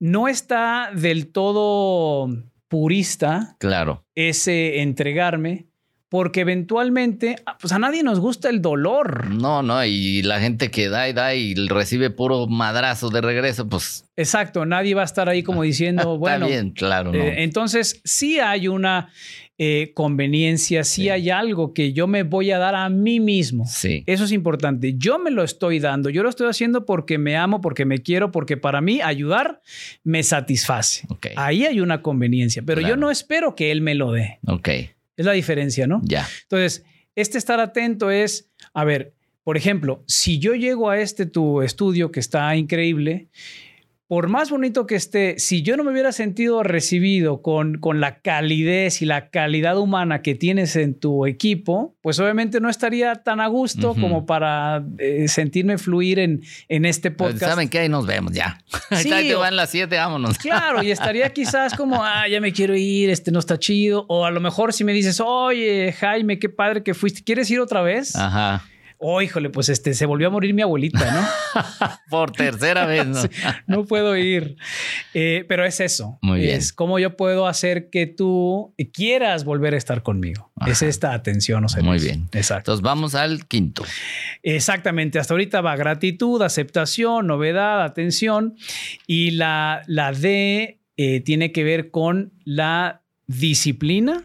no 0.00 0.26
está 0.26 0.90
del 0.94 1.28
todo 1.28 2.28
purista. 2.68 3.56
Claro. 3.58 4.04
Ese 4.14 4.80
entregarme, 4.80 5.66
porque 6.08 6.40
eventualmente, 6.40 7.36
ah, 7.46 7.56
pues 7.60 7.72
a 7.72 7.78
nadie 7.78 8.02
nos 8.02 8.18
gusta 8.18 8.48
el 8.48 8.62
dolor. 8.62 9.30
No, 9.30 9.62
no, 9.62 9.84
y 9.84 10.22
la 10.22 10.40
gente 10.40 10.70
que 10.70 10.88
da 10.88 11.08
y 11.08 11.12
da 11.12 11.34
y 11.34 11.54
recibe 11.68 12.10
puro 12.10 12.46
madrazo 12.48 13.10
de 13.10 13.20
regreso, 13.20 13.68
pues. 13.68 14.04
Exacto, 14.16 14.66
nadie 14.66 14.94
va 14.94 15.02
a 15.02 15.04
estar 15.04 15.28
ahí 15.28 15.42
como 15.42 15.62
diciendo, 15.64 16.18
bueno. 16.18 16.46
Está 16.46 16.56
bien, 16.60 16.70
claro. 16.72 17.14
Eh, 17.14 17.42
entonces, 17.42 18.00
sí 18.04 18.40
hay 18.40 18.68
una 18.68 19.10
eh, 19.62 19.92
conveniencia, 19.92 20.84
si 20.84 21.10
hay 21.10 21.28
algo 21.28 21.74
que 21.74 21.92
yo 21.92 22.06
me 22.06 22.22
voy 22.22 22.50
a 22.50 22.56
dar 22.56 22.74
a 22.74 22.88
mí 22.88 23.20
mismo. 23.20 23.66
Sí. 23.66 24.04
Eso 24.06 24.24
es 24.24 24.32
importante. 24.32 24.94
Yo 24.96 25.18
me 25.18 25.30
lo 25.30 25.44
estoy 25.44 25.80
dando, 25.80 26.08
yo 26.08 26.22
lo 26.22 26.30
estoy 26.30 26.48
haciendo 26.48 26.86
porque 26.86 27.18
me 27.18 27.36
amo, 27.36 27.60
porque 27.60 27.84
me 27.84 27.98
quiero, 27.98 28.32
porque 28.32 28.56
para 28.56 28.80
mí 28.80 29.02
ayudar 29.02 29.60
me 30.02 30.22
satisface. 30.22 31.06
Ahí 31.36 31.66
hay 31.66 31.80
una 31.80 32.00
conveniencia, 32.00 32.62
pero 32.64 32.80
yo 32.80 32.96
no 32.96 33.10
espero 33.10 33.54
que 33.54 33.70
él 33.70 33.82
me 33.82 33.94
lo 33.94 34.12
dé. 34.12 34.38
Es 35.18 35.26
la 35.26 35.32
diferencia, 35.32 35.86
¿no? 35.86 36.00
Ya. 36.04 36.26
Entonces, 36.44 36.86
este 37.14 37.36
estar 37.36 37.60
atento 37.60 38.10
es, 38.10 38.50
a 38.72 38.84
ver, 38.84 39.12
por 39.44 39.58
ejemplo, 39.58 40.04
si 40.06 40.38
yo 40.38 40.54
llego 40.54 40.88
a 40.88 40.98
este 41.00 41.26
tu 41.26 41.60
estudio 41.60 42.10
que 42.10 42.20
está 42.20 42.56
increíble, 42.56 43.28
por 44.10 44.26
más 44.26 44.50
bonito 44.50 44.88
que 44.88 44.96
esté, 44.96 45.38
si 45.38 45.62
yo 45.62 45.76
no 45.76 45.84
me 45.84 45.92
hubiera 45.92 46.10
sentido 46.10 46.64
recibido 46.64 47.42
con, 47.42 47.78
con 47.78 48.00
la 48.00 48.18
calidez 48.22 49.02
y 49.02 49.06
la 49.06 49.30
calidad 49.30 49.78
humana 49.78 50.20
que 50.20 50.34
tienes 50.34 50.74
en 50.74 50.98
tu 50.98 51.26
equipo, 51.26 51.94
pues 52.02 52.18
obviamente 52.18 52.58
no 52.58 52.68
estaría 52.68 53.14
tan 53.14 53.38
a 53.38 53.46
gusto 53.46 53.94
como 53.94 54.26
para 54.26 54.84
eh, 54.98 55.28
sentirme 55.28 55.78
fluir 55.78 56.18
en, 56.18 56.42
en 56.68 56.86
este 56.86 57.12
podcast. 57.12 57.52
¿Saben 57.52 57.68
qué? 57.68 57.78
Ahí 57.78 57.88
nos 57.88 58.04
vemos 58.04 58.32
ya. 58.32 58.58
Sí, 58.96 59.08
te 59.08 59.36
van 59.36 59.54
las 59.54 59.70
siete, 59.70 59.94
vámonos. 59.94 60.38
Claro, 60.38 60.82
y 60.82 60.90
estaría 60.90 61.28
quizás 61.32 61.74
como, 61.76 62.02
ah, 62.02 62.26
ya 62.26 62.40
me 62.40 62.52
quiero 62.52 62.74
ir, 62.74 63.10
este 63.10 63.30
no 63.30 63.38
está 63.38 63.60
chido. 63.60 64.06
O 64.08 64.26
a 64.26 64.32
lo 64.32 64.40
mejor 64.40 64.72
si 64.72 64.82
me 64.82 64.92
dices, 64.92 65.22
oye, 65.24 65.92
Jaime, 65.92 66.40
qué 66.40 66.48
padre 66.48 66.82
que 66.82 66.94
fuiste, 66.94 67.22
¿quieres 67.22 67.48
ir 67.48 67.60
otra 67.60 67.80
vez? 67.80 68.16
Ajá 68.16 68.64
oh, 69.00 69.22
híjole, 69.22 69.50
pues 69.50 69.68
este, 69.68 69.94
se 69.94 70.06
volvió 70.06 70.28
a 70.28 70.30
morir 70.30 70.54
mi 70.54 70.62
abuelita, 70.62 71.10
¿no? 71.10 71.90
Por 72.10 72.32
tercera 72.32 72.86
vez, 72.86 73.06
¿no? 73.06 73.20
no 73.66 73.84
puedo 73.84 74.16
ir. 74.16 74.56
Eh, 75.14 75.44
pero 75.48 75.64
es 75.64 75.80
eso. 75.80 76.18
Muy 76.22 76.40
bien. 76.40 76.56
Es 76.56 76.72
cómo 76.72 76.98
yo 76.98 77.16
puedo 77.16 77.46
hacer 77.46 77.90
que 77.90 78.06
tú 78.06 78.74
quieras 78.92 79.44
volver 79.44 79.74
a 79.74 79.78
estar 79.78 80.02
conmigo. 80.02 80.52
Es 80.66 80.82
esta 80.82 81.14
atención 81.14 81.64
o 81.64 81.68
sea, 81.68 81.82
Muy 81.82 81.98
bien. 81.98 82.28
Exacto. 82.32 82.72
Entonces 82.72 82.82
vamos 82.82 83.14
al 83.14 83.46
quinto. 83.46 83.84
Exactamente. 84.42 85.18
Hasta 85.18 85.34
ahorita 85.34 85.62
va 85.62 85.74
gratitud, 85.76 86.42
aceptación, 86.42 87.26
novedad, 87.26 87.82
atención. 87.82 88.56
Y 89.06 89.32
la, 89.32 89.82
la 89.86 90.12
D 90.12 90.80
eh, 90.96 91.20
tiene 91.20 91.52
que 91.52 91.64
ver 91.64 91.90
con 91.90 92.32
la 92.44 93.00
disciplina 93.26 94.22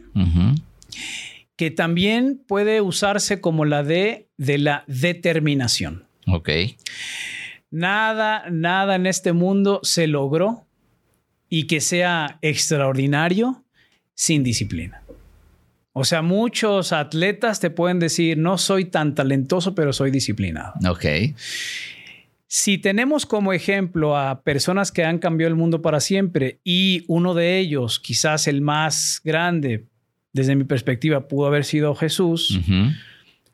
que 1.56 1.72
también 1.72 2.42
puede 2.48 2.82
usarse 2.82 3.42
como 3.42 3.66
la 3.66 3.84
D 3.84 4.28
de 4.38 4.58
la 4.58 4.84
determinación. 4.88 6.08
Ok. 6.28 6.50
Nada, 7.72 8.46
nada 8.50 8.96
en 8.96 9.06
este 9.06 9.34
mundo 9.34 9.80
se 9.84 10.08
logró 10.08 10.66
y 11.50 11.68
que 11.68 11.82
sea 11.82 12.40
extraordinario 12.42 13.64
sin 14.14 14.44
disciplina. 14.44 15.04
O 15.94 16.04
sea, 16.04 16.22
muchos 16.22 16.92
atletas 16.92 17.62
te 17.62 17.70
pueden 17.70 18.00
decir, 18.00 18.38
no 18.38 18.58
soy 18.58 18.86
tan 18.86 19.16
talentoso, 19.16 19.76
pero 19.76 19.94
soy 19.94 20.12
disciplinado. 20.12 20.74
Ok. 20.90 21.06
Si 22.48 22.78
tenemos 22.78 23.26
como 23.26 23.54
ejemplo 23.54 24.18
a 24.18 24.42
personas 24.42 24.92
que 24.92 25.04
han 25.04 25.20
cambiado 25.20 25.50
el 25.50 25.56
mundo 25.56 25.82
para 25.82 26.00
siempre 26.00 26.60
y 26.64 27.06
uno 27.08 27.34
de 27.34 27.60
ellos, 27.60 28.00
quizás 28.00 28.48
el 28.48 28.62
más 28.62 29.22
grande, 29.24 29.86
desde 30.36 30.58
mi 30.58 30.66
perspectiva, 30.66 31.30
pudo 31.30 31.48
haber 31.48 31.64
sido 31.64 31.96
Jesús. 31.96 32.60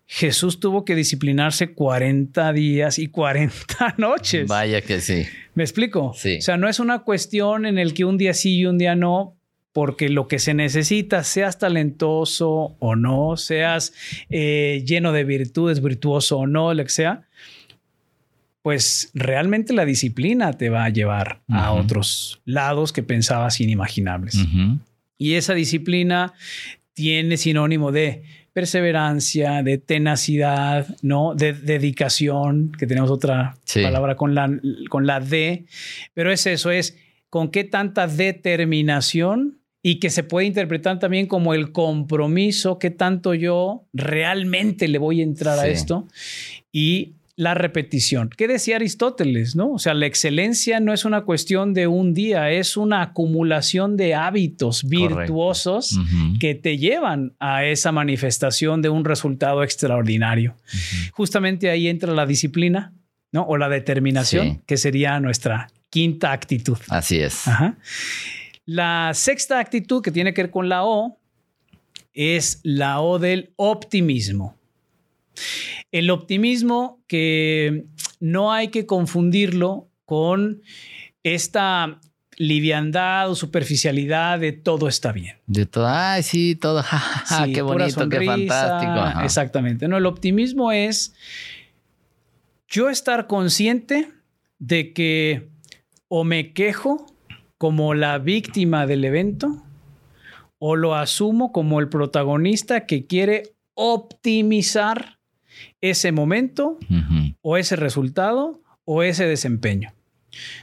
Jesús 0.07 0.59
tuvo 0.59 0.83
que 0.83 0.95
disciplinarse 0.95 1.73
40 1.73 2.51
días 2.53 2.97
y 2.97 3.07
40 3.07 3.95
noches. 3.97 4.47
Vaya 4.47 4.81
que 4.81 4.99
sí. 4.99 5.27
¿Me 5.53 5.63
explico? 5.63 6.13
Sí. 6.15 6.37
O 6.39 6.41
sea, 6.41 6.57
no 6.57 6.67
es 6.67 6.79
una 6.79 6.99
cuestión 7.03 7.67
en 7.67 7.77
el 7.77 7.93
que 7.93 8.03
un 8.03 8.17
día 8.17 8.33
sí 8.33 8.57
y 8.57 8.65
un 8.65 8.79
día 8.79 8.95
no, 8.95 9.37
porque 9.73 10.09
lo 10.09 10.27
que 10.27 10.39
se 10.39 10.55
necesita, 10.55 11.23
seas 11.23 11.59
talentoso 11.59 12.75
o 12.79 12.95
no, 12.95 13.37
seas 13.37 13.93
eh, 14.31 14.83
lleno 14.83 15.11
de 15.11 15.23
virtudes, 15.23 15.83
virtuoso 15.83 16.39
o 16.39 16.47
no, 16.47 16.73
lo 16.73 16.83
que 16.83 16.89
sea, 16.89 17.27
pues 18.63 19.11
realmente 19.13 19.71
la 19.71 19.85
disciplina 19.85 20.53
te 20.53 20.69
va 20.69 20.85
a 20.85 20.89
llevar 20.89 21.41
a 21.47 21.73
otros 21.73 22.41
lados 22.45 22.91
que 22.91 23.03
pensabas 23.03 23.61
inimaginables. 23.61 24.35
Y 25.21 25.35
esa 25.35 25.53
disciplina 25.53 26.33
tiene 26.93 27.37
sinónimo 27.37 27.91
de 27.91 28.23
perseverancia, 28.53 29.61
de 29.61 29.77
tenacidad, 29.77 30.87
¿no? 31.03 31.35
De 31.35 31.53
dedicación, 31.53 32.71
que 32.71 32.87
tenemos 32.87 33.11
otra 33.11 33.55
palabra 33.71 34.15
con 34.15 34.33
la, 34.33 34.49
con 34.89 35.05
la 35.05 35.19
D, 35.19 35.65
pero 36.15 36.31
es 36.31 36.47
eso, 36.47 36.71
es 36.71 36.97
con 37.29 37.51
qué 37.51 37.63
tanta 37.63 38.07
determinación 38.07 39.59
y 39.83 39.99
que 39.99 40.09
se 40.09 40.23
puede 40.23 40.47
interpretar 40.47 40.97
también 40.97 41.27
como 41.27 41.53
el 41.53 41.71
compromiso, 41.71 42.79
qué 42.79 42.89
tanto 42.89 43.35
yo 43.35 43.85
realmente 43.93 44.87
le 44.87 44.97
voy 44.97 45.19
a 45.19 45.23
entrar 45.23 45.59
a 45.59 45.67
esto. 45.67 46.07
Y 46.71 47.13
la 47.41 47.55
repetición. 47.55 48.29
¿Qué 48.37 48.47
decía 48.47 48.75
Aristóteles? 48.75 49.55
¿no? 49.55 49.71
O 49.71 49.79
sea, 49.79 49.95
la 49.95 50.05
excelencia 50.05 50.79
no 50.79 50.93
es 50.93 51.05
una 51.05 51.21
cuestión 51.21 51.73
de 51.73 51.87
un 51.87 52.13
día, 52.13 52.51
es 52.51 52.77
una 52.77 53.01
acumulación 53.01 53.97
de 53.97 54.13
hábitos 54.13 54.83
virtuosos 54.83 55.99
que 56.39 56.53
te 56.53 56.77
llevan 56.77 57.33
a 57.39 57.65
esa 57.65 57.91
manifestación 57.91 58.83
de 58.83 58.89
un 58.89 59.05
resultado 59.05 59.63
extraordinario. 59.63 60.55
Justamente 61.13 61.71
ahí 61.71 61.87
entra 61.87 62.13
la 62.13 62.27
disciplina, 62.27 62.93
¿no? 63.31 63.41
O 63.41 63.57
la 63.57 63.69
determinación, 63.69 64.61
que 64.67 64.77
sería 64.77 65.19
nuestra 65.19 65.67
quinta 65.89 66.33
actitud. 66.33 66.77
Así 66.89 67.17
es. 67.17 67.47
Ajá. 67.47 67.75
La 68.65 69.13
sexta 69.15 69.57
actitud 69.57 70.03
que 70.03 70.11
tiene 70.11 70.35
que 70.35 70.43
ver 70.43 70.51
con 70.51 70.69
la 70.69 70.83
O 70.85 71.17
es 72.13 72.59
la 72.61 73.01
O 73.01 73.17
del 73.17 73.51
optimismo. 73.55 74.60
El 75.91 76.09
optimismo 76.09 77.03
que 77.07 77.85
no 78.19 78.51
hay 78.51 78.69
que 78.69 78.85
confundirlo 78.85 79.89
con 80.05 80.61
esta 81.23 81.99
liviandad 82.37 83.29
o 83.29 83.35
superficialidad 83.35 84.39
de 84.39 84.51
todo 84.51 84.87
está 84.87 85.11
bien. 85.11 85.37
De 85.45 85.65
todo, 85.65 85.87
ay, 85.87 86.23
sí, 86.23 86.55
todo, 86.55 86.83
Sí, 87.25 87.53
qué 87.53 87.61
bonito, 87.61 88.09
qué 88.09 88.25
fantástico. 88.25 88.91
Ajá. 88.91 89.23
Exactamente. 89.23 89.87
No, 89.87 89.97
el 89.97 90.05
optimismo 90.05 90.71
es 90.71 91.13
yo 92.67 92.89
estar 92.89 93.27
consciente 93.27 94.11
de 94.59 94.93
que 94.93 95.49
o 96.07 96.23
me 96.23 96.53
quejo 96.53 97.05
como 97.57 97.93
la 97.93 98.17
víctima 98.17 98.87
del 98.87 99.05
evento 99.05 99.63
o 100.57 100.75
lo 100.75 100.95
asumo 100.95 101.51
como 101.51 101.79
el 101.79 101.89
protagonista 101.89 102.85
que 102.85 103.05
quiere 103.05 103.55
optimizar 103.75 105.19
ese 105.81 106.11
momento 106.11 106.77
o 107.41 107.57
ese 107.57 107.75
resultado 107.75 108.61
o 108.85 109.03
ese 109.03 109.25
desempeño. 109.25 109.93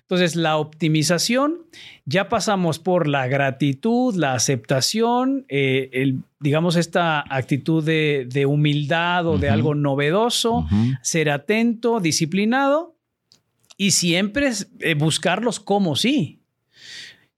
Entonces, 0.01 0.35
la 0.35 0.57
optimización, 0.57 1.59
ya 2.07 2.29
pasamos 2.29 2.79
por 2.79 3.07
la 3.07 3.27
gratitud, 3.27 4.15
la 4.15 4.33
aceptación, 4.33 5.45
eh, 5.49 5.91
el, 5.93 6.23
digamos, 6.41 6.77
esta 6.77 7.23
actitud 7.29 7.85
de, 7.85 8.27
de 8.31 8.47
humildad 8.47 9.27
o 9.27 9.39
de 9.39 9.51
algo 9.51 9.75
novedoso, 9.75 10.67
ser 11.03 11.31
atento, 11.31 12.01
disciplinado 12.01 12.95
y 13.77 13.93
siempre 13.93 14.51
eh, 14.81 14.95
buscarlos 14.95 15.61
como 15.61 15.97
sí. 15.97 16.38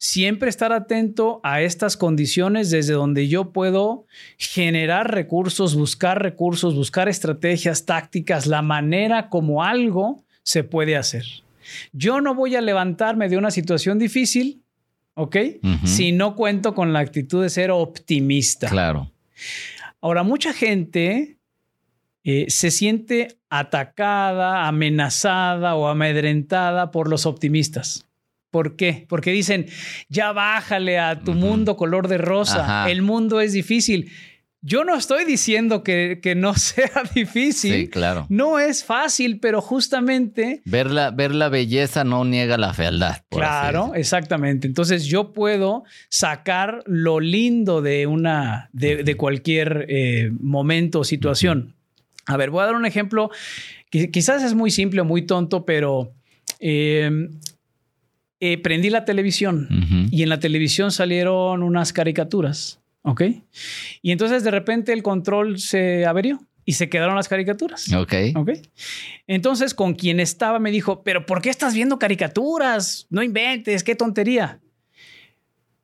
Siempre 0.02 0.48
estar 0.48 0.72
atento 0.72 1.40
a 1.42 1.60
estas 1.60 1.98
condiciones 1.98 2.70
desde 2.70 2.94
donde 2.94 3.28
yo 3.28 3.52
puedo 3.52 4.06
generar 4.38 5.12
recursos, 5.12 5.74
buscar 5.74 6.22
recursos, 6.22 6.74
buscar 6.74 7.10
estrategias, 7.10 7.84
tácticas, 7.84 8.46
la 8.46 8.62
manera 8.62 9.28
como 9.28 9.62
algo 9.62 10.24
se 10.42 10.64
puede 10.64 10.96
hacer. 10.96 11.26
Yo 11.92 12.22
no 12.22 12.34
voy 12.34 12.56
a 12.56 12.62
levantarme 12.62 13.28
de 13.28 13.36
una 13.36 13.50
situación 13.50 13.98
difícil, 13.98 14.62
¿ok? 15.16 15.36
Si 15.84 16.12
no 16.12 16.34
cuento 16.34 16.74
con 16.74 16.94
la 16.94 17.00
actitud 17.00 17.42
de 17.42 17.50
ser 17.50 17.70
optimista. 17.70 18.70
Claro. 18.70 19.12
Ahora, 20.00 20.22
mucha 20.22 20.54
gente 20.54 21.36
eh, 22.24 22.46
se 22.48 22.70
siente 22.70 23.36
atacada, 23.50 24.66
amenazada 24.66 25.74
o 25.74 25.88
amedrentada 25.88 26.90
por 26.90 27.10
los 27.10 27.26
optimistas. 27.26 28.06
¿Por 28.50 28.76
qué? 28.76 29.06
Porque 29.08 29.30
dicen, 29.30 29.66
ya 30.08 30.32
bájale 30.32 30.98
a 30.98 31.20
tu 31.20 31.34
mundo 31.34 31.76
color 31.76 32.08
de 32.08 32.18
rosa, 32.18 32.64
Ajá. 32.64 32.90
el 32.90 33.02
mundo 33.02 33.40
es 33.40 33.52
difícil. 33.52 34.10
Yo 34.62 34.84
no 34.84 34.94
estoy 34.94 35.24
diciendo 35.24 35.82
que, 35.82 36.18
que 36.22 36.34
no 36.34 36.54
sea 36.56 36.90
difícil. 37.14 37.72
Sí, 37.74 37.88
claro. 37.88 38.26
No 38.28 38.58
es 38.58 38.84
fácil, 38.84 39.40
pero 39.40 39.62
justamente 39.62 40.60
Ver 40.64 40.90
la, 40.90 41.10
ver 41.10 41.34
la 41.34 41.48
belleza 41.48 42.04
no 42.04 42.24
niega 42.24 42.58
la 42.58 42.74
fealdad. 42.74 43.22
Claro, 43.30 43.92
exactamente. 43.94 44.66
Entonces 44.66 45.06
yo 45.06 45.32
puedo 45.32 45.84
sacar 46.08 46.82
lo 46.86 47.20
lindo 47.20 47.80
de 47.80 48.06
una, 48.06 48.68
de, 48.72 49.02
de 49.02 49.16
cualquier 49.16 49.86
eh, 49.88 50.30
momento 50.38 51.00
o 51.00 51.04
situación. 51.04 51.76
A 52.26 52.36
ver, 52.36 52.50
voy 52.50 52.62
a 52.62 52.66
dar 52.66 52.74
un 52.74 52.86
ejemplo 52.86 53.30
que 53.90 54.10
quizás 54.10 54.42
es 54.42 54.54
muy 54.54 54.70
simple 54.70 55.00
o 55.00 55.04
muy 55.04 55.22
tonto, 55.22 55.64
pero 55.64 56.12
eh, 56.60 57.10
eh, 58.40 58.58
prendí 58.58 58.90
la 58.90 59.04
televisión 59.04 59.68
y 60.10 60.22
en 60.22 60.28
la 60.28 60.40
televisión 60.40 60.90
salieron 60.90 61.62
unas 61.62 61.92
caricaturas, 61.92 62.80
¿ok? 63.02 63.22
Y 64.02 64.12
entonces 64.12 64.44
de 64.44 64.50
repente 64.50 64.92
el 64.92 65.02
control 65.02 65.58
se 65.58 66.06
averió 66.06 66.40
y 66.64 66.74
se 66.74 66.88
quedaron 66.88 67.16
las 67.16 67.28
caricaturas. 67.28 67.92
Ok. 67.92 68.14
Ok. 68.36 68.50
Entonces, 69.26 69.74
con 69.74 69.94
quien 69.94 70.20
estaba 70.20 70.58
me 70.58 70.70
dijo, 70.70 71.02
pero 71.02 71.26
¿por 71.26 71.42
qué 71.42 71.50
estás 71.50 71.74
viendo 71.74 71.98
caricaturas? 71.98 73.06
No 73.10 73.22
inventes, 73.22 73.82
qué 73.82 73.94
tontería. 73.94 74.60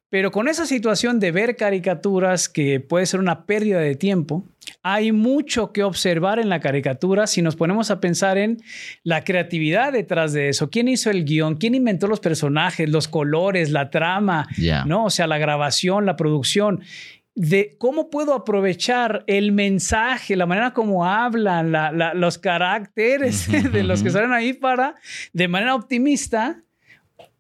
Pero 0.09 0.31
con 0.31 0.47
esa 0.49 0.67
situación 0.67 1.19
de 1.19 1.33
ver 1.33 1.57
caricaturas 1.57 2.49
que 2.49 2.79
puede 2.81 3.07
ser 3.07 3.19
una 3.21 3.45
pérdida 3.45 3.81
de 3.81 3.97
tiempo, 3.97 4.45
hay 4.83 5.11
mucho 5.11 5.73
que 5.73 5.83
observar 5.83 6.39
en 6.39 6.49
la 6.49 6.61
caricatura 6.61 7.27
si 7.27 7.43
nos 7.43 7.57
ponemos 7.57 7.91
a 7.91 7.99
pensar 8.01 8.39
en 8.39 8.59
la 9.03 9.25
creatividad 9.25 9.93
detrás 9.93 10.33
de 10.33 10.49
eso. 10.49 10.71
¿Quién 10.71 10.87
hizo 10.89 11.11
el 11.11 11.25
guion? 11.25 11.57
¿Quién 11.57 11.75
inventó 11.75 12.07
los 12.07 12.21
personajes, 12.21 12.89
los 12.89 13.09
colores, 13.09 13.71
la 13.71 13.91
trama? 13.91 14.47
¿no? 14.87 15.07
O 15.07 15.11
sea, 15.11 15.27
la 15.27 15.39
grabación, 15.39 16.07
la 16.07 16.17
producción, 16.17 16.83
de 17.35 17.77
cómo 17.79 18.09
puedo 18.09 18.33
aprovechar 18.33 19.23
el 19.27 19.53
mensaje, 19.53 20.37
la 20.37 20.47
manera 20.47 20.73
como 20.73 21.05
hablan, 21.05 21.71
la- 21.71 21.93
la- 21.93 22.15
los 22.15 22.39
caracteres 22.39 23.47
de 23.73 23.83
los 23.83 24.03
que 24.03 24.11
salen 24.11 24.33
ahí 24.33 24.53
para, 24.55 24.95
de 25.33 25.47
manera 25.49 25.75
optimista, 25.75 26.63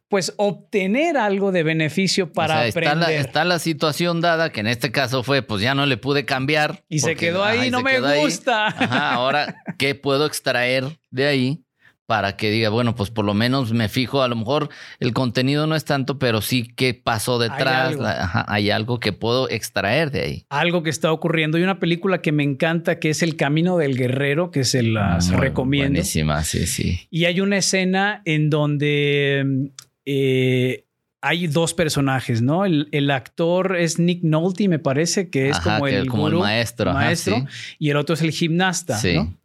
pues 0.08 0.34
obtener 0.36 1.16
algo 1.16 1.50
de 1.52 1.62
beneficio 1.64 2.32
para 2.32 2.54
O 2.54 2.58
sea, 2.58 2.66
está 2.68 2.78
aprender. 2.80 3.08
la, 3.08 3.14
está 3.14 3.44
la 3.44 3.58
situación 3.58 4.20
dada, 4.20 4.50
que 4.52 4.60
en 4.60 4.68
este 4.68 4.92
caso 4.92 5.22
fue, 5.22 5.42
pues 5.42 5.62
ya 5.62 5.74
no 5.74 5.84
le 5.86 5.96
pude 5.96 6.24
cambiar. 6.24 6.84
Y 6.88 7.00
se 7.00 7.16
quedó 7.16 7.44
ahí, 7.44 7.70
no 7.70 7.82
me 7.82 7.96
ahí. 7.96 8.20
gusta. 8.20 8.66
Ajá, 8.68 9.14
ahora, 9.14 9.62
¿qué 9.78 9.94
puedo 9.96 10.26
extraer 10.26 10.84
de 11.10 11.26
ahí 11.26 11.62
para 12.06 12.36
que 12.36 12.52
diga, 12.52 12.68
bueno, 12.68 12.94
pues 12.94 13.10
por 13.10 13.24
lo 13.24 13.34
menos 13.34 13.72
me 13.72 13.88
fijo, 13.88 14.22
a 14.22 14.28
lo 14.28 14.36
mejor 14.36 14.68
el 15.00 15.12
contenido 15.12 15.66
no 15.66 15.74
es 15.74 15.84
tanto, 15.84 16.20
pero 16.20 16.40
sí 16.40 16.62
qué 16.76 16.94
pasó 16.94 17.40
detrás, 17.40 17.88
algo. 17.88 18.04
la- 18.04 18.22
ajá, 18.22 18.44
hay 18.46 18.70
algo 18.70 19.00
que 19.00 19.12
puedo 19.12 19.50
extraer 19.50 20.12
de 20.12 20.20
ahí. 20.20 20.46
Algo 20.48 20.84
que 20.84 20.90
está 20.90 21.10
ocurriendo. 21.10 21.56
Hay 21.58 21.64
una 21.64 21.80
película 21.80 22.22
que 22.22 22.30
me 22.30 22.44
encanta 22.44 23.00
que 23.00 23.10
es 23.10 23.24
El 23.24 23.34
Camino 23.34 23.76
del 23.76 23.96
Guerrero, 23.96 24.52
que 24.52 24.62
se 24.62 24.84
las 24.84 25.30
Muy 25.30 25.40
recomiendo. 25.40 25.94
Buenísima, 25.94 26.44
sí, 26.44 26.68
sí. 26.68 27.08
Y 27.10 27.24
hay 27.24 27.40
una 27.40 27.56
escena 27.56 28.22
en 28.24 28.50
donde 28.50 29.72
eh, 30.06 30.84
hay 31.22 31.46
dos 31.48 31.74
personajes, 31.74 32.40
¿no? 32.42 32.64
El, 32.64 32.88
el 32.92 33.10
actor 33.10 33.76
es 33.76 33.98
Nick 33.98 34.22
Nolte, 34.22 34.68
me 34.68 34.78
parece, 34.78 35.28
que 35.28 35.48
es 35.48 35.56
Ajá, 35.56 35.74
como, 35.78 35.86
que 35.86 35.96
el, 35.96 36.06
como 36.06 36.28
el 36.28 36.34
gurú, 36.34 36.44
maestro, 36.44 36.90
ajá, 36.90 37.00
maestro, 37.00 37.36
sí. 37.40 37.76
y 37.80 37.90
el 37.90 37.96
otro 37.96 38.14
es 38.14 38.22
el 38.22 38.30
gimnasta, 38.30 38.96
Sí. 38.98 39.14
¿no? 39.14 39.36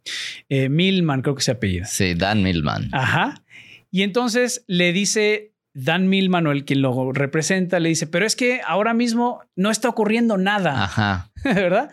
Eh, 0.48 0.68
Milman, 0.68 1.22
creo 1.22 1.34
que 1.34 1.42
se 1.42 1.50
apellida. 1.50 1.86
Sí, 1.86 2.14
Dan 2.14 2.42
Millman. 2.42 2.88
Ajá. 2.92 3.42
Y 3.90 4.02
entonces 4.02 4.64
le 4.68 4.92
dice 4.92 5.52
Dan 5.74 6.08
Milman, 6.08 6.46
o 6.46 6.52
el 6.52 6.64
quien 6.64 6.82
lo 6.82 7.12
representa, 7.12 7.80
le 7.80 7.88
dice, 7.88 8.06
pero 8.06 8.26
es 8.26 8.36
que 8.36 8.60
ahora 8.66 8.94
mismo 8.94 9.40
no 9.56 9.70
está 9.70 9.88
ocurriendo 9.88 10.36
nada, 10.36 10.84
Ajá. 10.84 11.32
¿verdad? 11.44 11.90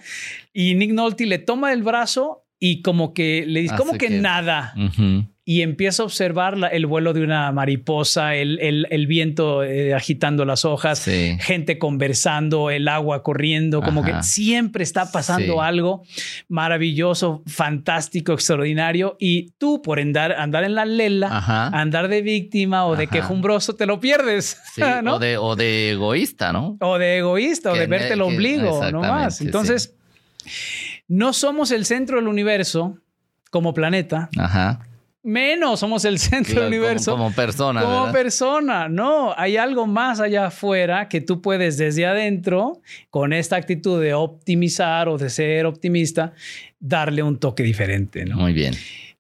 Y 0.53 0.76
Nick 0.76 0.91
Nolte 0.91 1.26
le 1.26 1.39
toma 1.39 1.74
el 1.74 1.82
brazo 1.82 2.45
y 2.59 2.82
como 2.84 3.13
que 3.13 3.45
le 3.47 3.61
dice, 3.61 3.74
Hace 3.74 3.82
¿cómo 3.84 3.93
que, 3.97 4.07
que- 4.09 4.20
nada? 4.20 4.74
Ujú. 4.78 5.26
Y 5.52 5.64
empieza 5.64 6.04
a 6.04 6.06
observar 6.06 6.60
la- 6.60 6.68
el 6.68 6.86
vuelo 6.86 7.12
de 7.12 7.24
una 7.24 7.52
mariposa, 7.52 8.36
el, 8.36 8.60
el- 8.60 8.86
el 8.91 9.08
viento 9.08 9.64
eh, 9.64 9.95
agitando 9.95 10.45
las 10.45 10.64
hojas, 10.64 11.00
Sí. 11.00 11.38
gente 11.39 11.80
conversando, 11.80 12.70
el 12.70 12.88
agua 12.88 13.24
corriendo, 13.24 13.82
como 13.82 14.02
Ajá. 14.02 14.18
que 14.18 14.24
siempre 14.24 14.84
está 14.84 15.12
pasando 15.12 15.54
Sí. 15.54 15.60
algo 15.60 16.04
maravilloso, 16.50 17.41
fantástico, 17.47 18.34
extraordinario. 18.34 19.16
Y 19.20 19.52
tú, 19.58 19.82
por 19.82 20.00
andar, 20.00 20.34
andar 20.34 20.64
en 20.66 20.76
la 20.76 20.86
lela, 20.86 21.36
Ajá. 21.36 21.68
andar 21.70 22.10
de 22.10 22.22
víctima 22.22 22.86
o 22.86 22.95
de 22.95 23.08
quejumbroso, 23.08 23.74
te 23.74 23.88
lo 23.88 24.00
pierdes. 24.00 24.62
Sí, 24.76 24.82
¿no? 25.04 25.16
o, 25.16 25.20
de, 25.20 25.38
o 25.39 25.56
de 25.56 25.91
egoísta, 25.93 26.54
¿no? 26.54 26.78
O 26.82 27.00
de 27.00 27.18
egoísta 27.18 27.72
o 27.72 27.76
de 27.76 27.88
verte 27.88 28.14
el 28.14 28.22
ombligo, 28.22 28.66
no 28.66 28.76
exactamente, 28.76 29.08
más. 29.10 29.38
sí. 29.38 29.45
Entonces, 29.45 29.95
no 31.08 31.34
somos 31.34 31.72
el 31.72 31.86
centro 31.86 32.18
del 32.18 32.28
universo 32.28 32.97
como 33.50 33.74
planeta, 33.74 34.30
Ajá. 34.38 34.82
Menos 35.24 35.80
somos 35.82 36.05
el 36.05 36.17
centro 36.20 36.53
Claro, 36.53 36.61
del 36.70 36.72
como- 36.72 36.82
universo 36.86 37.11
Como, 37.11 37.32
persona, 37.34 37.82
como 37.82 37.97
¿verdad? 37.99 38.11
persona. 38.13 38.88
No, 38.89 39.34
hay 39.38 39.57
algo 39.57 39.86
más 39.88 40.20
allá 40.20 40.47
afuera 40.47 41.09
que 41.09 41.22
tú 41.22 41.41
puedes 41.41 41.78
desde 41.78 42.05
adentro, 42.05 42.82
con 43.09 43.34
esta 43.34 43.55
actitud 43.57 44.01
de 44.01 44.13
optimizar 44.13 45.09
o 45.09 45.17
de 45.17 45.30
ser 45.30 45.65
optimista, 45.65 46.34
darle 46.80 47.22
un 47.24 47.38
toque 47.39 47.63
diferente. 47.63 48.26
¿no? 48.26 48.38
Muy 48.38 48.53
bien, 48.53 48.74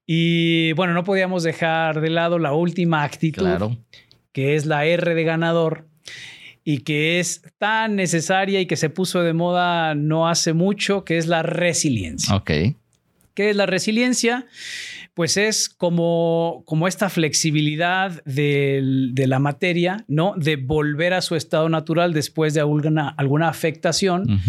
Y 0.05 0.71
bueno, 0.73 0.93
no 0.93 1.03
podíamos 1.03 1.43
dejar 1.43 2.01
de 2.01 2.09
lado 2.09 2.39
la 2.39 2.53
última 2.53 3.03
actitud, 3.03 3.41
claro. 3.43 3.77
que 4.31 4.55
es 4.55 4.65
la 4.65 4.85
R 4.85 5.13
de 5.13 5.23
ganador 5.23 5.85
y 6.63 6.79
que 6.79 7.19
es 7.19 7.41
tan 7.57 7.95
necesaria 7.95 8.59
y 8.61 8.65
que 8.67 8.75
se 8.75 8.89
puso 8.89 9.21
de 9.21 9.33
moda 9.33 9.95
no 9.95 10.27
hace 10.29 10.53
mucho, 10.53 11.03
que 11.03 11.17
es 11.17 11.27
la 11.27 11.43
resiliencia. 11.43 12.35
Ok. 12.35 12.51
¿Qué 13.33 13.49
es 13.51 13.55
la 13.55 13.65
resiliencia? 13.65 14.45
Pues 15.19 15.35
es 15.35 15.67
como, 15.67 16.63
como 16.65 16.87
esta 16.87 17.09
flexibilidad 17.09 18.23
de, 18.23 19.11
la 19.27 19.39
materia, 19.39 20.05
¿no? 20.07 20.33
De 20.37 20.55
volver 20.55 21.13
a 21.13 21.19
su 21.19 21.35
estado 21.35 21.67
natural 21.67 22.13
después 22.13 22.53
de 22.53 22.61
alguna, 22.61 23.09
alguna 23.09 23.49
afectación. 23.49 24.39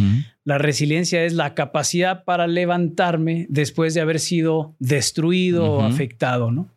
La 0.45 0.59
resiliencia 0.59 1.25
es 1.25 1.33
la 1.33 1.55
capacidad 1.55 2.23
para 2.23 2.47
levantarme 2.47 3.47
después 3.49 3.95
de 3.95 4.01
haber 4.01 4.21
sido 4.21 4.77
destruido 4.79 5.73
o 5.73 5.83
afectado, 5.83 6.53
¿no? 6.53 6.69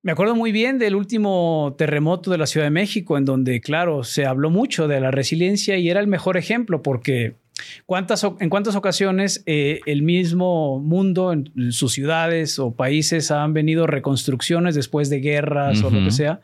Me 0.00 0.12
acuerdo 0.12 0.34
muy 0.34 0.50
bien 0.50 0.78
del 0.78 0.94
último 0.94 1.74
terremoto 1.76 2.30
de 2.30 2.38
la 2.38 2.46
Ciudad 2.46 2.64
de 2.64 2.70
México, 2.70 3.18
en 3.18 3.26
donde, 3.26 3.60
claro, 3.60 4.02
se 4.02 4.24
habló 4.24 4.48
mucho 4.48 4.88
de 4.88 5.00
la 5.00 5.10
resiliencia 5.10 5.76
y 5.76 5.90
era 5.90 6.00
el 6.00 6.06
mejor 6.06 6.38
ejemplo 6.38 6.80
porque 6.80 7.34
¿Cuántas, 7.86 8.26
¿En 8.40 8.50
cuántas 8.50 8.74
ocasiones 8.74 9.42
eh, 9.46 9.80
el 9.86 10.02
mismo 10.02 10.80
mundo, 10.80 11.32
en, 11.32 11.52
sus 11.70 11.92
ciudades 11.92 12.58
o 12.58 12.74
países, 12.74 13.30
han 13.30 13.52
venido 13.52 13.86
reconstrucciones 13.86 14.74
después 14.74 15.10
de 15.10 15.20
guerras 15.20 15.82
o 15.82 15.90
lo 15.90 16.04
que 16.04 16.10
sea, 16.10 16.40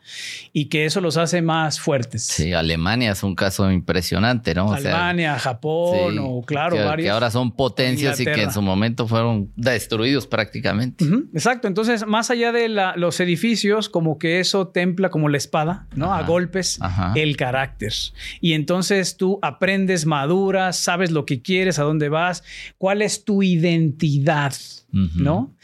y 0.53 0.65
que 0.65 0.85
eso 0.85 1.01
los 1.01 1.17
hace 1.17 1.41
más 1.41 1.79
fuertes? 1.79 2.23
Sí, 2.23 2.53
Alemania 2.53 3.11
es 3.11 3.23
un 3.23 3.35
caso 3.35 3.71
impresionante, 3.71 4.53
¿no? 4.53 4.71
Alemania, 4.71 5.37
Japón, 5.39 6.17
o 6.19 6.41
claro, 6.43 6.77
que, 6.77 6.83
varios. 6.83 7.05
Que 7.05 7.09
ahora 7.09 7.31
son 7.31 7.51
potencias 7.51 8.19
y 8.19 8.25
que 8.25 8.43
en 8.43 8.51
su 8.51 8.61
momento 8.61 9.07
fueron 9.07 9.51
destruidos 9.55 10.27
prácticamente. 10.27 11.05
Exacto. 11.33 11.67
Entonces, 11.67 12.05
más 12.05 12.31
allá 12.31 12.51
de 12.51 12.69
los 12.69 13.19
edificios, 13.19 13.89
como 13.89 14.17
que 14.17 14.39
eso 14.39 14.67
templa 14.67 15.09
como 15.09 15.29
la 15.29 15.37
espada, 15.37 15.87
¿no? 15.95 16.13
A 16.13 16.23
golpes 16.23 16.79
el 17.15 17.35
carácter. 17.35 17.93
Y 18.39 18.53
entonces 18.53 19.17
tú 19.17 19.39
aprendes, 19.41 20.05
maduras, 20.05 20.77
sabes 20.77 21.00
lo 21.09 21.25
que 21.25 21.41
quieres, 21.41 21.79
a 21.79 21.83
dónde 21.83 22.09
vas, 22.09 22.43
cuál 22.77 23.01
es 23.01 23.25
tu 23.25 23.41
identidad, 23.41 24.53
¿no? 24.91 25.55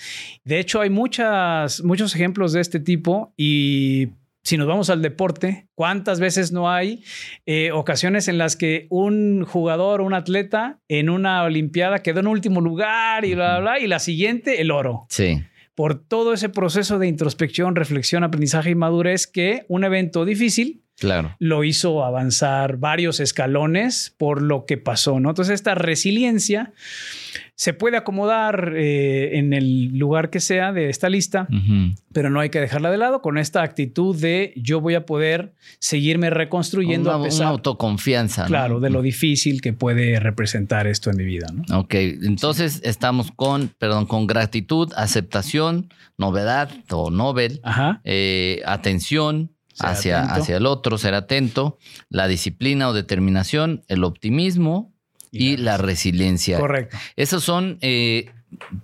De 0.44 0.58
hecho, 0.58 0.82
hay 0.82 0.90
muchas, 0.90 1.84
muchos 1.84 2.16
ejemplos 2.16 2.54
de 2.54 2.62
este 2.62 2.80
tipo 2.80 3.34
y 3.38 4.08
si 4.48 4.56
nos 4.56 4.66
vamos 4.66 4.90
al 4.90 5.02
deporte, 5.02 5.68
¿cuántas 5.76 6.22
veces 6.22 6.54
no 6.54 6.72
hay 6.72 7.04
eh, 7.46 7.72
ocasiones 7.74 8.30
en 8.30 8.38
las 8.38 8.56
que 8.56 8.88
un 8.90 9.44
jugador, 9.44 10.00
un 10.00 10.14
atleta 10.14 10.80
en 10.88 11.10
una 11.10 11.44
Olimpiada 11.44 12.00
quedó 12.00 12.22
en 12.22 12.28
último 12.28 12.62
lugar 12.62 13.26
y 13.26 13.36
bla, 13.36 13.60
bla, 13.60 13.72
bla, 13.74 13.80
y 13.82 13.88
la 13.88 14.00
siguiente, 14.00 14.62
el 14.62 14.72
oro? 14.72 15.06
Sí. 15.10 15.44
Por 15.76 16.02
todo 16.02 16.32
ese 16.32 16.48
proceso 16.48 16.98
de 16.98 17.08
introspección, 17.08 17.76
reflexión, 17.76 18.24
aprendizaje 18.24 18.70
y 18.70 18.76
madurez 18.76 19.28
que 19.28 19.66
un 19.68 19.84
evento 19.84 20.24
difícil 20.24 20.82
Claro. 21.00 21.36
Lo 21.40 21.64
hizo 21.64 22.04
avanzar 22.04 22.78
varios 22.78 23.20
escalones 23.20 24.16
por 24.18 24.42
lo 24.42 24.66
que 24.66 24.78
pasó, 24.78 25.20
¿no? 25.20 25.30
Entonces, 25.30 25.56
esta 25.56 25.76
resiliencia 25.76 26.74
se 27.58 27.74
puede 27.74 27.98
acomodar 27.98 28.74
eh, 28.76 29.40
en 29.40 29.52
el 29.52 29.98
lugar 29.98 30.30
que 30.30 30.40
sea 30.40 30.72
de 30.74 30.90
esta 30.90 31.10
lista, 31.10 31.48
pero 32.14 32.30
no 32.30 32.40
hay 32.40 32.52
que 32.52 32.62
dejarla 32.62 32.92
de 32.92 32.98
lado 32.98 33.24
con 33.24 33.40
esta 33.40 33.64
actitud 33.64 34.16
de 34.16 34.54
yo 34.56 34.80
voy 34.80 34.94
a 34.94 35.08
poder 35.08 35.54
seguirme 35.80 36.30
reconstruyendo 36.30 37.10
una, 37.10 37.20
a 37.20 37.24
pesar. 37.24 37.42
Una 37.42 37.50
autoconfianza. 37.50 38.46
Claro, 38.46 38.80
de 38.80 38.92
lo 38.92 39.02
difícil 39.02 39.62
que 39.62 39.74
puede 39.74 40.20
representar 40.20 40.86
esto 40.86 41.10
en 41.10 41.18
mi 41.18 41.26
vida, 41.26 41.48
¿no? 41.52 41.80
Ok, 41.80 41.96
entonces 41.96 42.80
estamos 42.84 43.32
con, 43.32 43.70
perdón, 43.80 44.06
con 44.06 44.28
gratitud, 44.28 44.94
aceptación, 44.96 45.92
novedad 46.16 46.70
o 46.92 47.10
novel, 47.10 47.60
eh, 48.04 48.62
atención, 48.68 49.57
hacia, 49.80 50.24
hacia 50.24 50.58
el 50.58 50.66
otro, 50.66 50.98
ser 50.98 51.14
atento, 51.14 51.78
la 52.10 52.28
disciplina 52.28 52.90
o 52.90 52.94
determinación, 52.94 53.84
el 53.88 54.04
optimismo 54.04 54.94
y, 55.32 55.58
la, 55.58 55.78
resiliencia. 55.78 56.60
Correcto. 56.60 56.98
Esos 57.16 57.44
son, 57.44 57.78
eh, 57.82 58.32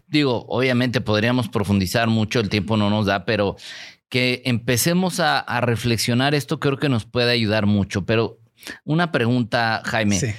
digo, 0.08 0.46
obviamente 0.48 1.02
podríamos 1.02 1.50
profundizar 1.50 2.08
mucho, 2.08 2.40
el 2.40 2.50
tiempo 2.50 2.78
no 2.78 2.90
nos 2.90 3.06
da, 3.06 3.26
pero 3.26 3.56
que 4.10 4.44
empecemos 4.46 5.20
a, 5.20 5.44
reflexionar 5.62 6.36
esto 6.36 6.60
creo 6.60 6.78
que 6.78 6.90
nos 6.90 7.06
puede 7.06 7.32
ayudar 7.32 7.66
mucho. 7.66 8.06
Pero 8.06 8.38
una 8.84 9.12
pregunta, 9.12 9.82
Jaime. 9.86 10.36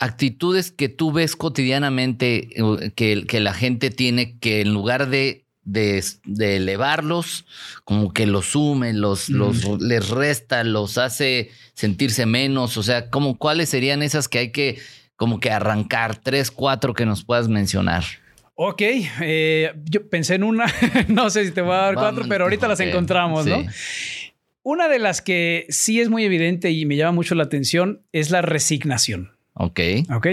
Actitudes 0.00 0.72
que 0.72 0.88
tú 0.88 1.12
ves 1.12 1.36
cotidianamente 1.36 2.48
eh, 2.60 2.90
que, 2.96 3.24
que 3.24 3.38
la 3.38 3.54
gente 3.54 3.90
tiene 3.90 4.36
que 4.40 4.62
en 4.62 4.72
lugar 4.72 5.08
de 5.08 5.42
de, 5.64 6.02
elevarlos, 6.40 7.46
como 7.84 8.12
que 8.12 8.26
los 8.26 8.46
sume, 8.46 8.92
los, 8.92 9.28
los, 9.28 9.80
les 9.80 10.08
resta, 10.10 10.64
los 10.64 10.98
hace 10.98 11.50
sentirse 11.74 12.26
menos. 12.26 12.76
O 12.76 12.82
sea, 12.82 13.10
como 13.10 13.38
cuáles 13.38 13.68
serían 13.68 14.02
esas 14.02 14.28
que 14.28 14.38
hay 14.38 14.52
que 14.52 14.78
como 15.16 15.38
que 15.38 15.50
arrancar, 15.50 16.16
tres, 16.16 16.50
cuatro 16.50 16.94
que 16.94 17.06
nos 17.06 17.24
puedas 17.24 17.48
mencionar. 17.48 18.02
Ok, 18.54 18.82
eh, 19.20 19.72
yo 19.84 20.08
pensé 20.08 20.34
en 20.34 20.44
una, 20.44 20.66
no 21.08 21.30
sé 21.30 21.44
si 21.44 21.52
te 21.52 21.62
voy 21.62 21.74
a 21.74 21.78
dar 21.78 21.94
cuatro, 21.94 22.24
pero 22.28 22.44
ahorita 22.44 22.68
las 22.68 22.80
encontramos, 22.80 23.46
¿no? 23.46 23.64
Una 24.64 24.88
de 24.88 24.98
las 24.98 25.22
que 25.22 25.66
sí 25.68 26.00
es 26.00 26.08
muy 26.08 26.24
evidente 26.24 26.70
y 26.70 26.86
me 26.86 26.96
llama 26.96 27.12
mucho 27.12 27.34
la 27.34 27.44
atención 27.44 28.02
es 28.12 28.30
la 28.30 28.42
resignación. 28.42 29.32
Ok. 29.54 29.80
Ok. 30.14 30.26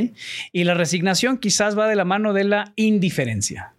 Y 0.52 0.64
la 0.64 0.76
resignación 0.76 1.38
quizás 1.38 1.78
va 1.78 1.88
de 1.88 1.96
la 1.96 2.06
mano 2.06 2.34
de 2.34 2.44
la 2.44 2.74
indiferencia. 2.76 3.74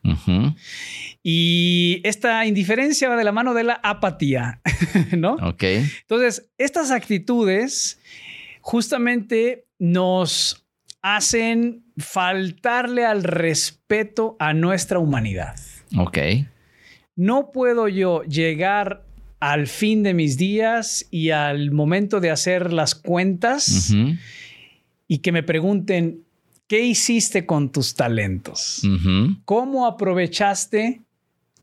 Y 1.22 2.00
esta 2.04 2.46
indiferencia 2.46 3.08
va 3.08 3.16
de 3.16 3.24
la 3.24 3.32
mano 3.32 3.52
de 3.52 3.64
la 3.64 3.80
apatía, 3.82 4.60
¿no? 5.16 5.34
Ok. 5.34 5.64
Entonces, 5.64 6.50
estas 6.56 6.90
actitudes 6.90 8.00
justamente 8.62 9.66
nos 9.78 10.66
hacen 11.02 11.84
faltarle 11.96 13.04
al 13.04 13.22
respeto 13.22 14.36
a 14.38 14.54
nuestra 14.54 14.98
humanidad. 14.98 15.56
Ok. 15.96 16.18
No 17.16 17.50
puedo 17.52 17.88
yo 17.88 18.22
llegar 18.22 19.04
al 19.40 19.66
fin 19.66 20.02
de 20.02 20.14
mis 20.14 20.36
días 20.36 21.06
y 21.10 21.30
al 21.30 21.70
momento 21.70 22.20
de 22.20 22.30
hacer 22.30 22.72
las 22.72 22.94
cuentas 22.94 23.92
y 25.08 25.18
que 25.18 25.32
me 25.32 25.42
pregunten, 25.42 26.24
¿qué 26.66 26.80
hiciste 26.80 27.46
con 27.46 27.72
tus 27.72 27.94
talentos? 27.94 28.82
¿Cómo 29.44 29.86
aprovechaste 29.86 31.02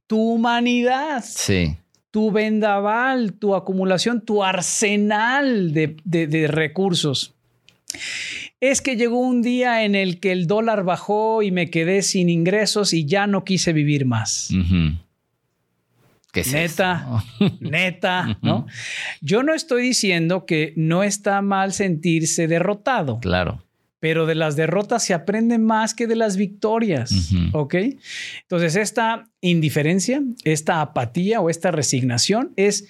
tu 0.08 0.18
humanidad? 0.18 1.24
Sí. 1.26 1.78
Tu 2.12 2.32
vendaval, 2.32 3.34
tu 3.34 3.54
acumulación, 3.54 4.22
tu 4.22 4.44
arsenal 4.44 5.74
de, 5.74 6.48
recursos. 6.50 7.36
Es 8.60 8.82
que 8.82 8.96
llegó 8.96 9.20
un 9.20 9.42
día 9.42 9.84
en 9.84 9.94
el 9.94 10.20
que 10.20 10.32
el 10.32 10.48
dólar 10.48 10.84
bajó 10.84 11.44
y 11.44 11.52
me 11.52 11.70
quedé 11.70 12.02
sin 12.02 12.30
ingresos 12.30 12.94
y 12.94 13.06
ya 13.06 13.28
no 13.28 13.44
quise 13.44 13.72
vivir 13.72 14.06
más. 14.06 14.50
neta, 16.52 17.24
neta, 17.60 18.40
¿no? 18.42 18.66
Yo 19.22 19.44
no 19.44 19.54
estoy 19.54 19.84
diciendo 19.84 20.46
que 20.46 20.74
no 20.76 21.04
está 21.04 21.42
mal 21.42 21.74
sentirse 21.74 22.48
derrotado. 22.48 23.20
Claro. 23.20 23.67
Pero 24.00 24.26
de 24.26 24.36
las 24.36 24.56
derrotas 24.56 25.04
se 25.04 25.14
aprende 25.14 25.58
más 25.58 25.94
que 25.94 26.06
de 26.06 26.16
las 26.16 26.38
victorias, 26.38 27.32
¿ok? 27.54 27.76
Entonces, 28.44 28.76
esta 28.76 29.30
indiferencia, 29.42 30.22
esta 30.44 30.82
apatía 30.82 31.42
o 31.42 31.50
esta 31.50 31.72
resignación 31.72 32.54
es, 32.58 32.88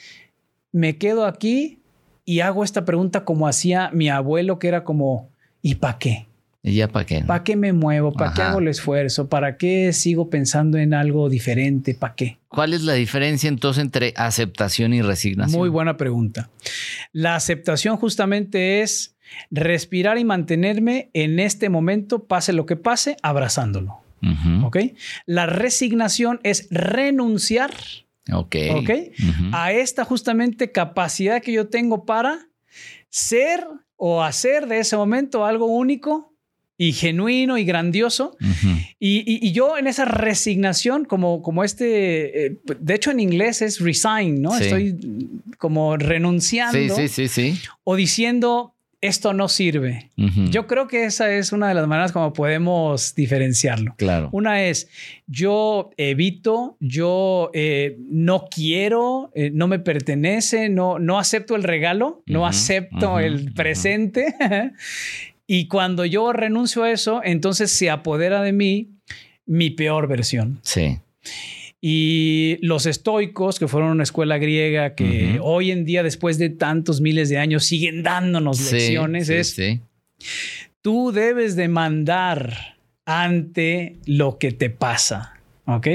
me 0.72 0.98
quedo 0.98 1.26
aquí 1.26 1.80
y 2.26 2.42
hago 2.42 2.66
esta 2.66 2.84
pregunta 2.84 3.24
como 3.24 3.48
hacía 3.48 3.90
mi 3.94 4.10
abuelo, 4.10 4.60
que 4.60 4.68
era 4.68 4.84
como, 4.84 5.32
¿y 5.62 5.76
para 5.76 5.98
qué? 5.98 6.28
¿Y 6.62 6.74
ya 6.74 6.90
para 6.90 7.06
qué? 7.06 7.22
¿Para 7.22 7.46
qué 7.46 7.56
me 7.56 7.72
muevo? 7.72 8.12
¿Para 8.12 8.34
qué 8.34 8.42
hago 8.42 8.60
el 8.60 8.68
esfuerzo? 8.68 9.30
¿Para 9.30 9.56
qué 9.56 9.94
sigo 9.94 10.30
pensando 10.30 10.78
en 10.78 10.94
algo 10.94 11.30
diferente? 11.30 11.94
¿Para 11.94 12.16
qué? 12.16 12.40
¿Cuál 12.50 12.74
es 12.74 12.82
la 12.82 12.94
diferencia 12.94 13.48
entonces 13.48 13.82
entre 13.82 14.14
aceptación 14.18 14.94
y 14.94 15.02
resignación? 15.02 15.58
Muy 15.58 15.70
buena 15.70 15.96
pregunta. 15.96 16.50
La 17.14 17.36
aceptación 17.36 17.96
justamente 17.96 18.82
es 18.82 19.16
respirar 19.52 20.18
y 20.18 20.26
mantenerme 20.26 21.10
en 21.14 21.40
este 21.40 21.70
momento, 21.70 22.26
pase 22.26 22.54
lo 22.54 22.66
que 22.66 22.76
pase, 22.76 23.18
abrazándolo. 23.22 24.02
¿Ok? 24.64 24.78
La 25.26 25.46
resignación 25.46 26.40
es 26.44 26.68
renunciar. 26.72 27.72
Ok. 28.32 28.56
¿Ok? 28.76 28.90
A 29.54 29.72
esta 29.72 30.04
justamente 30.04 30.72
capacidad 30.72 31.42
que 31.42 31.52
yo 31.52 31.68
tengo 31.68 32.06
para 32.06 32.48
ser 33.10 33.66
o 33.96 34.24
hacer 34.24 34.68
de 34.68 34.80
ese 34.80 34.98
momento 34.98 35.46
algo 35.46 35.66
único 35.66 36.34
y 36.78 36.94
genuino 36.94 37.58
y 37.58 37.66
grandioso. 37.66 38.38
y, 39.00 39.52
yo 39.52 39.78
en 39.78 39.88
esa 39.88 40.06
resignación, 40.06 41.06
como, 41.06 41.42
como 41.42 41.64
este, 41.64 42.46
eh, 42.46 42.58
de 42.80 42.96
hecho 42.96 43.12
en 43.12 43.20
inglés 43.20 43.62
es 43.62 43.80
resign, 43.80 44.42
¿no? 44.42 44.56
Estoy 44.56 44.96
como 45.58 45.98
renunciando. 45.98 46.96
Sí, 46.96 47.08
sí, 47.08 47.28
sí, 47.28 47.28
sí. 47.28 47.62
O 47.84 47.96
diciendo, 47.96 48.76
esto 49.00 49.34
no 49.34 49.48
sirve. 49.48 50.12
Yo 50.50 50.66
creo 50.66 50.88
que 50.88 51.06
esa 51.06 51.32
es 51.32 51.52
una 51.52 51.68
de 51.68 51.76
las 51.76 51.88
maneras 51.88 52.12
como 52.12 52.34
podemos 52.34 53.14
diferenciarlo. 53.14 53.94
Claro. 53.98 54.30
Una 54.32 54.64
es, 54.64 54.90
yo 55.28 55.92
evito, 55.98 56.78
yo 56.80 57.52
eh, 57.54 57.98
no 58.10 58.48
quiero, 58.50 59.32
eh, 59.36 59.52
no 59.54 59.68
me 59.68 59.80
pertenece, 59.80 60.70
no, 60.70 60.98
no 60.98 61.20
acepto 61.20 61.56
el 61.56 61.64
regalo, 61.64 62.24
no 62.26 62.48
acepto 62.48 63.20
el 63.20 63.54
presente. 63.54 64.36
Y 65.50 65.70
cuando 65.70 66.04
yo 66.04 66.34
renuncio 66.34 66.84
a 66.84 66.92
eso, 66.92 67.22
entonces 67.24 67.72
se 67.72 67.90
apodera 67.90 68.42
de 68.42 68.52
mí 68.52 68.90
mi 69.46 69.70
peor 69.70 70.10
versión. 70.10 70.60
Sí. 70.62 71.00
Y 71.80 72.58
los 72.62 72.86
estoicos, 72.86 73.60
que 73.60 73.68
fueron 73.68 73.92
una 73.92 74.04
escuela 74.04 74.38
griega 74.40 74.96
que 74.96 75.40
hoy 75.42 75.72
en 75.72 75.86
día, 75.86 76.02
después 76.02 76.38
de 76.38 76.50
tantos 76.50 77.02
miles 77.02 77.30
de 77.30 77.38
años, 77.38 77.66
siguen 77.66 78.02
dándonos 78.02 78.72
lecciones, 78.72 79.30
es 79.30 79.56
tú 80.82 81.12
debes 81.12 81.56
demandar 81.56 82.78
ante 83.06 83.98
lo 84.06 84.40
que 84.40 84.52
te 84.52 84.70
pasa. 84.70 85.34
¿Ok? 85.66 85.88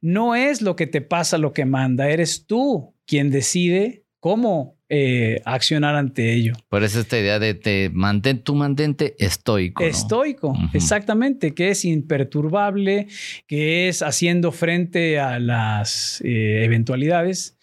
No 0.00 0.36
es 0.36 0.62
lo 0.62 0.76
que 0.76 0.86
te 0.86 1.00
pasa 1.00 1.38
lo 1.38 1.52
que 1.52 1.64
manda, 1.64 2.08
eres 2.08 2.46
tú 2.46 2.94
quien 3.04 3.30
decide 3.30 4.04
cómo 4.20 4.77
eh, 4.90 5.42
accionar 5.44 5.96
ante 5.96 6.32
ello. 6.32 6.54
Por 6.70 6.82
eso 6.82 7.00
esta 7.00 7.18
idea 7.18 7.38
de 7.38 7.52
te 7.52 7.90
mantén 7.92 8.42
tu 8.42 8.54
mantente 8.54 9.14
estoico. 9.18 9.84
Estoico, 9.84 10.56
exactamente, 10.72 11.54
que 11.54 11.68
es 11.70 11.84
imperturbable, 11.84 13.06
que 13.46 13.88
es 13.88 14.00
haciendo 14.00 14.50
frente 14.50 15.18
a 15.18 15.38
las 15.38 16.22
eh, 16.24 16.64
eventualidades. 16.64 17.58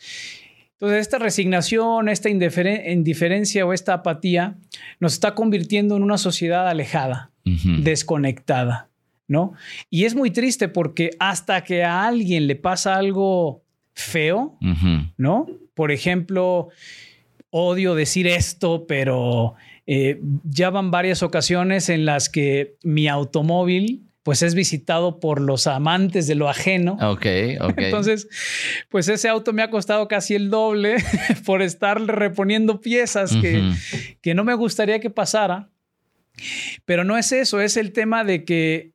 Entonces, 0.73 0.99
esta 0.99 1.17
resignación, 1.17 2.09
esta 2.09 2.30
indiferencia 2.30 3.65
o 3.65 3.73
esta 3.73 3.93
apatía 3.93 4.57
nos 4.99 5.13
está 5.13 5.34
convirtiendo 5.34 5.95
en 5.95 6.03
una 6.03 6.19
sociedad 6.19 6.67
alejada, 6.67 7.32
desconectada, 7.43 8.89
¿no? 9.28 9.53
Y 9.89 10.03
es 10.03 10.13
muy 10.13 10.30
triste 10.30 10.67
porque 10.67 11.11
hasta 11.19 11.63
que 11.63 11.84
a 11.84 12.05
alguien 12.05 12.45
le 12.45 12.55
pasa 12.55 12.97
algo 12.97 13.63
feo, 13.93 14.59
¿no? 15.17 15.47
Por 15.73 15.91
ejemplo, 15.91 16.69
odio 17.58 17.95
decir 17.95 18.28
esto, 18.28 18.86
pero 18.86 19.56
eh, 19.88 20.20
ya 20.43 20.72
van 20.72 20.91
varias 20.91 21.24
ocasiones 21.24 21.88
en 21.88 22.03
las 22.03 22.28
que 22.28 22.76
mi 22.84 23.08
automóvil 23.08 24.03
pues 24.24 24.41
es 24.41 24.56
visitado 24.56 25.22
por 25.22 25.39
los 25.39 25.66
amantes 25.66 26.28
de 26.28 26.36
lo 26.36 26.49
ajeno. 26.49 26.97
Ok, 26.99 27.26
ok. 27.62 27.74
Entonces, 27.78 28.28
pues 28.89 29.08
ese 29.08 29.30
auto 29.30 29.53
me 29.53 29.62
ha 29.62 29.70
costado 29.70 30.10
casi 30.10 30.36
el 30.36 30.49
doble 30.49 30.97
por 31.45 31.62
estar 31.62 32.01
reponiendo 32.01 32.82
piezas 32.82 33.34
que, 33.38 33.72
que 34.22 34.34
no 34.34 34.43
me 34.43 34.56
gustaría 34.56 34.99
que 34.99 35.10
pasara. 35.10 35.70
Pero 36.84 37.06
no 37.06 37.18
es 37.18 37.32
eso, 37.32 37.62
es 37.62 37.78
el 37.78 37.93
tema 37.93 38.26
de 38.26 38.43
que 38.43 38.91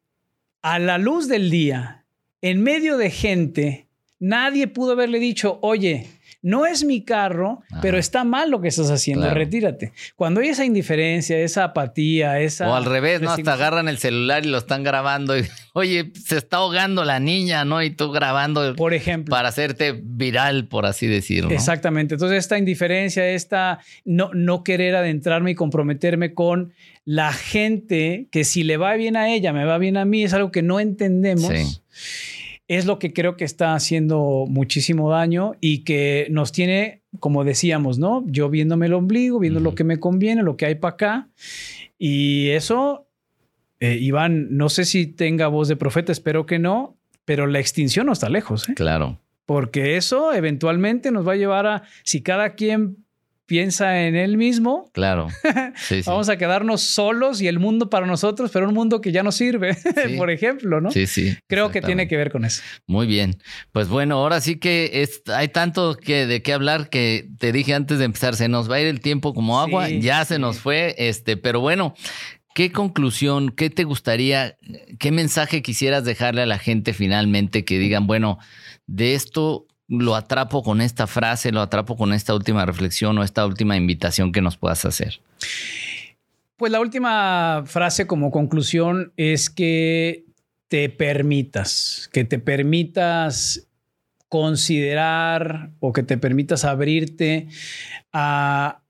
a 0.61 0.79
la 0.79 0.99
luz 0.99 1.29
del 1.29 1.49
día, 1.49 2.05
en 2.43 2.63
medio 2.63 2.99
de 2.99 3.11
gente, 3.11 3.87
nadie 4.19 4.67
pudo 4.67 4.93
haberle 4.93 5.19
dicho, 5.19 5.61
oye, 5.63 6.09
no 6.43 6.65
es 6.65 6.85
mi 6.85 7.05
carro, 7.05 7.63
pero 7.83 7.99
está 7.99 8.25
mal 8.25 8.51
lo 8.51 8.61
que 8.61 8.69
estás 8.69 8.91
haciendo, 8.91 9.29
retírate. 9.31 9.93
Cuando 10.17 10.41
hay 10.41 10.49
esa 10.49 10.65
indiferencia, 10.65 11.39
esa 11.39 11.65
apatía, 11.65 12.41
esa... 12.41 12.69
O 12.69 12.75
al 12.75 12.87
revés, 12.87 13.21
¿no? 13.21 13.31
Hasta 13.31 13.53
agarran 13.53 13.89
el 13.89 13.99
celular 13.99 14.45
y 14.47 14.49
lo 14.49 14.59
están 14.59 14.83
grabando 14.83 15.39
y, 15.39 15.47
oye, 15.75 16.13
se 16.15 16.39
está 16.39 16.59
ahogando 16.59 17.05
la 17.05 17.21
niña, 17.21 17.67
¿no? 17.67 17.83
Y 17.83 17.91
tú 17.91 18.11
grabando. 18.11 18.75
Por 18.75 18.95
ejemplo. 18.95 19.31
Para 19.31 19.49
hacerte 19.49 20.01
viral, 20.03 20.67
por 20.67 20.87
así 20.87 21.07
decirlo. 21.07 21.51
Exactamente. 21.51 22.15
Entonces, 22.15 22.39
esta 22.39 22.57
indiferencia, 22.57 23.29
esta 23.29 23.81
no, 24.07 24.31
no 24.33 24.65
querer 24.65 24.97
adentrarme 24.97 25.51
y 25.51 25.55
comprometerme 25.55 26.33
con 26.33 26.73
la 27.05 27.33
gente 27.33 28.29
que 28.31 28.45
si 28.45 28.63
le 28.63 28.79
va 28.79 28.95
bien 28.95 29.17
a 29.17 29.29
ella, 29.29 29.53
me 29.53 29.67
va 29.67 29.77
bien 29.77 29.99
a 29.99 30.07
mí, 30.07 30.25
es 30.25 30.33
algo 30.33 30.51
que 30.51 30.63
no 30.63 30.81
entendemos. 30.81 31.53
Sí 31.53 31.81
es 32.71 32.87
lo 32.87 33.01
que 33.01 33.13
creo 33.13 33.37
que 33.37 33.45
está 33.45 33.75
haciendo 33.75 34.45
muchísimo 34.49 35.11
daño 35.11 35.57
y 35.61 35.83
que 35.83 36.29
nos 36.31 36.53
tiene, 36.53 37.03
como 37.19 37.43
decíamos, 37.43 37.99
¿no? 37.99 38.23
Yo 38.29 38.49
viéndome 38.49 38.87
el 38.87 38.95
ombligo, 38.95 39.41
viendo 39.41 39.59
lo 39.59 39.75
que 39.75 39.83
me 39.83 39.99
conviene, 39.99 40.45
lo 40.45 40.57
que 40.57 40.67
hay 40.67 40.77
para 40.77 40.95
acá. 40.95 41.29
Y 41.99 42.51
eso, 42.51 43.09
eh, 43.81 43.99
Iván, 44.01 44.57
no 44.57 44.69
sé 44.69 44.85
si 44.85 45.09
tenga 45.09 45.49
voz 45.49 45.67
de 45.67 45.75
profeta, 45.75 46.13
espero 46.13 46.47
que 46.47 46.61
no, 46.61 46.97
pero 47.25 47.49
la 47.49 47.59
extinción 47.59 48.07
no 48.07 48.13
está 48.13 48.29
lejos. 48.29 48.69
¿eh? 48.69 48.75
Claro. 48.77 49.19
Porque 49.47 49.97
eso 49.97 50.33
eventualmente 50.33 51.11
nos 51.11 51.27
va 51.27 51.33
a 51.33 51.37
llevar 51.37 51.67
a, 51.67 51.83
si 52.05 52.23
cada 52.23 52.55
quien 52.55 53.00
piensa 53.51 54.07
en 54.07 54.15
él 54.15 54.37
mismo. 54.37 54.89
Claro. 54.93 55.27
Vamos 56.07 56.29
a 56.29 56.39
quedarnos 56.39 56.83
solos 56.83 57.41
y 57.41 57.49
el 57.49 57.59
mundo 57.59 57.91
para 57.91 58.07
nosotros, 58.07 58.53
pero 58.53 58.69
un 58.69 58.75
mundo 58.75 59.01
que 59.01 59.11
ya 59.11 59.25
no 59.25 59.33
sirve, 59.33 59.77
por 60.17 60.31
ejemplo, 60.31 60.81
¿no? 60.81 60.93
Sí, 60.93 61.09
sí. 61.09 61.37
Creo 61.49 61.73
que 61.73 61.83
tiene 61.83 62.07
que 62.07 62.17
ver 62.17 62.31
con 62.31 62.45
eso. 62.45 62.63
Muy 62.87 63.09
bien. 63.09 63.43
Pues 63.73 63.89
bueno, 63.89 64.19
ahora 64.19 64.41
sí 64.41 64.61
que 64.61 65.05
hay 65.35 65.49
tanto 65.49 65.97
que 65.97 66.27
de 66.27 66.43
qué 66.43 66.53
hablar 66.53 66.91
que 66.91 67.29
te 67.41 67.51
dije 67.51 67.75
antes 67.75 67.99
de 67.99 68.05
empezar, 68.05 68.37
se 68.37 68.49
nos 68.49 68.71
va 68.71 68.77
a 68.77 68.81
ir 68.83 68.87
el 68.87 69.01
tiempo 69.01 69.35
como 69.35 69.61
agua, 69.61 69.89
ya 69.89 70.25
se 70.25 70.39
nos 70.39 70.61
fue, 70.61 70.95
este, 70.97 71.37
pero 71.37 71.59
bueno, 71.59 71.95
¿Qué 72.53 72.73
conclusión, 72.73 73.51
qué 73.51 73.71
te 73.71 73.85
gustaría, 73.85 74.57
qué 74.99 75.13
mensaje 75.13 75.63
quisieras 75.63 76.05
dejarle 76.05 76.43
a 76.43 76.47
la 76.47 76.59
gente 76.59 76.93
finalmente 76.93 77.65
que 77.65 77.79
digan, 77.79 78.09
bueno, 78.09 78.39
de 78.89 79.15
esto 79.15 79.69
lo 79.91 80.15
atrapo 80.15 80.63
con 80.63 80.81
esta 80.81 81.07
frase, 81.07 81.51
lo 81.51 81.61
atrapo 81.61 81.97
con 81.97 82.13
esta 82.13 82.33
última 82.35 82.65
reflexión 82.65 83.19
o 83.19 83.25
esta 83.25 83.45
última 83.45 83.77
invitación 83.77 84.31
que 84.31 84.41
nos 84.41 84.57
puedas 84.57 84.85
hacer? 84.85 85.21
Pues 86.57 86.71
la 86.71 86.81
última 86.81 87.65
frase 87.67 88.07
como 88.07 88.31
conclusión 88.31 89.13
es 89.17 89.51
que 89.51 90.27
te 90.69 90.89
permitas, 90.89 92.09
que 92.13 92.25
te 92.25 92.39
permitas 92.39 93.67
considerar 94.29 95.71
o 95.81 95.93
que 95.93 96.05
te 96.05 96.17
permitas 96.17 96.65
abrirte 96.65 97.49
a, 98.13 98.83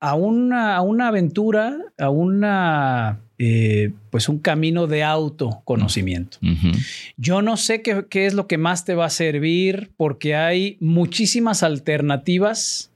a, 0.00 0.14
una, 0.14 0.76
a 0.76 0.80
una 0.80 1.08
aventura, 1.08 1.76
a 1.98 2.08
una 2.08 3.25
eh, 3.38 3.92
pues 4.10 4.28
un 4.28 4.38
camino 4.38 4.86
de 4.86 5.02
autoconocimiento. 5.02 6.38
Yo 7.16 7.42
no 7.42 7.56
sé 7.56 7.82
qué, 7.82 8.06
qué, 8.08 8.26
es 8.26 8.34
lo 8.34 8.46
que 8.46 8.58
más 8.58 8.84
te 8.84 8.94
va 8.94 9.06
a 9.06 9.10
servir 9.10 9.90
porque 9.96 10.34
hay 10.34 10.76
muchísimas 10.80 11.62
alternativas 11.62 12.90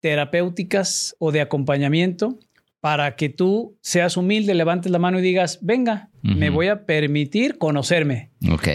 terapéuticas 0.00 1.14
o 1.18 1.32
de 1.32 1.40
acompañamiento 1.40 2.38
para 2.80 3.14
que 3.14 3.28
tú 3.28 3.76
seas 3.82 4.16
humilde, 4.16 4.54
levantes 4.54 4.90
la 4.90 4.98
mano 4.98 5.18
y 5.18 5.22
digas, 5.22 5.58
venga, 5.60 6.08
me 6.22 6.48
voy 6.48 6.68
a 6.68 6.86
permitir 6.86 7.58
conocerme. 7.58 8.30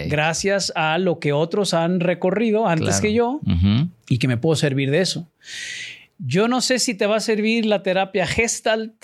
Gracias 0.08 0.72
a 0.76 0.98
lo 0.98 1.18
que 1.18 1.32
otros 1.32 1.74
han 1.74 2.00
recorrido 2.00 2.68
antes 2.68 3.00
que 3.00 3.12
yo 3.12 3.40
y 4.08 4.18
que 4.18 4.28
me 4.28 4.36
puedo 4.36 4.54
servir 4.54 4.90
de 4.92 5.00
eso. 5.00 5.28
Yo 6.18 6.48
no 6.48 6.60
sé 6.60 6.78
si 6.78 6.94
te 6.94 7.06
va 7.06 7.16
a 7.16 7.20
servir 7.20 7.66
la 7.66 7.82
terapia 7.82 8.26
Gestalt 8.26 8.94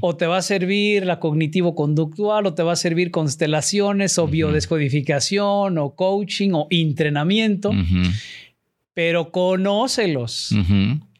o 0.00 0.16
te 0.16 0.26
va 0.26 0.38
a 0.38 0.42
servir 0.42 1.06
la 1.06 1.20
cognitivo-conductual 1.20 2.46
o 2.46 2.54
te 2.54 2.64
va 2.64 2.72
a 2.72 2.76
servir 2.76 3.10
constelaciones 3.10 4.18
o 4.18 4.26
biodescodificación 4.26 5.78
o 5.78 5.94
coaching 5.94 6.50
o 6.54 6.66
entrenamiento, 6.70 7.70
pero 8.92 9.30
conócelos. 9.30 10.54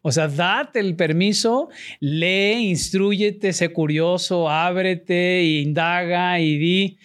O 0.02 0.12
sea, 0.12 0.26
date 0.26 0.80
el 0.80 0.96
permiso, 0.96 1.68
lee, 2.00 2.68
instruyete, 2.70 3.52
sé 3.52 3.72
curioso, 3.72 4.48
ábrete, 4.48 5.44
indaga 5.62 6.40
y 6.40 6.58
di, 6.58 6.98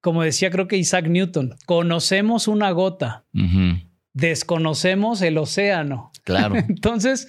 como 0.00 0.22
decía 0.22 0.50
creo 0.50 0.68
que 0.68 0.76
Isaac 0.76 1.08
Newton, 1.08 1.54
conocemos 1.64 2.48
una 2.48 2.70
gota 2.70 3.24
desconocemos 4.18 5.22
el 5.22 5.38
océano. 5.38 6.10
Claro. 6.28 6.56
Entonces, 6.68 7.26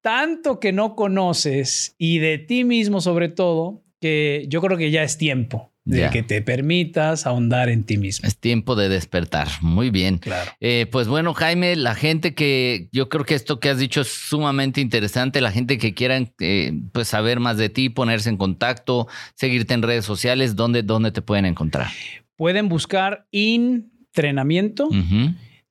tanto 0.00 0.58
que 0.58 0.72
no 0.72 0.96
conoces 0.96 1.94
y 1.98 2.18
de 2.18 2.38
ti 2.38 2.64
mismo 2.64 3.02
sobre 3.02 3.28
todo, 3.28 3.84
que 4.00 4.46
yo 4.48 4.62
creo 4.62 4.78
que 4.78 4.90
ya 4.90 5.02
es 5.02 5.18
tiempo 5.18 5.70
de 5.84 6.10
que 6.10 6.22
te 6.22 6.42
permitas 6.42 7.26
ahondar 7.26 7.68
en 7.68 7.84
ti 7.84 7.96
mismo. 7.96 8.26
Es 8.26 8.38
tiempo 8.38 8.74
de 8.74 8.88
despertar. 8.88 9.48
Muy 9.60 9.90
bien. 9.90 10.18
Claro. 10.18 10.50
Eh, 10.60 10.86
pues 10.90 11.06
bueno, 11.06 11.32
Jaime, 11.32 11.76
la 11.76 11.94
gente 11.94 12.34
que 12.34 12.88
yo 12.90 13.08
creo 13.08 13.24
que 13.24 13.34
esto 13.34 13.60
que 13.60 13.68
has 13.68 13.78
dicho 13.78 14.00
es 14.00 14.08
sumamente 14.08 14.80
interesante. 14.80 15.40
La 15.40 15.52
gente 15.52 15.78
que 15.78 15.94
quiera 15.94 16.18
eh, 16.40 16.72
pues 16.92 17.08
saber 17.08 17.38
más 17.38 17.56
de 17.56 17.68
ti, 17.68 17.88
ponerse 17.88 18.30
en 18.30 18.36
contacto, 18.36 19.06
seguirte 19.34 19.74
en 19.74 19.82
redes 19.82 20.04
sociales, 20.04 20.56
¿dónde, 20.56 20.82
dónde 20.82 21.12
te 21.12 21.22
pueden 21.22 21.44
encontrar? 21.44 21.88
Pueden 22.34 22.68
buscar 22.68 23.28
entrenamiento. 23.30 24.88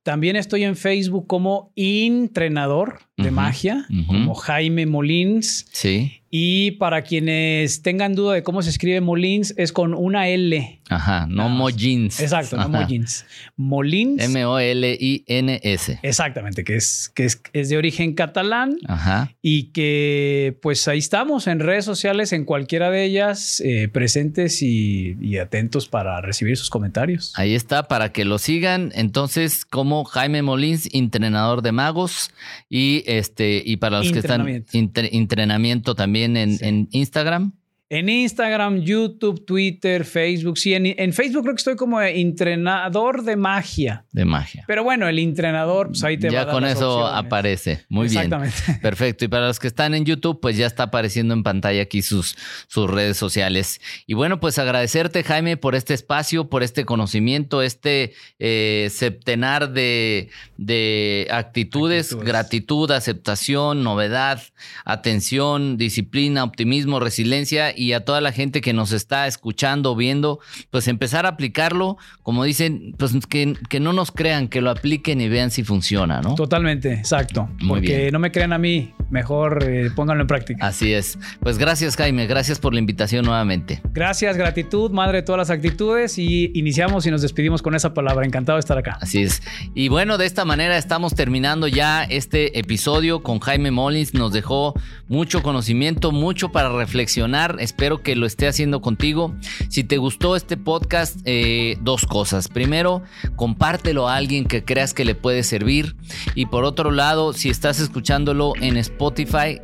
También 0.06 0.36
estoy 0.36 0.62
en 0.62 0.76
Facebook 0.76 1.26
como 1.26 1.72
entrenador 1.74 3.00
de 3.16 3.30
magia, 3.30 3.86
como 4.06 4.34
Jaime 4.34 4.86
Molins. 4.86 5.66
Sí. 5.72 6.20
Y 6.38 6.72
para 6.72 7.02
quienes 7.02 7.82
tengan 7.82 8.14
duda 8.14 8.34
de 8.34 8.42
cómo 8.42 8.60
se 8.60 8.68
escribe 8.68 9.00
Molins, 9.00 9.54
es 9.56 9.72
con 9.72 9.94
una 9.94 10.28
L. 10.28 10.80
Ajá, 10.90 11.26
no 11.30 11.48
Molins. 11.48 12.20
Exacto, 12.20 12.56
no 12.56 12.68
Molins. 12.68 13.24
Molins. 13.56 14.22
M-O-L-I-N-S. 14.22 16.00
Exactamente, 16.02 16.64
que, 16.64 16.76
es, 16.76 17.10
que 17.14 17.24
es, 17.24 17.68
de 17.68 17.76
origen 17.78 18.14
catalán. 18.14 18.76
Ajá. 18.86 19.32
Y 19.40 19.68
que 19.68 20.58
pues 20.60 20.86
ahí 20.88 20.98
estamos 20.98 21.46
en 21.46 21.60
redes 21.60 21.84
sociales, 21.84 22.32
en 22.32 22.44
cualquiera 22.44 22.90
de 22.90 23.04
ellas, 23.04 23.60
eh, 23.64 23.88
presentes 23.88 24.60
y, 24.62 25.16
y, 25.20 25.38
atentos 25.38 25.88
para 25.88 26.20
recibir 26.20 26.56
sus 26.56 26.70
comentarios. 26.70 27.32
Ahí 27.36 27.54
está, 27.54 27.88
para 27.88 28.12
que 28.12 28.24
lo 28.24 28.38
sigan. 28.38 28.92
Entonces, 28.94 29.64
como 29.64 30.04
Jaime 30.04 30.42
Molins, 30.42 30.88
entrenador 30.92 31.62
de 31.62 31.72
magos. 31.72 32.30
Y 32.68 33.04
este, 33.06 33.62
y 33.64 33.76
para 33.76 33.98
los 33.98 34.12
que 34.12 34.18
están 34.18 34.64
entrenamiento 34.72 35.94
también 35.94 36.36
en, 36.36 36.88
Instagram. 36.90 37.52
En 37.88 38.08
Instagram, 38.08 38.80
YouTube, 38.80 39.44
Twitter, 39.46 40.04
Facebook. 40.04 40.58
Sí, 40.58 40.74
en, 40.74 41.12
Facebook 41.12 41.42
creo 41.42 41.54
que 41.54 41.60
estoy 41.60 41.76
como 41.76 42.02
entrenador 42.02 43.22
de 43.22 43.36
magia. 43.36 44.04
De 44.10 44.24
magia. 44.24 44.64
Pero 44.66 44.82
bueno, 44.82 45.06
el 45.06 45.20
entrenador, 45.20 45.88
pues 45.88 46.02
ahí 46.02 46.18
te 46.18 46.28
ya 46.28 46.38
va 46.38 46.42
a 46.42 46.44
dar 46.46 46.54
con 46.54 46.62
las 46.64 46.72
eso 46.72 46.98
opciones. 46.98 47.26
aparece. 47.26 47.84
Muy 47.88 48.08
bien. 48.08 48.24
Exactamente. 48.24 48.78
Perfecto. 48.82 49.24
Y 49.24 49.28
para 49.28 49.46
los 49.46 49.60
que 49.60 49.68
están 49.68 49.94
en 49.94 50.04
YouTube, 50.04 50.40
pues 50.40 50.56
ya 50.56 50.66
está 50.66 50.84
apareciendo 50.84 51.32
en 51.32 51.44
pantalla 51.44 51.82
aquí 51.82 52.02
sus, 52.02 52.36
sus 52.66 52.90
redes 52.90 53.18
sociales. 53.18 53.80
Y 54.08 54.14
bueno, 54.14 54.40
pues 54.40 54.58
agradecerte, 54.58 55.22
Jaime, 55.22 55.56
por 55.56 55.76
este 55.76 55.94
espacio, 55.94 56.50
por 56.50 56.64
este 56.64 56.84
conocimiento, 56.84 57.62
este 57.62 58.14
eh, 58.40 58.88
septenar 58.90 59.72
de, 59.72 60.30
de 60.56 61.28
actitudes, 61.30 62.06
Actitudes. 62.06 62.26
gratitud, 62.26 62.90
aceptación, 62.90 63.84
novedad, 63.84 64.42
atención, 64.84 65.76
disciplina, 65.76 66.42
optimismo, 66.42 66.98
resiliencia 66.98 67.75
y 67.76 67.92
a 67.92 68.04
toda 68.04 68.20
la 68.20 68.32
gente 68.32 68.60
que 68.60 68.72
nos 68.72 68.92
está 68.92 69.26
escuchando, 69.26 69.94
viendo, 69.94 70.40
pues 70.70 70.88
empezar 70.88 71.26
a 71.26 71.30
aplicarlo, 71.30 71.96
como 72.22 72.44
dicen, 72.44 72.94
pues 72.98 73.14
que, 73.28 73.54
que 73.68 73.80
no 73.80 73.92
nos 73.92 74.10
crean, 74.10 74.48
que 74.48 74.60
lo 74.60 74.70
apliquen 74.70 75.20
y 75.20 75.28
vean 75.28 75.50
si 75.50 75.62
funciona, 75.62 76.20
¿no? 76.20 76.34
Totalmente, 76.34 76.92
exacto. 76.92 77.48
Muy 77.60 77.80
Porque 77.80 77.98
bien. 77.98 78.12
no 78.12 78.18
me 78.18 78.32
crean 78.32 78.52
a 78.52 78.58
mí, 78.58 78.92
mejor 79.10 79.64
eh, 79.64 79.90
pónganlo 79.94 80.22
en 80.22 80.26
práctica. 80.26 80.66
Así 80.66 80.92
es. 80.92 81.18
Pues 81.40 81.58
gracias, 81.58 81.96
Jaime. 81.96 82.26
Gracias 82.26 82.58
por 82.58 82.72
la 82.72 82.80
invitación 82.80 83.24
nuevamente. 83.24 83.80
Gracias, 83.92 84.36
gratitud, 84.36 84.90
madre 84.90 85.18
de 85.18 85.22
todas 85.22 85.38
las 85.38 85.50
actitudes 85.50 86.18
y 86.18 86.50
iniciamos 86.54 87.06
y 87.06 87.10
nos 87.10 87.22
despedimos 87.22 87.62
con 87.62 87.74
esa 87.74 87.94
palabra. 87.94 88.26
Encantado 88.26 88.56
de 88.56 88.60
estar 88.60 88.78
acá. 88.78 88.98
Así 89.00 89.22
es. 89.22 89.42
Y 89.74 89.88
bueno, 89.88 90.18
de 90.18 90.26
esta 90.26 90.44
manera 90.44 90.76
estamos 90.76 91.14
terminando 91.14 91.68
ya 91.68 92.04
este 92.04 92.58
episodio 92.58 93.22
con 93.22 93.40
Jaime 93.40 93.70
Molins. 93.70 94.14
Nos 94.14 94.32
dejó 94.32 94.74
mucho 95.08 95.42
conocimiento, 95.42 96.12
mucho 96.12 96.50
para 96.50 96.70
reflexionar. 96.70 97.56
Espero 97.60 98.02
que 98.02 98.16
lo 98.16 98.26
esté 98.26 98.48
haciendo 98.48 98.80
contigo. 98.80 99.34
Si 99.68 99.84
te 99.84 99.98
gustó 99.98 100.36
este 100.36 100.56
podcast, 100.56 101.20
eh, 101.24 101.76
dos 101.80 102.06
cosas. 102.06 102.48
Primero, 102.48 103.02
compártelo 103.36 104.08
a 104.08 104.16
alguien 104.16 104.46
que 104.46 104.64
creas 104.64 104.94
que 104.94 105.04
le 105.04 105.14
puede 105.14 105.42
servir. 105.42 105.96
Y 106.34 106.46
por 106.46 106.64
otro 106.64 106.90
lado, 106.90 107.32
si 107.32 107.50
estás 107.50 107.80
escuchándolo 107.80 108.52
en 108.60 108.76
Spotify, 108.76 108.95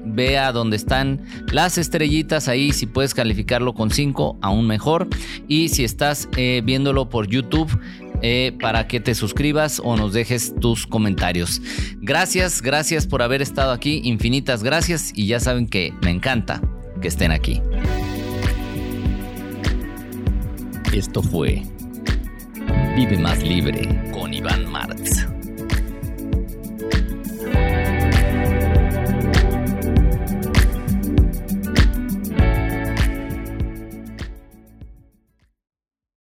vea 0.05 0.53
donde 0.53 0.77
están 0.77 1.25
las 1.53 1.79
estrellitas 1.79 2.49
ahí. 2.49 2.73
Si 2.73 2.87
puedes 2.87 3.15
calificarlo 3.15 3.75
con 3.75 3.91
5, 3.91 4.39
aún 4.41 4.67
mejor. 4.67 5.09
Y 5.49 5.69
si 5.69 5.85
estás 5.85 6.29
eh, 6.37 6.63
viéndolo 6.65 7.09
por 7.09 7.27
YouTube, 7.27 7.71
eh, 8.23 8.57
para 8.61 8.87
que 8.87 9.01
te 9.01 9.15
suscribas 9.15 9.81
o 9.83 9.97
nos 9.97 10.13
dejes 10.13 10.55
tus 10.61 10.87
comentarios. 10.87 11.61
Gracias, 12.01 12.63
gracias 12.63 13.07
por 13.07 13.21
haber 13.21 13.43
estado 13.43 13.73
aquí, 13.73 14.01
infinitas 14.05 14.63
gracias 14.63 15.13
y 15.15 15.27
ya 15.27 15.41
saben 15.41 15.67
que 15.67 15.93
me 16.03 16.11
encanta 16.11 16.63
que 17.01 17.09
estén 17.09 17.33
aquí. 17.33 17.61
Esto 20.93 21.21
fue 21.23 21.63
Vive 22.95 23.17
más 23.17 23.43
libre 23.43 23.89
con 24.13 24.35
Iván 24.35 24.71
Martz. 24.71 25.32